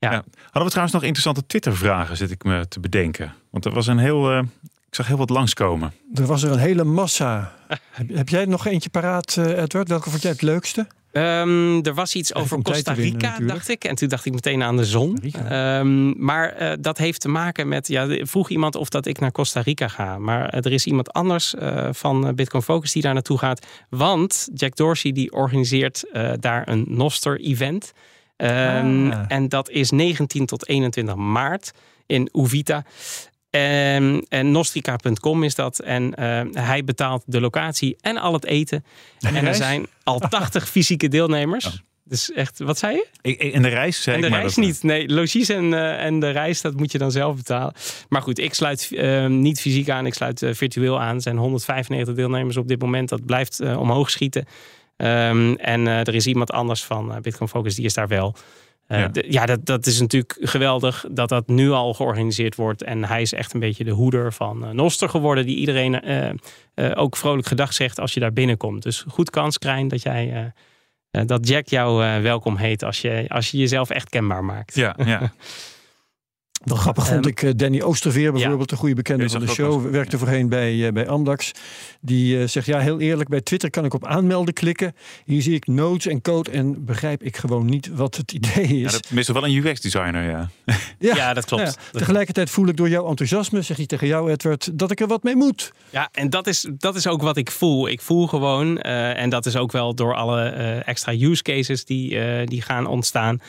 Ja. 0.00 0.10
ja. 0.12 0.24
Hadden 0.42 0.62
we 0.62 0.68
trouwens 0.68 0.92
nog 0.92 1.02
interessante 1.02 1.46
Twitter-vragen, 1.46 2.16
zit 2.16 2.30
ik 2.30 2.44
me 2.44 2.68
te 2.68 2.80
bedenken. 2.80 3.34
Want 3.50 3.64
er 3.64 3.72
was 3.72 3.86
een 3.86 3.98
heel. 3.98 4.32
Uh, 4.32 4.42
ik 4.62 4.94
zag 4.94 5.06
heel 5.06 5.16
wat 5.16 5.30
langskomen. 5.30 5.92
Er 6.14 6.26
was 6.26 6.42
er 6.42 6.52
een 6.52 6.58
hele 6.58 6.84
massa. 6.84 7.54
heb, 7.90 8.08
heb, 8.14 8.28
jij 8.28 8.44
nog 8.44 8.66
eentje 8.66 8.90
paraat, 8.90 9.36
Edward? 9.36 9.88
Welke 9.88 10.10
vond 10.10 10.22
jij 10.22 10.30
het 10.30 10.42
leukste? 10.42 10.86
Um, 11.12 11.82
er 11.84 11.94
was 11.94 12.14
iets 12.14 12.34
over 12.34 12.62
Costa 12.62 12.92
Rica, 12.92 13.32
winnen, 13.32 13.46
dacht 13.54 13.68
ik. 13.68 13.84
En 13.84 13.94
toen 13.94 14.08
dacht 14.08 14.24
ik 14.24 14.32
meteen 14.32 14.62
aan 14.62 14.76
de 14.76 14.84
zon. 14.84 15.18
Um, 15.52 16.24
maar 16.24 16.62
uh, 16.62 16.72
dat 16.80 16.98
heeft 16.98 17.20
te 17.20 17.28
maken 17.28 17.68
met... 17.68 17.88
Ja, 17.88 18.06
vroeg 18.20 18.48
iemand 18.48 18.74
of 18.74 18.88
dat 18.88 19.06
ik 19.06 19.18
naar 19.18 19.32
Costa 19.32 19.60
Rica 19.60 19.88
ga. 19.88 20.18
Maar 20.18 20.48
er 20.48 20.72
is 20.72 20.86
iemand 20.86 21.12
anders 21.12 21.54
uh, 21.54 21.88
van 21.92 22.34
Bitcoin 22.34 22.62
Focus 22.62 22.92
die 22.92 23.02
daar 23.02 23.14
naartoe 23.14 23.38
gaat. 23.38 23.66
Want 23.88 24.48
Jack 24.54 24.76
Dorsey 24.76 25.12
die 25.12 25.32
organiseert 25.32 26.04
daar 26.40 26.68
een 26.68 26.84
Noster-event. 26.88 27.92
Um, 28.36 29.10
ah. 29.12 29.24
En 29.28 29.48
dat 29.48 29.70
is 29.70 29.90
19 29.90 30.46
tot 30.46 30.68
21 30.68 31.14
maart 31.14 31.72
in 32.06 32.28
Uvita. 32.32 32.84
En, 33.50 34.26
en 34.28 34.50
Nostrica.com 34.50 35.42
is 35.42 35.54
dat. 35.54 35.78
En 35.78 36.14
uh, 36.18 36.42
hij 36.52 36.84
betaalt 36.84 37.22
de 37.26 37.40
locatie 37.40 37.96
en 38.00 38.16
al 38.16 38.32
het 38.32 38.44
eten. 38.44 38.84
En, 39.20 39.34
en 39.34 39.46
er 39.46 39.54
zijn 39.54 39.86
al 40.02 40.18
80 40.28 40.68
fysieke 40.68 41.08
deelnemers. 41.08 41.66
Oh. 41.66 41.72
Dus 42.04 42.32
echt, 42.32 42.58
wat 42.58 42.78
zei 42.78 42.94
je? 42.94 43.06
Ik, 43.20 43.42
en 43.42 43.62
de 43.62 43.68
reis 43.68 44.02
zei 44.02 44.16
En 44.16 44.20
de 44.20 44.26
ik 44.26 44.32
maar 44.32 44.42
reis 44.42 44.54
dat... 44.54 44.64
niet. 44.64 44.82
Nee, 44.82 45.08
logies 45.08 45.48
en, 45.48 45.64
uh, 45.64 46.04
en 46.04 46.20
de 46.20 46.30
reis, 46.30 46.60
dat 46.60 46.76
moet 46.76 46.92
je 46.92 46.98
dan 46.98 47.10
zelf 47.10 47.36
betalen. 47.36 47.74
Maar 48.08 48.22
goed, 48.22 48.38
ik 48.38 48.54
sluit 48.54 48.88
uh, 48.90 49.26
niet 49.26 49.60
fysiek 49.60 49.90
aan. 49.90 50.06
Ik 50.06 50.14
sluit 50.14 50.46
virtueel 50.50 51.00
aan. 51.00 51.14
Er 51.14 51.22
zijn 51.22 51.36
195 51.36 52.14
deelnemers 52.14 52.56
op 52.56 52.68
dit 52.68 52.80
moment. 52.80 53.08
Dat 53.08 53.26
blijft 53.26 53.60
omhoog 53.60 54.10
schieten. 54.10 54.46
Um, 54.96 55.56
en 55.56 55.86
er 55.86 56.14
is 56.14 56.26
iemand 56.26 56.50
anders 56.50 56.84
van 56.84 57.18
Bitcoin 57.22 57.48
Focus, 57.48 57.74
die 57.74 57.84
is 57.84 57.94
daar 57.94 58.08
wel. 58.08 58.34
Uh, 58.88 59.06
ja, 59.12 59.46
dat, 59.46 59.66
dat 59.66 59.86
is 59.86 60.00
natuurlijk 60.00 60.36
geweldig 60.40 61.04
dat 61.10 61.28
dat 61.28 61.48
nu 61.48 61.70
al 61.70 61.94
georganiseerd 61.94 62.54
wordt. 62.54 62.82
En 62.82 63.04
hij 63.04 63.22
is 63.22 63.32
echt 63.32 63.54
een 63.54 63.60
beetje 63.60 63.84
de 63.84 63.90
hoeder 63.90 64.32
van 64.32 64.64
uh, 64.64 64.70
Noster 64.70 65.08
geworden. 65.08 65.46
Die 65.46 65.56
iedereen 65.56 66.10
uh, 66.74 66.90
ook 66.94 67.16
vrolijk 67.16 67.46
gedag 67.46 67.72
zegt 67.72 68.00
als 68.00 68.14
je 68.14 68.20
daar 68.20 68.32
binnenkomt. 68.32 68.82
Dus 68.82 69.04
goed 69.08 69.30
kans, 69.30 69.58
Krijn, 69.58 69.88
dat 69.88 70.02
jij... 70.02 70.52
dat 71.10 71.48
Jack 71.48 71.66
jou 71.66 72.22
welkom 72.22 72.56
heet 72.56 72.84
als 72.84 73.00
je, 73.00 73.24
als 73.28 73.50
je 73.50 73.58
jezelf 73.58 73.90
echt 73.90 74.08
kenbaar 74.08 74.44
maakt. 74.44 74.74
Ja, 74.74 74.96
ja. 75.04 75.32
Wel 76.64 76.76
grappig 76.76 77.06
vond 77.06 77.24
Um, 77.24 77.30
ik 77.30 77.42
uh, 77.42 77.50
Danny 77.56 77.82
Oosterveer 77.82 78.32
bijvoorbeeld, 78.32 78.70
ja. 78.70 78.72
een 78.72 78.80
goede 78.80 78.94
bekende 78.94 79.28
van 79.28 79.40
de 79.40 79.46
show. 79.46 79.82
Was... 79.82 79.90
Werkte 79.90 80.18
voorheen 80.18 80.48
bij, 80.48 80.74
uh, 80.74 80.92
bij 80.92 81.08
Amdax. 81.08 81.52
Die 82.00 82.36
uh, 82.36 82.46
zegt, 82.46 82.66
ja 82.66 82.78
heel 82.78 83.00
eerlijk, 83.00 83.28
bij 83.28 83.40
Twitter 83.40 83.70
kan 83.70 83.84
ik 83.84 83.94
op 83.94 84.06
aanmelden 84.06 84.54
klikken. 84.54 84.94
Hier 85.24 85.42
zie 85.42 85.54
ik 85.54 85.66
notes 85.66 86.06
en 86.06 86.22
code 86.22 86.50
en 86.50 86.84
begrijp 86.84 87.22
ik 87.22 87.36
gewoon 87.36 87.66
niet 87.66 87.88
wat 87.94 88.16
het 88.16 88.32
idee 88.32 88.64
is. 88.64 88.80
Ja, 88.80 88.90
dat 88.90 89.10
mist 89.10 89.32
wel 89.32 89.44
een 89.44 89.66
UX-designer, 89.66 90.30
ja. 90.30 90.50
ja. 90.98 91.14
ja. 91.16 91.34
dat 91.34 91.44
klopt. 91.44 91.62
Ja, 91.62 91.98
tegelijkertijd 91.98 92.50
voel 92.50 92.68
ik 92.68 92.76
door 92.76 92.88
jouw 92.88 93.08
enthousiasme, 93.08 93.62
zeg 93.62 93.76
je 93.76 93.86
tegen 93.86 94.06
jou 94.06 94.30
Edward, 94.30 94.78
dat 94.78 94.90
ik 94.90 95.00
er 95.00 95.06
wat 95.06 95.22
mee 95.22 95.36
moet. 95.36 95.72
Ja, 95.90 96.08
en 96.12 96.30
dat 96.30 96.46
is, 96.46 96.68
dat 96.70 96.96
is 96.96 97.06
ook 97.06 97.22
wat 97.22 97.36
ik 97.36 97.50
voel. 97.50 97.88
Ik 97.88 98.00
voel 98.00 98.26
gewoon, 98.26 98.80
uh, 98.82 99.20
en 99.20 99.30
dat 99.30 99.46
is 99.46 99.56
ook 99.56 99.72
wel 99.72 99.94
door 99.94 100.14
alle 100.14 100.54
uh, 100.54 100.88
extra 100.88 101.12
use 101.12 101.42
cases 101.42 101.84
die, 101.84 102.14
uh, 102.14 102.46
die 102.46 102.62
gaan 102.62 102.86
ontstaan, 102.86 103.40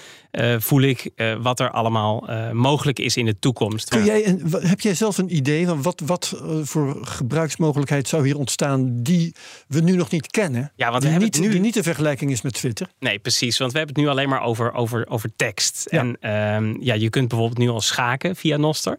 voel 0.60 0.82
ik 0.82 1.12
wat 1.42 1.60
er 1.60 1.72
allemaal 1.72 2.28
mogelijk 2.54 3.00
is 3.00 3.18
in 3.18 3.26
de 3.26 3.40
toekomst. 3.40 3.90
Kun 3.90 4.06
jij 4.06 4.28
een, 4.28 4.42
heb 4.52 4.80
jij 4.80 4.94
zelf 4.94 5.18
een 5.18 5.36
idee 5.36 5.66
van 5.66 5.82
wat, 5.82 6.02
wat 6.06 6.42
voor 6.64 6.98
gebruiksmogelijkheid 7.02 8.08
zou 8.08 8.26
hier 8.26 8.38
ontstaan 8.38 9.04
die 9.04 9.36
we 9.68 9.80
nu 9.80 9.96
nog 9.96 10.12
niet 10.12 10.28
kennen? 10.28 10.72
Ja, 10.76 10.92
want 10.92 11.04
die, 11.04 11.12
we 11.12 11.18
niet, 11.18 11.40
nu... 11.40 11.50
die 11.50 11.60
niet 11.60 11.74
de 11.74 11.84
vergelijking 11.84 12.32
is 12.32 12.42
met 12.42 12.54
Twitter. 12.54 12.88
Nee, 13.00 13.20
precies. 13.20 13.58
Want 13.58 13.72
we 13.72 13.78
hebben 13.78 13.96
het 13.96 14.06
nu 14.06 14.12
alleen 14.12 14.30
maar 14.30 14.42
over, 14.42 14.74
over, 14.74 15.08
over 15.10 15.32
tekst. 15.36 15.88
Ja. 15.90 16.00
En 16.00 16.32
um, 16.64 16.78
ja, 16.82 16.94
je 16.94 17.10
kunt 17.10 17.28
bijvoorbeeld 17.28 17.60
nu 17.60 17.70
al 17.70 17.82
schaken 17.82 18.36
via 18.36 18.58
Noster. 18.58 18.98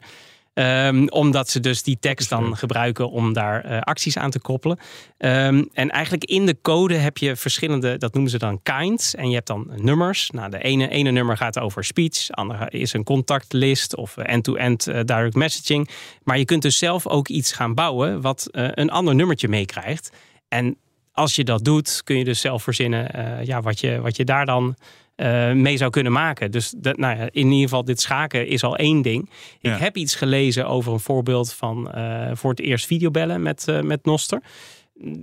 Um, 0.55 1.09
omdat 1.09 1.49
ze 1.49 1.61
dus 1.61 1.83
die 1.83 1.99
tekst 2.01 2.29
dan 2.29 2.57
gebruiken 2.57 3.11
om 3.11 3.33
daar 3.33 3.71
uh, 3.71 3.81
acties 3.81 4.17
aan 4.17 4.31
te 4.31 4.41
koppelen. 4.41 4.79
Um, 5.19 5.69
en 5.73 5.91
eigenlijk 5.91 6.25
in 6.25 6.47
de 6.47 6.57
code 6.63 6.95
heb 6.95 7.19
je 7.19 7.37
verschillende, 7.37 7.97
dat 7.97 8.13
noemen 8.13 8.31
ze 8.31 8.39
dan 8.39 8.63
kinds. 8.63 9.15
En 9.15 9.29
je 9.29 9.35
hebt 9.35 9.47
dan 9.47 9.71
nummers. 9.77 10.31
Nou, 10.31 10.51
de 10.51 10.63
ene, 10.63 10.89
ene 10.89 11.11
nummer 11.11 11.37
gaat 11.37 11.59
over 11.59 11.85
speech. 11.85 12.27
De 12.27 12.35
andere 12.35 12.71
is 12.71 12.93
een 12.93 13.05
contactlist 13.05 13.97
of 13.97 14.17
end-to-end 14.17 14.87
-end, 14.87 14.97
uh, 14.97 15.17
direct 15.17 15.35
messaging. 15.35 15.89
Maar 16.23 16.39
je 16.39 16.45
kunt 16.45 16.63
dus 16.63 16.79
zelf 16.79 17.07
ook 17.07 17.29
iets 17.29 17.53
gaan 17.53 17.75
bouwen 17.75 18.21
wat 18.21 18.49
uh, 18.53 18.69
een 18.71 18.91
ander 18.91 19.15
nummertje 19.15 19.49
meekrijgt. 19.49 20.11
En 20.49 20.77
als 21.13 21.37
je 21.37 21.45
dat 21.45 21.65
doet, 21.65 22.01
kun 22.05 22.19
je 22.19 22.25
dus 22.25 22.41
zelf 22.41 22.63
verzinnen 22.63 23.09
ja, 23.47 23.61
wat, 23.61 23.81
je, 23.81 24.01
wat 24.01 24.17
je 24.17 24.25
daar 24.25 24.47
dan 24.47 24.77
eh, 25.21 25.53
mee 25.53 25.77
zou 25.77 25.91
kunnen 25.91 26.13
maken. 26.13 26.51
Dus 26.51 26.75
dat, 26.77 26.97
nou 26.97 27.19
ja, 27.19 27.29
in 27.31 27.47
ieder 27.47 27.61
geval, 27.61 27.85
dit 27.85 28.01
schaken 28.01 28.47
is 28.47 28.63
al 28.63 28.77
één 28.77 29.03
ding. 29.03 29.31
Ik 29.61 29.77
heb 29.77 29.97
iets 29.97 30.15
gelezen 30.15 30.67
over 30.67 30.93
een 30.93 31.01
voorbeeld 31.01 31.53
van 31.53 31.93
eh, 31.93 32.31
voor 32.33 32.51
het 32.51 32.61
eerst 32.61 32.87
videobellen 32.87 33.43
met, 33.43 33.69
eh, 33.69 33.81
met 33.81 34.05
Noster. 34.05 34.43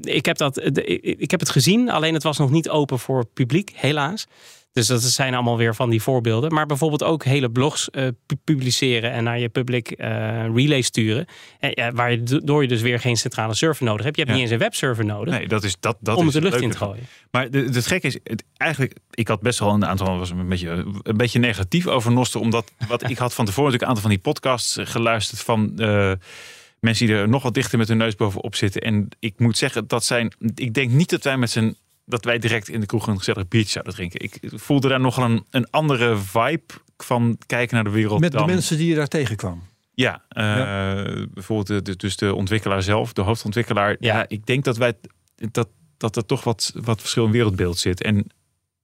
Ik 0.02 0.26
heb, 0.26 0.38
dat, 0.38 0.58
ik 0.64 1.02
ik 1.02 1.32
heb 1.32 1.40
het 1.40 1.50
gezien, 1.50 1.90
alleen 1.90 2.14
het 2.14 2.24
was 2.24 2.38
nog 2.38 2.52
niet 2.52 2.70
open 2.70 3.00
voor 3.00 3.20
het 3.20 3.34
publiek, 3.34 3.72
helaas. 3.76 4.28
Dus 4.78 4.88
dat 4.88 5.02
zijn 5.02 5.34
allemaal 5.34 5.58
weer 5.58 5.76
van 5.76 5.90
die 5.90 6.02
voorbeelden. 6.02 6.54
Maar 6.54 6.66
bijvoorbeeld 6.66 7.04
ook 7.04 7.24
hele 7.24 7.50
blogs 7.50 7.90
eh, 7.90 8.08
pu- 8.26 8.36
publiceren 8.44 9.12
en 9.12 9.24
naar 9.24 9.40
je 9.40 9.50
public 9.50 9.92
eh, 9.92 10.08
relay 10.56 10.82
sturen. 10.82 11.26
En, 11.60 11.72
ja, 11.74 11.92
waar 11.92 12.12
je, 12.12 12.42
door 12.44 12.62
je 12.62 12.68
dus 12.68 12.82
weer 12.82 13.00
geen 13.00 13.16
centrale 13.18 13.54
server 13.54 13.86
nodig 13.86 14.04
hebt. 14.06 14.16
Je 14.18 14.22
hebt 14.22 14.36
Ja. 14.36 14.42
niet 14.42 14.52
eens 14.52 14.60
een 14.62 14.66
webserver 14.68 15.06
nodig 15.06 15.34
Nee, 15.34 15.48
dat 15.48 15.64
is 15.64 15.78
dat. 15.80 15.98
dat 16.00 16.18
om 16.18 16.28
is 16.28 16.34
de 16.34 16.42
lucht 16.42 16.62
in 16.62 16.72
te 16.72 16.78
gooien. 16.78 17.04
Maar 17.32 17.52
de, 17.52 17.60
het 17.60 17.88
gekke 17.88 18.08
is, 18.08 18.18
het, 18.24 18.44
eigenlijk, 18.58 18.96
ik 19.12 19.28
had 19.28 19.42
best 19.42 19.60
wel 19.60 19.70
een 19.74 19.86
aantal, 19.86 20.18
was 20.18 20.30
een 20.30 20.50
beetje, 20.50 20.70
een 21.04 21.18
beetje 21.18 21.40
negatief 21.40 21.88
over 21.88 22.12
Noster, 22.12 22.42
omdat 22.42 22.72
wat 22.88 23.10
ik 23.10 23.18
had 23.18 23.34
van 23.34 23.46
tevoren 23.46 23.72
natuurlijk 23.72 23.82
een 23.82 23.88
aantal 23.88 24.02
van 24.02 24.12
die 24.12 24.20
podcasts 24.20 24.78
geluisterd 24.80 25.40
van 25.42 25.80
eh, 25.80 26.12
mensen 26.80 27.06
die 27.06 27.16
er 27.16 27.30
nog 27.30 27.44
wat 27.44 27.54
dichter 27.54 27.78
met 27.78 27.88
hun 27.88 27.98
neus 27.98 28.16
bovenop 28.16 28.56
zitten. 28.56 28.82
En 28.82 29.10
ik 29.20 29.34
moet 29.38 29.58
zeggen, 29.58 29.88
dat 29.88 30.06
zijn, 30.06 30.34
ik 30.56 30.74
denk 30.74 30.92
niet 30.92 31.10
dat 31.10 31.24
wij 31.24 31.38
met 31.38 31.50
z'n 31.52 31.76
dat 32.08 32.26
wij 32.26 32.40
direct 32.40 32.70
in 32.70 32.80
de 32.80 32.86
kroeg 32.86 33.08
een 33.08 33.18
gezellig 33.18 33.48
biertje 33.48 33.72
zouden 33.72 33.94
drinken. 33.94 34.20
Ik 34.22 34.40
voelde 34.56 34.88
daar 34.88 35.00
nogal 35.00 35.24
een, 35.26 35.46
een 35.50 35.70
andere 35.70 36.18
vibe 36.18 36.74
van 36.98 37.38
kijken 37.46 37.76
naar 37.76 37.84
de 37.84 37.90
wereld. 37.90 38.20
Met 38.20 38.32
de 38.32 38.38
dan, 38.38 38.46
mensen 38.48 38.78
die 38.78 38.90
je 38.90 38.96
daar 38.96 39.08
tegenkwam. 39.08 39.64
Ja, 39.94 40.24
eh, 40.30 41.24
bijvoorbeeld 41.34 41.68
de, 41.68 41.82
de, 41.82 41.96
dus 41.96 42.16
de 42.16 42.36
ontwikkelaar 42.36 42.84
zelf, 42.84 43.14
de 43.14 43.22
hoofdontwikkelaar. 43.22 43.96
Ja, 44.00 44.18
Ja. 44.18 44.26
ik 44.28 44.46
denk 44.46 44.64
dat 44.64 44.78
wij 44.78 44.94
dat, 45.52 45.70
dat 45.98 46.16
er 46.16 46.26
toch 46.26 46.44
wat, 46.44 46.72
wat 46.76 47.00
verschil 47.00 47.26
in 47.26 47.32
wereldbeeld 47.32 47.78
zit. 47.78 48.02
En, 48.02 48.28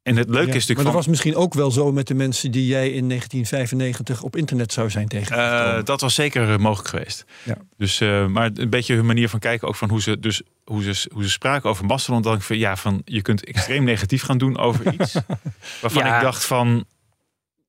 en 0.04 0.16
het 0.18 0.30
leuke 0.30 0.48
Ja, 0.48 0.54
is 0.54 0.54
natuurlijk 0.54 0.68
maar 0.68 0.84
dat 0.84 0.86
van, 0.86 0.94
was 0.94 1.08
misschien 1.08 1.36
ook 1.36 1.54
wel 1.54 1.72
zo 1.72 1.92
met 1.92 2.08
de 2.08 2.14
mensen 2.14 2.52
die 2.52 2.66
jij 2.66 2.90
in 2.90 3.08
1995 3.10 4.22
op 4.24 4.36
internet 4.36 4.74
zou 4.74 4.90
zijn 4.90 5.08
tegengekomen. 5.08 5.78
eh, 5.78 5.84
dat 5.84 6.02
was 6.02 6.16
zeker 6.16 6.52
eh, 6.52 6.58
mogelijk 6.58 6.90
geweest. 6.90 7.26
Ja. 7.44 7.58
Dus, 7.78 8.02
eh, 8.02 8.26
maar 8.28 8.50
een 8.54 8.70
beetje 8.70 8.96
hun 8.96 9.06
manier 9.06 9.30
van 9.30 9.40
kijken 9.40 9.68
ook 9.68 9.76
van 9.76 9.90
hoe 9.90 10.02
ze 10.02 10.20
dus 10.20 10.42
hoe 10.64 10.94
ze, 10.94 11.10
hoe 11.14 11.24
ze 11.24 11.30
spraken 11.30 11.70
over 11.70 11.86
Mastodon. 11.86 12.22
Dat 12.22 12.36
ik 12.36 12.42
van 12.42 12.58
ja, 12.58 12.76
van 12.76 13.02
je 13.06 13.22
kunt 13.22 13.46
extreem 13.46 13.84
negatief 13.84 14.24
gaan 14.24 14.38
doen 14.38 14.58
over 14.58 14.94
iets 14.94 15.14
waarvan 15.82 16.06
Ja. 16.06 16.16
ik 16.16 16.22
dacht 16.22 16.46
van 16.46 16.86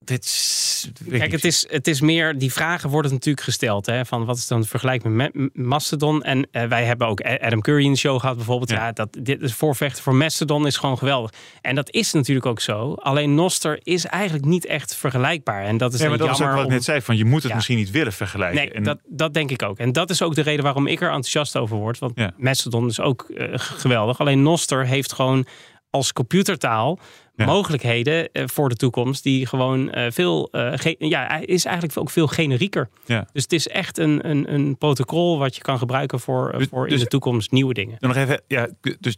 dit 0.04 0.24
is, 0.24 0.90
Kijk, 1.08 1.32
het 1.32 1.44
is, 1.44 1.66
het 1.70 1.86
is 1.86 2.00
meer, 2.00 2.38
die 2.38 2.52
vragen 2.52 2.90
worden 2.90 3.12
natuurlijk 3.12 3.44
gesteld. 3.44 3.86
Hè, 3.86 4.04
van 4.04 4.24
wat 4.24 4.36
is 4.36 4.46
dan 4.46 4.58
het 4.60 4.68
vergelijk 4.68 5.04
met 5.04 5.34
Ma- 5.34 5.48
Mastodon? 5.52 6.22
En 6.22 6.46
eh, 6.50 6.64
wij 6.66 6.84
hebben 6.84 7.06
ook 7.06 7.20
Adam 7.20 7.60
Curry 7.60 7.84
in 7.84 7.92
de 7.92 7.98
show 7.98 8.20
gehad 8.20 8.36
bijvoorbeeld. 8.36 8.70
Ja. 8.70 8.76
Ja, 8.86 8.92
dat, 8.92 9.08
dit 9.20 9.42
is 9.42 9.54
voorvechten 9.54 10.02
voor 10.02 10.14
Mastodon 10.14 10.66
is 10.66 10.76
gewoon 10.76 10.98
geweldig. 10.98 11.30
En 11.60 11.74
dat 11.74 11.90
is 11.90 12.12
natuurlijk 12.12 12.46
ook 12.46 12.60
zo. 12.60 12.92
Alleen 12.94 13.34
Noster 13.34 13.80
is 13.82 14.04
eigenlijk 14.06 14.44
niet 14.44 14.66
echt 14.66 14.96
vergelijkbaar. 14.96 15.64
En 15.64 15.76
dat 15.76 15.92
is 15.94 16.00
Ja, 16.00 16.08
maar 16.08 16.18
dan 16.18 16.26
dat 16.26 16.36
is 16.36 16.42
ook 16.42 16.46
jammer 16.48 16.64
wat 16.64 16.72
ik 16.72 16.78
net 16.78 16.86
zei. 16.86 17.00
Van 17.00 17.16
je 17.16 17.24
moet 17.24 17.40
het 17.40 17.48
Ja. 17.50 17.54
misschien 17.56 17.76
niet 17.76 17.90
willen 17.90 18.12
vergelijken. 18.12 18.56
Nee, 18.56 18.70
En- 18.72 18.82
dat, 18.82 18.98
dat 19.08 19.34
denk 19.34 19.50
ik 19.50 19.62
ook. 19.62 19.78
En 19.78 19.92
dat 19.92 20.10
is 20.10 20.22
ook 20.22 20.34
de 20.34 20.42
reden 20.42 20.64
waarom 20.64 20.86
ik 20.86 21.00
er 21.00 21.06
enthousiast 21.08 21.56
over 21.56 21.76
word. 21.76 21.98
Want. 21.98 22.14
Mastodon 22.36 22.86
is 22.88 23.00
ook 23.00 23.22
eh, 23.36 23.46
geweldig. 23.54 24.20
Alleen 24.20 24.42
Noster 24.42 24.86
heeft 24.86 25.12
gewoon 25.12 25.46
als 25.90 26.12
computertaal 26.12 26.98
Ja. 27.36 27.44
mogelijkheden 27.44 28.32
eh, 28.32 28.44
voor 28.46 28.68
de 28.68 28.74
toekomst 28.74 29.22
die 29.22 29.46
gewoon 29.46 29.90
eh, 29.90 30.10
veel 30.10 30.48
eh, 30.50 30.94
ja 30.98 31.26
hij 31.26 31.44
is 31.44 31.64
eigenlijk 31.64 31.98
ook 31.98 32.10
veel 32.10 32.26
generieker. 32.26 32.88
Ja. 33.06 33.26
Dus 33.32 33.42
het 33.42 33.52
is 33.52 33.68
echt 33.68 33.98
een, 33.98 34.30
een, 34.30 34.54
een 34.54 34.78
protocol 34.78 35.38
wat 35.38 35.56
je 35.56 35.62
kan 35.62 35.78
gebruiken 35.78 36.20
voor, 36.20 36.54
Dus- 36.58 36.66
voor 36.70 36.84
in 36.84 36.92
dus- 36.92 37.02
de 37.02 37.06
toekomst 37.06 37.50
nieuwe 37.50 37.74
dingen. 37.74 37.96
Dan 37.98 38.08
nog 38.10 38.18
even, 38.18 38.42
ja, 38.46 38.68
dus 39.00 39.16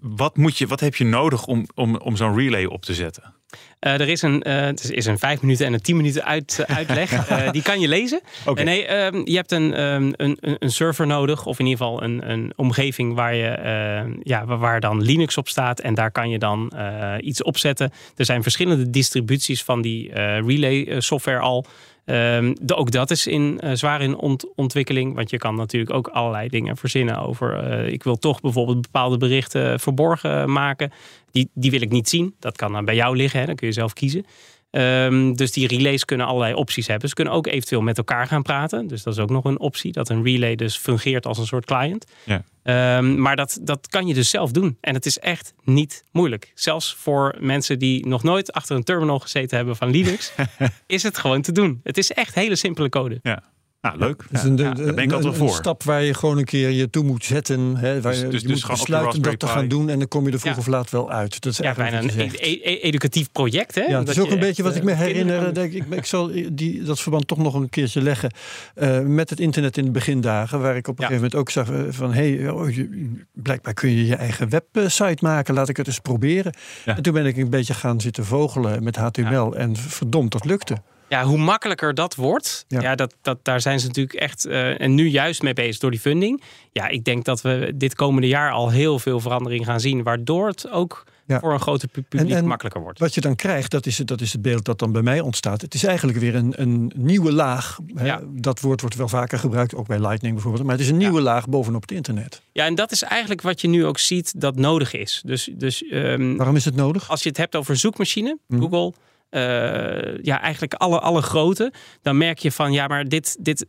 wat, 0.00 0.36
moet 0.36 0.58
je, 0.58 0.66
wat 0.66 0.80
heb 0.80 0.94
je 0.94 1.04
nodig 1.04 1.46
om, 1.46 1.66
om, 1.74 1.96
om 1.96 2.16
zo'n 2.16 2.36
relay 2.36 2.64
op 2.64 2.84
te 2.84 2.94
zetten? 2.94 3.34
Eh, 3.78 3.92
er 4.00 4.08
is 4.08 4.22
een, 4.22 4.42
eh, 4.42 4.60
het 4.60 4.90
is- 4.90 5.06
een 5.06 5.18
vijf 5.18 5.40
minuten 5.40 5.66
en 5.66 5.72
een 5.72 5.80
tien 5.80 5.96
minuten 5.96 6.24
uit, 6.24 6.64
eh, 6.66 6.76
uitleg. 6.76 7.26
Die 7.52 7.62
kan 7.62 7.80
je 7.80 7.88
lezen. 7.88 8.20
Nee, 8.64 8.86
ehm, 8.86 9.20
je 9.24 9.34
hebt 9.36 9.52
een, 9.52 9.74
ehm, 9.74 10.12
een, 10.16 10.36
een, 10.40 10.56
een 10.58 10.70
server 10.70 11.06
nodig. 11.06 11.46
Of 11.46 11.58
in 11.58 11.66
ieder 11.66 11.84
geval 11.84 12.02
een, 12.02 12.30
een 12.30 12.52
omgeving 12.56 13.14
waar, 13.14 13.34
je, 13.34 14.16
ja, 14.22 14.44
waar- 14.46 14.80
dan 14.80 15.02
Linux 15.02 15.36
op 15.36 15.48
staat. 15.48 15.80
En 15.80 15.94
daar 15.94 16.10
kan 16.10 16.30
je 16.30 16.38
dan 16.38 16.72
iets 17.20 17.42
op 17.42 17.58
zetten. 17.58 17.92
Er 18.16 18.24
zijn 18.24 18.42
verschillende 18.42 18.90
distributies 18.90 19.62
van 19.62 19.82
die 19.82 20.12
relay 20.46 21.00
software 21.00 21.38
al. 21.38 21.64
Ehm, 22.04 22.54
de, 22.60 22.74
ook 22.74 22.90
dat 22.90 23.10
is 23.10 23.26
in, 23.26 23.60
zwaar 23.72 24.00
in 24.02 24.16
ont- 24.16 24.46
ontwikkeling. 24.54 25.14
Want 25.14 25.30
je 25.30 25.38
kan 25.38 25.54
natuurlijk 25.54 25.92
ook 25.94 26.08
allerlei 26.08 26.48
dingen 26.48 26.76
verzinnen 26.76 27.18
over... 27.18 27.64
ik 27.86 28.02
wil 28.02 28.16
toch 28.16 28.40
bijvoorbeeld 28.40 28.80
bepaalde 28.82 29.16
berichten 29.16 29.80
verborgen 29.80 30.52
maken. 30.52 30.92
Die, 31.36 31.50
die 31.54 31.70
wil 31.70 31.80
ik 31.80 31.90
niet 31.90 32.08
zien. 32.08 32.34
Dat 32.38 32.56
kan 32.56 32.72
dan 32.72 32.84
bij 32.84 32.94
jou 32.94 33.16
liggen. 33.16 33.40
Hè? 33.40 33.46
Dan 33.46 33.54
kun 33.54 33.66
je 33.66 33.72
zelf 33.72 33.92
kiezen. 33.92 34.26
Ehm, 34.70 35.32
dus 35.32 35.52
die 35.52 35.66
relays 35.66 36.04
kunnen 36.04 36.26
allerlei 36.26 36.54
opties 36.54 36.86
hebben. 36.86 37.08
Ze 37.08 37.14
kunnen 37.14 37.34
ook 37.34 37.46
eventueel 37.46 37.80
met 37.80 37.98
elkaar 37.98 38.26
gaan 38.26 38.42
praten. 38.42 38.86
Dus 38.86 39.02
dat 39.02 39.12
is 39.14 39.20
ook 39.20 39.30
nog 39.30 39.44
een 39.44 39.60
optie. 39.60 39.92
Dat 39.92 40.08
een 40.08 40.22
relay 40.22 40.54
dus 40.54 40.76
fungeert 40.76 41.26
als 41.26 41.38
een 41.38 41.46
soort 41.46 41.64
client. 41.64 42.06
Ja. 42.24 42.42
Ehm, 42.62 43.20
maar 43.20 43.36
dat, 43.36 43.58
dat 43.62 43.88
kan 43.88 44.06
je 44.06 44.14
dus 44.14 44.30
zelf 44.30 44.50
doen. 44.50 44.78
En 44.80 44.94
het 44.94 45.06
is 45.06 45.18
echt 45.18 45.54
niet 45.64 46.04
moeilijk. 46.12 46.52
Zelfs 46.54 46.94
voor 46.94 47.36
mensen 47.40 47.78
die 47.78 48.06
nog 48.06 48.22
nooit 48.22 48.52
achter 48.52 48.76
een 48.76 48.84
terminal 48.84 49.18
gezeten 49.18 49.56
hebben 49.56 49.76
van 49.76 49.90
Linux, 49.90 50.32
is 50.86 51.02
het 51.02 51.18
gewoon 51.18 51.42
te 51.42 51.52
doen. 51.52 51.80
Het 51.82 51.98
is 51.98 52.12
echt 52.12 52.34
hele 52.34 52.56
simpele 52.56 52.88
code. 52.88 53.18
Ja, 53.22 53.42
nou, 53.86 53.98
leuk. 53.98 54.22
Dus 54.30 54.42
een, 54.42 54.56
ja, 54.56 54.64
een- 54.70 54.74
daar 54.84 54.94
ben 54.94 55.04
ik 55.04 55.12
een 55.12 55.34
voor. 55.34 55.48
stap 55.50 55.82
waar 55.82 56.02
je 56.02 56.14
gewoon 56.14 56.38
een 56.38 56.44
keer 56.44 56.70
je 56.70 56.90
toe 56.90 57.04
moet 57.04 57.24
zetten. 57.24 57.76
Hè, 57.76 58.00
waar 58.00 58.12
Dus- 58.12 58.20
je, 58.20 58.28
dus- 58.28 58.40
je 58.40 58.46
dus 58.48 58.62
moet 58.66 58.70
besluiten 58.78 59.22
dat 59.22 59.38
te 59.38 59.46
gaan 59.46 59.68
doen. 59.68 59.88
En 59.88 59.98
dan 59.98 60.08
kom 60.08 60.26
je 60.26 60.32
er 60.32 60.40
vroeg 60.40 60.52
Ja. 60.52 60.58
of 60.58 60.66
laat 60.66 60.90
wel 60.90 61.10
uit. 61.10 61.40
Dat 61.40 61.52
is 61.52 61.60
eigenlijk 61.60 61.90
bijna 62.04 62.12
een 62.22 62.30
e- 62.38 62.58
e- 62.62 62.76
educatief 62.80 63.32
project. 63.32 63.74
Hè? 63.74 63.80
Ja, 63.82 63.98
Dat 63.98 64.08
is 64.08 64.18
ook 64.18 64.30
een 64.30 64.38
beetje 64.38 64.62
wat 64.62 64.76
ik 64.76 64.82
me 64.82 64.90
eh, 64.92 64.98
kinderen 65.00 65.26
herinner. 65.28 65.54
Denk 65.54 65.72
ik, 65.90 65.94
ik 65.98 66.04
zal 66.04 66.30
die, 66.52 66.82
dat 66.82 67.00
verband 67.00 67.26
toch 67.26 67.38
nog 67.38 67.54
een 67.54 67.68
keertje 67.68 68.02
leggen. 68.02 68.30
eh, 68.74 69.00
met 69.00 69.30
het 69.30 69.40
internet 69.40 69.76
in 69.76 69.84
de 69.84 69.90
begindagen. 69.90 70.60
Waar 70.60 70.76
ik 70.76 70.88
op 70.88 70.98
een 70.98 71.04
gegeven 71.06 71.14
moment 71.22 71.34
ook 71.40 71.50
zag 71.50 71.70
eh, 71.70 71.80
van... 71.90 72.12
Hey, 72.14 72.48
oh, 72.48 72.70
je- 72.74 73.20
blijkbaar 73.32 73.74
kun 73.74 73.90
je 73.90 74.06
je 74.06 74.16
eigen 74.16 74.48
website 74.72 75.16
maken. 75.20 75.54
Laat 75.54 75.68
ik 75.68 75.76
het 75.76 75.86
eens 75.86 75.98
proberen. 76.00 76.52
En 76.84 77.02
toen 77.02 77.12
ben 77.12 77.26
ik 77.26 77.36
een 77.36 77.50
beetje 77.50 77.74
gaan 77.74 78.00
zitten 78.00 78.24
vogelen 78.24 78.82
met 78.82 78.96
HTML. 78.96 79.56
En 79.56 79.76
verdomd, 79.76 80.32
dat 80.32 80.44
lukte. 80.44 80.76
Ja, 81.08 81.24
hoe 81.24 81.38
makkelijker 81.38 81.94
dat 81.94 82.14
wordt, 82.14 82.64
Ja. 82.68 82.80
ja. 82.80 82.94
dat, 82.94 83.14
dat, 83.22 83.38
daar 83.42 83.60
zijn 83.60 83.80
ze 83.80 83.86
natuurlijk 83.86 84.18
echt 84.18 84.44
eh, 84.46 84.80
en 84.80 84.94
nu 84.94 85.08
juist 85.08 85.42
mee 85.42 85.52
bezig 85.54 85.78
door 85.78 85.90
die 85.90 86.00
funding. 86.00 86.42
Ja, 86.72 86.88
ik 86.88 87.04
denk 87.04 87.24
dat 87.24 87.40
we 87.40 87.72
dit 87.74 87.94
komende 87.94 88.28
jaar 88.28 88.50
al 88.52 88.70
heel 88.70 88.98
veel 88.98 89.20
verandering 89.20 89.64
gaan 89.64 89.80
zien, 89.80 90.02
waardoor 90.02 90.46
het 90.48 90.70
ook 90.70 91.04
Ja. 91.26 91.40
voor 91.40 91.52
een 91.52 91.60
groter 91.60 91.88
pu- 91.88 92.02
publiek 92.02 92.30
En- 92.30 92.36
en 92.36 92.46
makkelijker 92.46 92.80
wordt. 92.82 92.98
Wat 92.98 93.14
je 93.14 93.20
dan 93.20 93.36
krijgt, 93.36 93.70
dat 93.70 93.86
is, 93.86 93.98
het- 93.98 94.06
dat 94.06 94.20
is 94.20 94.32
het 94.32 94.42
beeld 94.42 94.64
dat 94.64 94.78
dan 94.78 94.92
bij 94.92 95.02
mij 95.02 95.20
ontstaat. 95.20 95.60
Het 95.60 95.74
is 95.74 95.84
eigenlijk 95.84 96.18
weer 96.18 96.34
een, 96.34 96.52
een 96.56 96.92
nieuwe 96.96 97.32
laag. 97.32 97.78
Hè. 97.94 98.06
Ja. 98.06 98.20
Dat 98.28 98.60
woord 98.60 98.80
wordt 98.80 98.96
wel 98.96 99.08
vaker 99.08 99.38
gebruikt, 99.38 99.74
ook 99.74 99.86
bij 99.86 100.00
Lightning 100.00 100.34
bijvoorbeeld. 100.34 100.64
Maar 100.64 100.74
het 100.74 100.84
is 100.84 100.90
een 100.90 100.96
nieuwe 100.96 101.20
laag 101.20 101.48
bovenop 101.48 101.80
het 101.82 101.90
internet. 101.90 102.42
Ja, 102.52 102.64
en 102.64 102.74
dat 102.74 102.92
is 102.92 103.02
eigenlijk 103.02 103.42
wat 103.42 103.60
je 103.60 103.68
nu 103.68 103.84
ook 103.86 103.98
ziet 103.98 104.40
dat 104.40 104.56
nodig 104.56 104.92
is. 104.94 105.22
Dus, 105.24 105.50
dus 105.54 105.84
ehm, 105.84 106.36
Waarom 106.36 106.56
is 106.56 106.64
het 106.64 106.76
nodig? 106.76 107.10
als 107.10 107.22
je 107.22 107.28
het 107.28 107.38
hebt 107.38 107.56
over 107.56 107.76
zoekmachine, 107.76 108.38
Mhm. 108.46 108.60
Google, 108.60 108.92
eh, 109.28 110.22
ja, 110.22 110.40
eigenlijk 110.40 110.74
alle, 110.74 111.00
alle 111.00 111.22
grote, 111.22 111.72
dan 112.02 112.16
merk 112.16 112.38
je 112.38 112.52
van 112.52 112.72
ja, 112.72 112.86
maar 112.86 113.04
dit, 113.04 113.36
dit, 113.40 113.64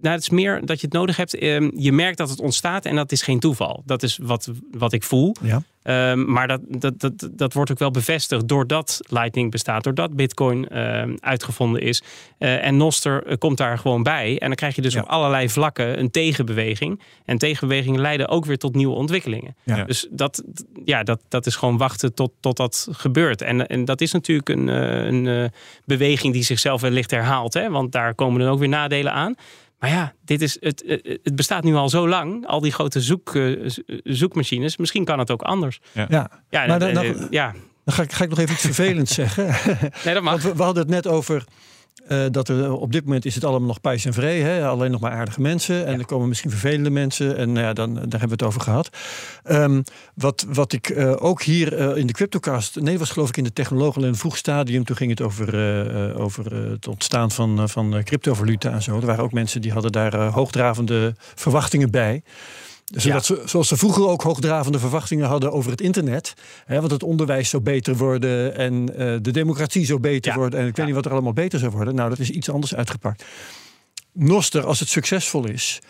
nou, 0.00 0.14
het 0.14 0.22
is 0.22 0.30
meer 0.30 0.66
dat 0.66 0.80
je 0.80 0.86
het 0.86 0.94
nodig 0.94 1.16
hebt. 1.16 1.34
Ehm, 1.34 1.70
je 1.74 1.92
merkt 1.92 2.18
dat 2.18 2.30
het 2.30 2.40
ontstaat 2.40 2.84
en 2.84 2.96
dat 2.96 3.12
is 3.12 3.22
geen 3.22 3.40
toeval. 3.40 3.82
Dat 3.86 4.02
is 4.02 4.18
wat, 4.22 4.50
wat 4.70 4.92
ik 4.92 5.02
voel. 5.02 5.34
Ja. 5.42 5.62
Ehm, 5.84 6.32
maar 6.32 6.48
dat, 6.48 6.60
dat, 6.68 7.00
dat, 7.00 7.28
dat 7.32 7.52
wordt 7.52 7.70
ook 7.70 7.78
wel 7.78 7.90
bevestigd 7.90 8.48
doordat 8.48 9.00
Lightning 9.08 9.50
bestaat, 9.50 9.84
doordat 9.84 10.16
Bitcoin 10.16 10.68
ehm, 10.68 11.16
uitgevonden 11.20 11.80
is. 11.82 12.02
Eh, 12.38 12.66
en 12.66 12.76
Noster 12.76 13.26
eh, 13.26 13.36
komt 13.38 13.58
daar 13.58 13.78
gewoon 13.78 14.02
bij. 14.02 14.38
En 14.38 14.46
dan 14.46 14.56
krijg 14.56 14.74
je 14.74 14.82
dus 14.82 14.94
Ja. 14.94 15.00
op 15.00 15.08
allerlei 15.08 15.48
vlakken 15.48 15.98
een 15.98 16.10
tegenbeweging. 16.10 17.00
En 17.24 17.38
tegenbewegingen 17.38 18.00
leiden 18.00 18.28
ook 18.28 18.44
weer 18.44 18.58
tot 18.58 18.74
nieuwe 18.74 18.94
ontwikkelingen. 18.94 19.56
Ja. 19.62 19.84
Dus 19.84 20.06
dat, 20.10 20.42
ja, 20.84 21.02
dat, 21.02 21.20
dat 21.28 21.46
is 21.46 21.56
gewoon 21.56 21.76
wachten 21.76 22.14
tot, 22.14 22.32
tot 22.40 22.56
dat 22.56 22.88
gebeurt. 22.90 23.42
En, 23.42 23.66
en 23.66 23.84
dat 23.84 24.00
is 24.00 24.12
natuurlijk 24.12 24.48
een, 24.48 24.68
eh, 24.68 25.04
een 25.04 25.50
beweging 25.84 26.32
die 26.32 26.42
zichzelf 26.44 26.80
wellicht 26.80 27.10
herhaalt. 27.10 27.54
Hè? 27.54 27.70
Want 27.70 27.92
daar 27.92 28.14
komen 28.14 28.40
dan 28.40 28.48
ook 28.48 28.58
weer 28.58 28.68
nadelen 28.68 29.12
aan. 29.12 29.34
Maar 29.84 29.92
ja, 29.92 30.12
dit 30.24 30.42
is 30.42 30.56
het, 30.60 30.82
het 30.86 31.18
het 31.22 31.36
bestaat 31.36 31.64
nu 31.64 31.74
al 31.74 31.88
zo 31.88 32.08
lang. 32.08 32.46
Al 32.46 32.60
die 32.60 32.72
grote 32.72 33.00
zoek, 33.00 33.34
eh, 33.34 33.68
zo- 33.68 33.82
zoekmachines. 34.04 34.76
Misschien 34.76 35.04
kan 35.04 35.18
het 35.18 35.30
ook 35.30 35.42
anders. 35.42 35.80
ja. 35.92 36.06
Ja, 36.08 36.30
Maar 36.50 36.62
eh, 36.62 36.78
dan- 36.78 36.88
eh, 36.88 36.94
dan- 36.94 37.26
ja. 37.30 37.52
Dan 37.84 37.94
ga 37.94 38.02
ik, 38.02 38.12
ga 38.12 38.24
ik 38.24 38.30
nog 38.30 38.38
even 38.38 38.52
iets 38.54 38.62
vervelends 38.64 39.14
zeggen. 39.22 39.46
Nee, 40.04 40.14
dat 40.14 40.22
mag. 40.22 40.32
Want 40.32 40.42
we, 40.42 40.54
we 40.56 40.62
hadden 40.62 40.82
het 40.82 40.92
net 40.92 41.06
over 41.06 41.44
eh, 42.06 42.24
dat 42.30 42.48
er 42.48 42.72
op 42.72 42.92
dit 42.92 43.04
moment 43.04 43.24
is 43.24 43.34
het 43.34 43.44
allemaal 43.44 43.68
nog 43.68 43.80
pijs 43.80 44.04
en 44.04 44.12
vree. 44.12 44.42
Hè? 44.42 44.66
Alleen 44.66 44.90
nog 44.90 45.00
maar 45.00 45.10
aardige 45.12 45.40
mensen. 45.40 45.86
En 45.86 45.92
Ja. 45.92 45.98
er 45.98 46.06
komen 46.06 46.28
misschien 46.28 46.50
vervelende 46.50 46.90
mensen. 46.90 47.36
En 47.36 47.52
nou 47.52 47.66
ja, 47.66 47.72
dan, 47.72 47.94
daar 47.94 48.02
hebben 48.20 48.28
we 48.28 48.32
het 48.34 48.42
over 48.42 48.60
gehad. 48.60 48.88
Ehm, 49.42 49.82
wat, 50.14 50.46
wat 50.48 50.72
ik 50.72 50.88
eh, 50.88 51.14
ook 51.18 51.42
hier 51.42 51.76
eh, 51.76 51.96
in 51.96 52.06
de 52.06 52.12
Cryptocast... 52.12 52.80
Nee, 52.80 52.98
was 52.98 53.10
geloof 53.10 53.28
ik 53.28 53.36
in 53.36 53.44
de 53.44 53.52
technoloog 53.52 53.96
al 53.96 54.02
in 54.02 54.08
een 54.08 54.16
vroeg 54.16 54.36
stadium. 54.36 54.84
Toen 54.84 54.96
ging 54.96 55.10
het 55.10 55.20
over, 55.22 55.54
eh, 55.54 56.10
eh, 56.10 56.20
over 56.20 56.52
eh, 56.64 56.70
het 56.70 56.88
ontstaan 56.88 57.30
van, 57.30 57.58
eh, 57.60 57.66
van 57.66 57.96
eh, 57.96 58.02
cryptovaluta 58.02 58.70
en 58.70 58.82
zo. 58.82 58.96
Er 58.96 59.06
waren 59.06 59.24
ook 59.24 59.32
mensen 59.32 59.60
die 59.60 59.72
hadden 59.72 59.92
daar 59.92 60.14
eh, 60.14 60.34
hoogdravende 60.34 61.14
verwachtingen 61.34 61.90
bij. 61.90 62.22
Zodat 62.84 63.24
ze, 63.24 63.42
zoals 63.44 63.68
ze 63.68 63.76
vroeger 63.76 64.08
ook 64.08 64.22
hoogdravende 64.22 64.78
verwachtingen 64.78 65.26
hadden 65.26 65.52
over 65.52 65.70
het 65.70 65.80
internet. 65.80 66.34
Hè, 66.64 66.78
want 66.80 66.90
het 66.92 67.02
onderwijs 67.02 67.48
zou 67.48 67.62
beter 67.62 67.96
worden 67.96 68.56
en 68.56 68.96
eh, 68.96 69.16
de 69.22 69.30
democratie 69.30 69.86
zou 69.86 70.00
beter 70.00 70.32
Ja. 70.32 70.38
worden. 70.38 70.60
En 70.60 70.66
ik 70.66 70.76
weet 70.76 70.86
niet 70.86 70.94
wat 70.94 71.04
er 71.04 71.12
allemaal 71.12 71.32
beter 71.32 71.58
zou 71.58 71.72
worden. 71.72 71.94
Nou, 71.94 72.08
dat 72.08 72.18
is 72.18 72.30
iets 72.30 72.50
anders 72.50 72.74
uitgepakt. 72.74 73.24
Noster, 74.14 74.66
als 74.66 74.80
het 74.80 74.88
succesvol 74.88 75.48
is, 75.48 75.80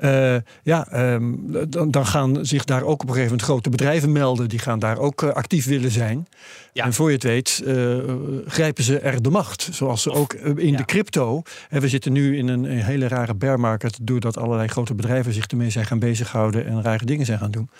eh, 0.00 0.36
ja, 0.62 0.88
ehm, 0.88 1.34
dan, 1.68 1.90
dan 1.90 2.06
gaan 2.06 2.38
zich 2.46 2.64
daar 2.64 2.82
ook 2.82 2.92
op 2.92 3.00
een 3.00 3.14
gegeven 3.14 3.24
moment 3.24 3.42
grote 3.42 3.70
bedrijven 3.70 4.12
melden. 4.12 4.48
Die 4.48 4.58
gaan 4.58 4.78
daar 4.78 4.98
ook 4.98 5.22
eh, 5.22 5.28
actief 5.30 5.66
willen 5.66 5.90
zijn. 5.90 6.26
Ja. 6.72 6.84
En 6.84 6.92
voor 6.92 7.08
je 7.08 7.14
het 7.14 7.22
weet, 7.22 7.62
eh, 7.66 7.98
grijpen 8.46 8.84
ze 8.84 8.98
er 8.98 9.22
de 9.22 9.30
macht. 9.30 9.68
Zoals 9.72 10.02
ze 10.02 10.12
ook 10.12 10.32
in 10.34 10.70
ja. 10.70 10.76
de 10.76 10.84
crypto. 10.84 11.42
En 11.68 11.80
we 11.80 11.88
zitten 11.88 12.12
nu 12.12 12.36
in 12.36 12.48
een, 12.48 12.64
een 12.64 12.82
hele 12.82 13.08
rare 13.08 13.34
bear 13.34 13.60
market. 13.60 13.98
Doordat 14.02 14.38
allerlei 14.38 14.68
grote 14.68 14.94
bedrijven 14.94 15.32
zich 15.32 15.46
ermee 15.46 15.70
zijn 15.70 15.86
gaan 15.86 15.98
bezighouden. 15.98 16.66
En 16.66 16.82
rare 16.82 17.04
dingen 17.04 17.26
zijn 17.26 17.38
gaan 17.38 17.50
doen. 17.50 17.70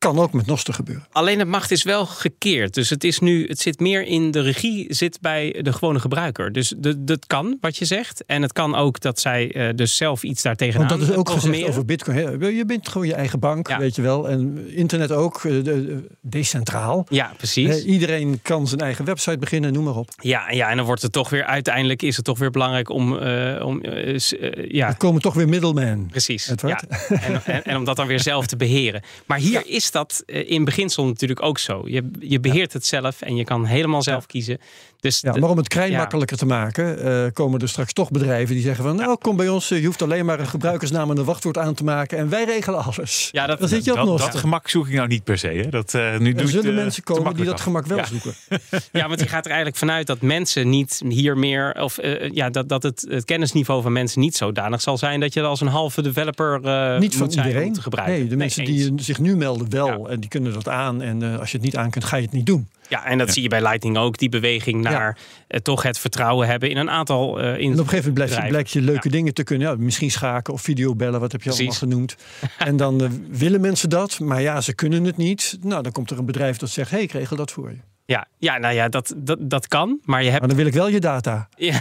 Kan 0.00 0.18
ook 0.18 0.32
met 0.32 0.46
Noster 0.46 0.74
gebeuren. 0.74 1.06
Alleen 1.12 1.38
de 1.38 1.44
macht 1.44 1.70
is 1.70 1.82
wel 1.82 2.06
gekeerd. 2.06 2.74
Dus 2.74 2.90
het 2.90 3.04
is 3.04 3.18
nu, 3.18 3.46
het 3.46 3.58
zit 3.60 3.80
meer 3.80 4.02
in 4.02 4.30
de 4.30 4.40
regie, 4.40 4.86
zit 4.94 5.18
bij 5.20 5.58
de 5.62 5.72
gewone 5.72 5.98
gebruiker. 6.00 6.52
Dus 6.52 6.74
de- 6.76 7.04
dat 7.04 7.26
kan, 7.26 7.56
wat 7.60 7.76
je 7.76 7.84
zegt. 7.84 8.24
En 8.26 8.42
het 8.42 8.52
kan 8.52 8.74
ook 8.74 9.00
dat 9.00 9.20
zij 9.20 9.52
eh, 9.52 9.74
dus 9.74 9.96
zelf 9.96 10.22
iets 10.22 10.42
daartegen 10.42 10.78
Want 10.78 10.90
dat 10.90 11.00
is 11.08 11.10
ook 11.14 11.30
gezegd 11.30 11.62
over 11.68 11.84
bitcoin. 11.84 12.16
hè. 12.16 12.46
Je 12.48 12.64
bent 12.64 12.88
gewoon 12.88 13.06
je 13.06 13.14
eigen 13.14 13.38
bank, 13.38 13.68
Ja. 13.68 13.78
weet 13.78 13.94
je 13.96 14.02
wel. 14.02 14.28
En 14.28 14.68
internet 14.76 15.12
ook, 15.12 15.36
eh, 15.36 15.42
de- 15.42 15.62
de- 15.62 16.06
decentraal. 16.20 17.06
Ja, 17.08 17.32
precies. 17.36 17.68
Hè, 17.68 17.80
iedereen 17.80 18.40
kan 18.42 18.66
zijn 18.66 18.80
eigen 18.80 19.04
website 19.04 19.38
beginnen, 19.38 19.72
noem 19.72 19.84
maar 19.84 19.96
op. 19.96 20.08
Ja, 20.20 20.50
ja, 20.50 20.70
en 20.70 20.76
dan 20.76 20.86
wordt 20.86 21.02
het 21.02 21.12
toch 21.12 21.28
weer 21.30 21.44
uiteindelijk 21.44 22.02
is 22.02 22.16
het 22.16 22.24
toch 22.24 22.38
weer 22.38 22.50
belangrijk 22.50 22.88
om, 22.90 23.18
eh, 23.18 23.66
om 23.66 23.80
eh, 23.82 24.14
eh, 24.14 24.70
ja, 24.70 24.88
Er 24.88 24.96
komen 24.96 25.20
toch 25.20 25.34
weer 25.34 25.48
middlemen. 25.48 26.06
precies. 26.06 26.52
Ja. 26.66 26.80
En, 27.08 27.44
en, 27.44 27.64
en 27.64 27.76
om 27.76 27.84
dat 27.84 27.96
dan 27.96 28.06
weer 28.06 28.20
zelf 28.20 28.46
te 28.46 28.56
beheren. 28.56 29.02
Maar 29.26 29.38
hier 29.38 29.62
is 29.66 29.89
dat 29.90 30.22
eh, 30.26 30.50
in 30.50 30.64
beginsel 30.64 31.06
natuurlijk 31.06 31.42
ook 31.42 31.58
zo. 31.58 31.82
Je, 31.84 32.10
je 32.20 32.40
beheert 32.40 32.72
het 32.72 32.86
zelf 32.86 33.20
en 33.22 33.36
je 33.36 33.44
kan 33.44 33.64
helemaal 33.64 34.02
zelf 34.02 34.26
kiezen. 34.26 34.58
Dus 35.00 35.20
Ja, 35.20 35.32
de- 35.32 35.40
maar 35.40 35.50
om 35.50 35.56
het 35.56 35.68
klein 35.68 35.90
ja. 35.90 35.96
makkelijker 35.98 36.36
te 36.36 36.46
maken, 36.46 37.02
eh, 37.04 37.32
komen 37.32 37.60
er 37.60 37.68
straks 37.68 37.92
toch 37.92 38.10
bedrijven 38.10 38.54
die 38.54 38.64
zeggen 38.64 38.84
van, 38.84 38.96
nou 38.96 39.16
kom 39.18 39.36
bij 39.36 39.48
ons, 39.48 39.70
eh, 39.70 39.80
je 39.80 39.86
hoeft 39.86 40.02
alleen 40.02 40.24
maar 40.24 40.40
een 40.40 40.46
gebruikersnaam 40.48 41.10
en 41.10 41.16
een 41.18 41.24
wachtwoord 41.24 41.58
aan 41.58 41.74
te 41.74 41.84
maken 41.84 42.18
en 42.18 42.28
wij 42.28 42.44
regelen 42.44 42.84
alles. 42.84 43.28
Ja, 43.32 43.46
dat- 43.46 43.58
Dan 43.60 43.68
zit 43.68 43.84
je 43.84 43.90
op 43.90 43.96
dat, 43.96 44.06
nog. 44.06 44.20
dat 44.20 44.34
gemak 44.36 44.68
zoek 44.68 44.88
ik 44.88 44.94
nou 44.94 45.08
niet 45.08 45.24
per 45.24 45.38
se. 45.38 45.48
Hè? 45.48 45.68
Dat, 45.68 45.94
eh, 45.94 46.18
nu 46.18 46.32
Er 46.32 46.48
zullen 46.48 46.70
eh, 46.70 46.76
mensen 46.76 47.02
komen 47.02 47.34
die 47.34 47.44
dat 47.44 47.54
af. 47.54 47.60
gemak 47.60 47.86
wel 47.86 47.96
Ja. 47.98 48.04
zoeken. 48.06 48.34
Ja, 48.92 49.08
want 49.08 49.20
je 49.20 49.26
gaat 49.28 49.44
er 49.44 49.50
eigenlijk 49.50 49.76
vanuit 49.78 50.06
dat 50.06 50.20
mensen 50.20 50.68
niet 50.68 51.02
hier 51.08 51.38
meer, 51.38 51.76
of 51.82 51.98
ja, 52.32 52.50
dat, 52.50 52.68
dat 52.68 52.82
het, 52.82 53.06
het 53.08 53.24
kennisniveau 53.24 53.82
van 53.82 53.92
mensen 53.92 54.20
niet 54.20 54.36
zodanig 54.36 54.80
zal 54.80 54.98
zijn 54.98 55.20
dat 55.20 55.34
je 55.34 55.42
als 55.42 55.60
een 55.60 55.66
halve 55.66 56.02
developer 56.02 56.60
Niet 57.00 57.16
van 57.16 57.28
iedereen. 57.30 57.72
te 57.72 57.82
gebruiken. 57.82 58.18
Nee, 58.18 58.28
de 58.28 58.36
mensen 58.36 58.64
eens. 58.64 58.88
die 58.88 59.02
zich 59.02 59.18
nu 59.18 59.36
melden 59.36 59.70
wel 59.70 60.10
en 60.10 60.20
die 60.20 60.28
kunnen 60.28 60.52
dat 60.52 60.68
aan. 60.68 61.02
En 61.02 61.38
als 61.38 61.50
je 61.50 61.56
het 61.56 61.66
niet 61.66 61.76
aan 61.76 61.90
kunt, 61.90 62.04
ga 62.04 62.16
je 62.16 62.22
het 62.22 62.32
niet 62.32 62.46
doen. 62.46 62.68
Ja, 62.88 63.04
en 63.04 63.18
dat 63.18 63.32
zie 63.32 63.42
je 63.42 63.48
bij 63.48 63.62
Lightning 63.62 63.96
ook, 63.96 64.18
die 64.18 64.28
beweging 64.28 64.82
naar 64.90 65.18
eh, 65.46 65.60
toch 65.60 65.82
het 65.82 65.98
vertrouwen 65.98 66.46
hebben 66.48 66.70
in 66.70 66.76
een 66.76 66.90
aantal 66.90 67.40
eh 67.40 67.46
in 67.46 67.52
En 67.52 67.72
op 67.72 67.78
een 67.78 67.88
gegeven 67.88 67.96
moment 67.96 68.04
je, 68.06 68.12
bedrijven. 68.12 68.48
blijkt 68.48 68.70
je 68.70 68.80
leuke 68.80 69.08
dingen 69.08 69.34
te 69.34 69.42
kunnen. 69.42 69.68
Ja, 69.68 69.74
misschien 69.78 70.10
schaken 70.10 70.52
of 70.52 70.62
videobellen, 70.62 71.20
wat 71.20 71.32
heb 71.32 71.42
je 71.42 71.48
Precies. 71.48 71.80
allemaal 71.80 71.88
genoemd. 71.88 72.16
En 72.70 72.76
dan 72.76 73.02
eh, 73.02 73.08
willen 73.30 73.60
mensen 73.60 73.88
dat, 73.88 74.18
maar 74.18 74.42
ja, 74.42 74.60
ze 74.60 74.74
kunnen 74.74 75.04
het 75.04 75.16
niet. 75.16 75.58
Nou, 75.60 75.82
dan 75.82 75.92
komt 75.92 76.10
er 76.10 76.18
een 76.18 76.26
bedrijf 76.26 76.56
dat 76.56 76.68
zegt, 76.70 76.90
hé, 76.90 76.96
hey, 76.96 77.04
ik 77.04 77.12
regel 77.12 77.36
dat 77.36 77.50
voor 77.50 77.70
je. 77.70 77.76
Ja, 78.04 78.26
ja, 78.38 78.58
nou 78.58 78.74
ja, 78.74 78.88
dat, 78.88 79.14
dat, 79.16 79.38
dat 79.40 79.68
kan, 79.68 80.00
maar 80.04 80.22
je 80.22 80.28
hebt 80.28 80.40
Maar 80.40 80.48
dan 80.48 80.56
wil 80.58 80.66
ik 80.66 80.72
wel 80.72 80.88
je 80.88 81.00
data. 81.00 81.48
Ja, 81.56 81.80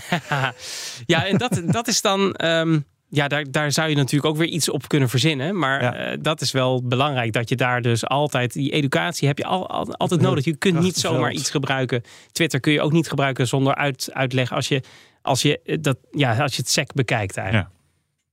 ja 1.06 1.26
en 1.26 1.38
dat, 1.38 1.62
dat 1.66 1.88
is 1.88 2.02
dan. 2.02 2.34
ehm, 2.34 2.80
ja, 3.10 3.28
daar, 3.28 3.52
daar 3.52 3.72
zou 3.72 3.90
je 3.90 3.96
natuurlijk 3.96 4.32
ook 4.34 4.38
weer 4.38 4.48
iets 4.48 4.70
op 4.70 4.88
kunnen 4.88 5.10
verzinnen. 5.10 5.58
Maar 5.58 5.82
Ja. 5.82 5.94
eh, 5.96 6.18
dat 6.22 6.42
is 6.42 6.52
wel 6.52 6.84
belangrijk. 6.84 7.34
Dat 7.34 7.50
je 7.50 7.56
daar 7.56 7.82
dus 7.82 8.06
altijd. 8.06 8.54
Die 8.54 8.72
educatie 8.72 9.28
heb 9.28 9.38
je 9.38 9.46
al, 9.46 9.70
al- 9.70 9.96
altijd 9.96 10.22
nodig. 10.22 10.46
Je 10.46 10.56
kunt 10.56 10.80
niet 10.80 10.96
zomaar 10.98 11.32
iets 11.32 11.50
gebruiken. 11.50 12.02
Twitter 12.32 12.60
kun 12.60 12.72
je 12.72 12.82
ook 12.82 12.92
niet 12.92 13.10
gebruiken 13.10 13.48
zonder 13.48 13.76
uit, 13.76 14.10
uitleg. 14.14 14.52
Als 14.54 14.68
je, 14.68 14.82
als, 15.22 15.42
je, 15.42 15.60
eh, 15.66 15.78
dat, 15.82 15.98
ja, 16.12 16.38
als 16.38 16.56
je 16.56 16.62
het 16.62 16.70
sec 16.72 16.94
bekijkt, 16.94 17.38
eigenlijk. 17.38 17.70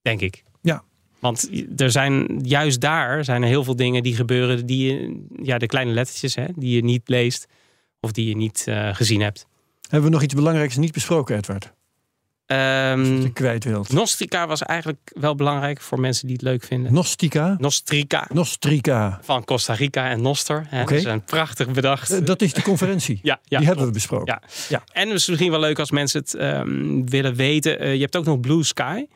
Denk 0.03 0.20
ik. 0.20 0.43
Ja. 0.62 0.83
Want 1.18 1.51
er 1.77 1.91
zijn 1.91 2.41
juist 2.43 2.81
daar 2.81 3.24
zijn 3.24 3.43
er 3.43 3.49
heel 3.49 3.64
veel 3.64 3.77
dingen 3.77 4.03
die 4.03 4.14
gebeuren. 4.16 4.66
Die 4.66 4.93
je, 4.93 5.24
ja, 5.43 5.59
de 5.59 5.66
kleine 5.66 5.93
lettertjes, 5.93 6.35
hè, 6.35 6.45
die 6.57 6.74
je 6.74 6.85
niet 6.85 7.09
leest. 7.09 7.47
Of 8.01 8.12
die 8.12 8.29
je 8.29 8.37
niet 8.37 8.64
eh, 8.68 8.95
gezien 8.95 9.20
hebt. 9.20 9.47
Hebben 9.81 10.09
we 10.09 10.14
nog 10.14 10.24
iets 10.24 10.35
belangrijks 10.35 10.77
niet 10.77 10.93
besproken, 10.93 11.37
Edward? 11.37 11.72
Dat 12.47 13.22
je 13.22 13.30
kwijt 13.32 13.64
wilt. 13.64 13.92
Nostrica 13.92 14.47
was 14.47 14.62
eigenlijk 14.62 15.12
wel 15.14 15.34
belangrijk 15.34 15.80
voor 15.80 16.01
mensen 16.01 16.26
die 16.26 16.36
het 16.36 16.44
leuk 16.44 16.64
vinden. 16.64 16.92
Nostika? 16.92 17.57
Nostrica 17.59 18.26
Nostrica. 18.32 19.18
van 19.22 19.44
Costa 19.44 19.72
Rica 19.74 20.09
en 20.11 20.22
Noster. 20.22 20.66
Hè, 20.68 20.82
Oké. 20.82 20.90
Dat 20.92 20.99
is 20.99 21.05
een 21.05 21.24
prachtig 21.24 21.70
bedacht. 21.70 22.11
Eh, 22.11 22.24
Dat 22.24 22.42
is 22.42 22.53
de 22.53 22.62
conferentie. 22.62 23.18
ja, 23.22 23.40
ja, 23.44 23.59
Die 23.59 23.66
hebben 23.66 23.86
we 23.86 23.92
besproken. 23.92 24.40
Ja. 24.42 24.49
Ja. 24.68 24.82
En 24.92 25.09
het 25.09 25.18
is 25.18 25.28
misschien 25.28 25.51
wel 25.51 25.61
leuk 25.61 25.78
als 25.78 25.90
mensen 25.90 26.20
het 26.20 26.34
ehm, 26.34 27.05
willen 27.05 27.34
weten. 27.34 27.78
Eh, 27.78 27.94
je 27.94 28.01
hebt 28.01 28.16
ook 28.16 28.24
nog 28.24 28.40
Blue 28.40 28.62
Sky. 28.64 29.07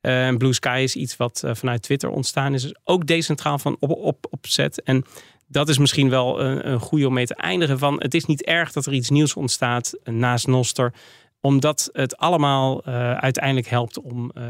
Eh, 0.00 0.36
Blue 0.36 0.52
Sky 0.52 0.80
is 0.82 0.96
iets 0.96 1.16
wat 1.16 1.42
vanuit 1.52 1.82
Twitter 1.82 2.08
ontstaan 2.10 2.54
is. 2.54 2.62
Dus 2.62 2.74
ook 2.84 3.06
decentraal 3.06 3.58
van 3.58 3.76
op, 3.80 3.90
op, 3.90 4.26
opzet. 4.30 4.82
En 4.82 5.04
dat 5.48 5.68
is 5.68 5.78
misschien 5.78 6.10
wel 6.10 6.40
een, 6.40 6.68
een 6.70 6.80
goede 6.80 7.06
om 7.06 7.12
mee 7.12 7.26
te 7.26 7.34
eindigen. 7.34 7.78
Van, 7.78 7.96
het 8.02 8.14
is 8.14 8.24
niet 8.24 8.42
erg 8.44 8.72
dat 8.72 8.86
er 8.86 8.92
iets 8.92 9.10
nieuws 9.10 9.34
ontstaat 9.34 9.92
naast 10.04 10.46
Noster 10.46 10.92
omdat 11.46 11.88
het 11.92 12.16
allemaal 12.16 12.82
eh, 12.84 13.12
uiteindelijk 13.12 13.66
helpt 13.66 14.00
om 14.00 14.30
eh, 14.30 14.42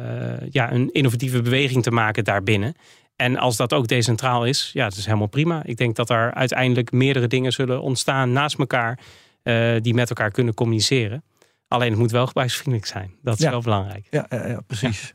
ja, 0.50 0.72
een 0.72 0.92
innovatieve 0.92 1.42
beweging 1.42 1.82
te 1.82 1.90
maken 1.90 2.24
daarbinnen. 2.24 2.74
En 3.16 3.36
als 3.38 3.56
dat 3.56 3.72
ook 3.72 3.86
decentraal 3.86 4.44
is, 4.46 4.70
ja, 4.72 4.84
dat 4.84 4.96
is 4.98 5.04
helemaal 5.06 5.26
prima. 5.26 5.62
Ik 5.64 5.76
denk 5.76 5.96
dat 5.96 6.10
er 6.10 6.34
uiteindelijk 6.34 6.92
meerdere 6.92 7.26
dingen 7.26 7.52
zullen 7.52 7.80
ontstaan 7.80 8.32
naast 8.32 8.58
elkaar, 8.58 8.98
eh, 9.42 9.74
die 9.80 9.94
met 9.94 10.08
elkaar 10.08 10.30
kunnen 10.30 10.54
communiceren. 10.54 11.22
Alleen 11.68 11.90
het 11.90 11.98
moet 11.98 12.10
wel 12.10 12.26
gebruiksvriendelijk 12.26 12.86
zijn. 12.86 13.14
Dat 13.22 13.38
is 13.38 13.44
Ja. 13.44 13.50
wel 13.50 13.60
belangrijk. 13.60 14.06
Ja, 14.10 14.26
ja, 14.28 14.46
ja, 14.48 14.60
precies. 14.66 15.14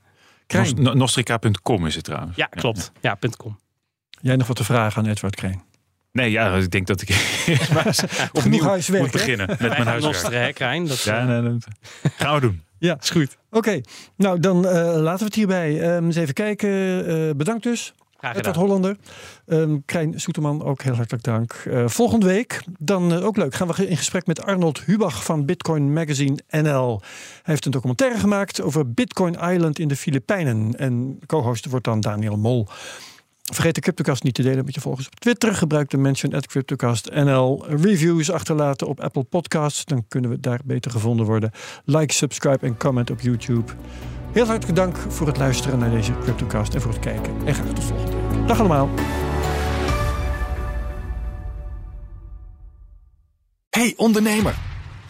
Nostrica.com 0.76 1.86
is 1.86 1.96
het 1.96 2.04
trouwens. 2.04 2.36
Ja, 2.36 2.46
klopt. 2.46 2.92
Ja, 3.02 3.18
.com. 3.38 3.60
jij 4.22 4.36
nog 4.36 4.48
wat 4.48 4.56
te 4.56 4.64
vragen 4.64 5.04
aan 5.04 5.10
Edward 5.10 5.36
Krijn? 5.36 5.64
Nee, 6.12 6.32
ja, 6.32 6.56
ik 6.56 6.72
denk 6.72 6.88
dat 6.88 7.02
ik 7.02 7.10
opnieuw 8.34 8.64
huiswerk, 8.64 9.02
moet 9.02 9.12
hè? 9.14 9.18
beginnen 9.18 9.48
met 9.48 9.60
mijn 9.60 9.88
huiswerk. 9.88 10.34
hè, 10.34 10.54
Krijn? 10.54 10.88
Dat, 10.88 11.02
Ja, 11.02 11.20
eh, 11.20 11.28
nee, 11.28 11.42
dat 11.42 11.68
gaan 12.18 12.34
we 12.36 12.42
doen. 12.42 12.62
Ja, 12.78 12.98
is 13.02 13.10
goed. 13.10 13.38
Oké, 13.50 13.82
nou 14.18 14.40
dan 14.40 14.68
eh, 14.68 14.74
laten 14.96 15.20
we 15.20 15.26
het 15.26 15.36
hierbij. 15.36 15.82
Ehm, 15.82 16.06
eens 16.06 16.16
even 16.16 16.34
kijken. 16.34 16.70
Eh, 17.08 17.36
bedankt 17.36 17.64
dus. 17.64 17.94
Edward. 18.20 18.56
Hollander. 18.56 18.98
Ehm 19.48 19.78
Krijn 19.86 20.20
Soeterman, 20.20 20.64
ook 20.64 20.82
heel 20.82 20.96
hartelijk 20.96 21.24
dank. 21.24 21.54
Eh, 21.54 21.88
volgende 21.88 22.26
week, 22.26 22.62
dan 22.80 23.14
ook 23.14 23.38
leuk, 23.38 23.56
gaan 23.56 23.68
we 23.68 23.88
in 23.88 23.98
gesprek 23.98 24.26
met 24.26 24.44
Arnold 24.44 24.82
Hubach 24.86 25.24
van 25.24 25.46
Bitcoin 25.46 25.94
Magazine 25.94 26.40
NL. 26.50 27.00
Hij 27.02 27.42
heeft 27.44 27.66
een 27.66 27.72
documentaire 27.72 28.20
gemaakt 28.20 28.62
over 28.62 28.94
Bitcoin 28.94 29.34
Island 29.34 29.80
in 29.80 29.88
de 29.88 29.96
Filipijnen. 29.96 30.76
En 30.78 31.20
co-host 31.26 31.66
wordt 31.66 31.86
dan 31.86 32.00
Daniel 32.00 32.38
Mol. 32.38 32.68
Vergeet 33.42 33.76
de 33.76 33.82
CryptoCast 33.82 34.24
niet 34.24 34.34
te 34.34 34.42
delen 34.42 34.66
met 34.66 34.76
je 34.76 34.82
volgers 34.82 35.08
op 35.08 35.20
Twitter. 35.20 35.56
Gebruik 35.56 35.90
de 35.90 35.98
mention 35.98 36.34
at 36.34 36.48
CryptoCast 36.48 37.10
NL. 37.14 37.66
Reviews 37.68 38.32
achterlaten 38.32 38.88
op 38.88 39.00
Apple 39.00 39.24
Podcasts. 39.24 39.86
Dan 39.86 40.06
kunnen 40.08 40.30
we 40.30 40.40
daar 40.40 40.60
beter 40.64 40.92
gevonden 40.92 41.26
worden. 41.26 41.52
Like, 41.86 42.14
subscribe 42.14 42.66
en 42.66 42.78
comment 42.78 43.10
op 43.10 43.22
YouTube. 43.22 43.72
Heel 44.32 44.46
hartelijk 44.46 44.76
dank 44.76 44.98
voor 44.98 45.28
het 45.28 45.38
luisteren 45.38 45.80
naar 45.80 45.90
deze 45.92 46.14
CryptoCast 46.24 46.74
en 46.74 46.82
voor 46.82 46.92
het 46.92 47.00
kijken. 47.00 47.34
En 47.46 47.54
graag 47.54 47.68
tot 47.68 47.84
volgende 47.84 48.12
week. 48.12 48.48
Dag 48.48 48.60
allemaal. 48.60 48.90
Hey 53.70 53.94
ondernemer, 53.98 54.56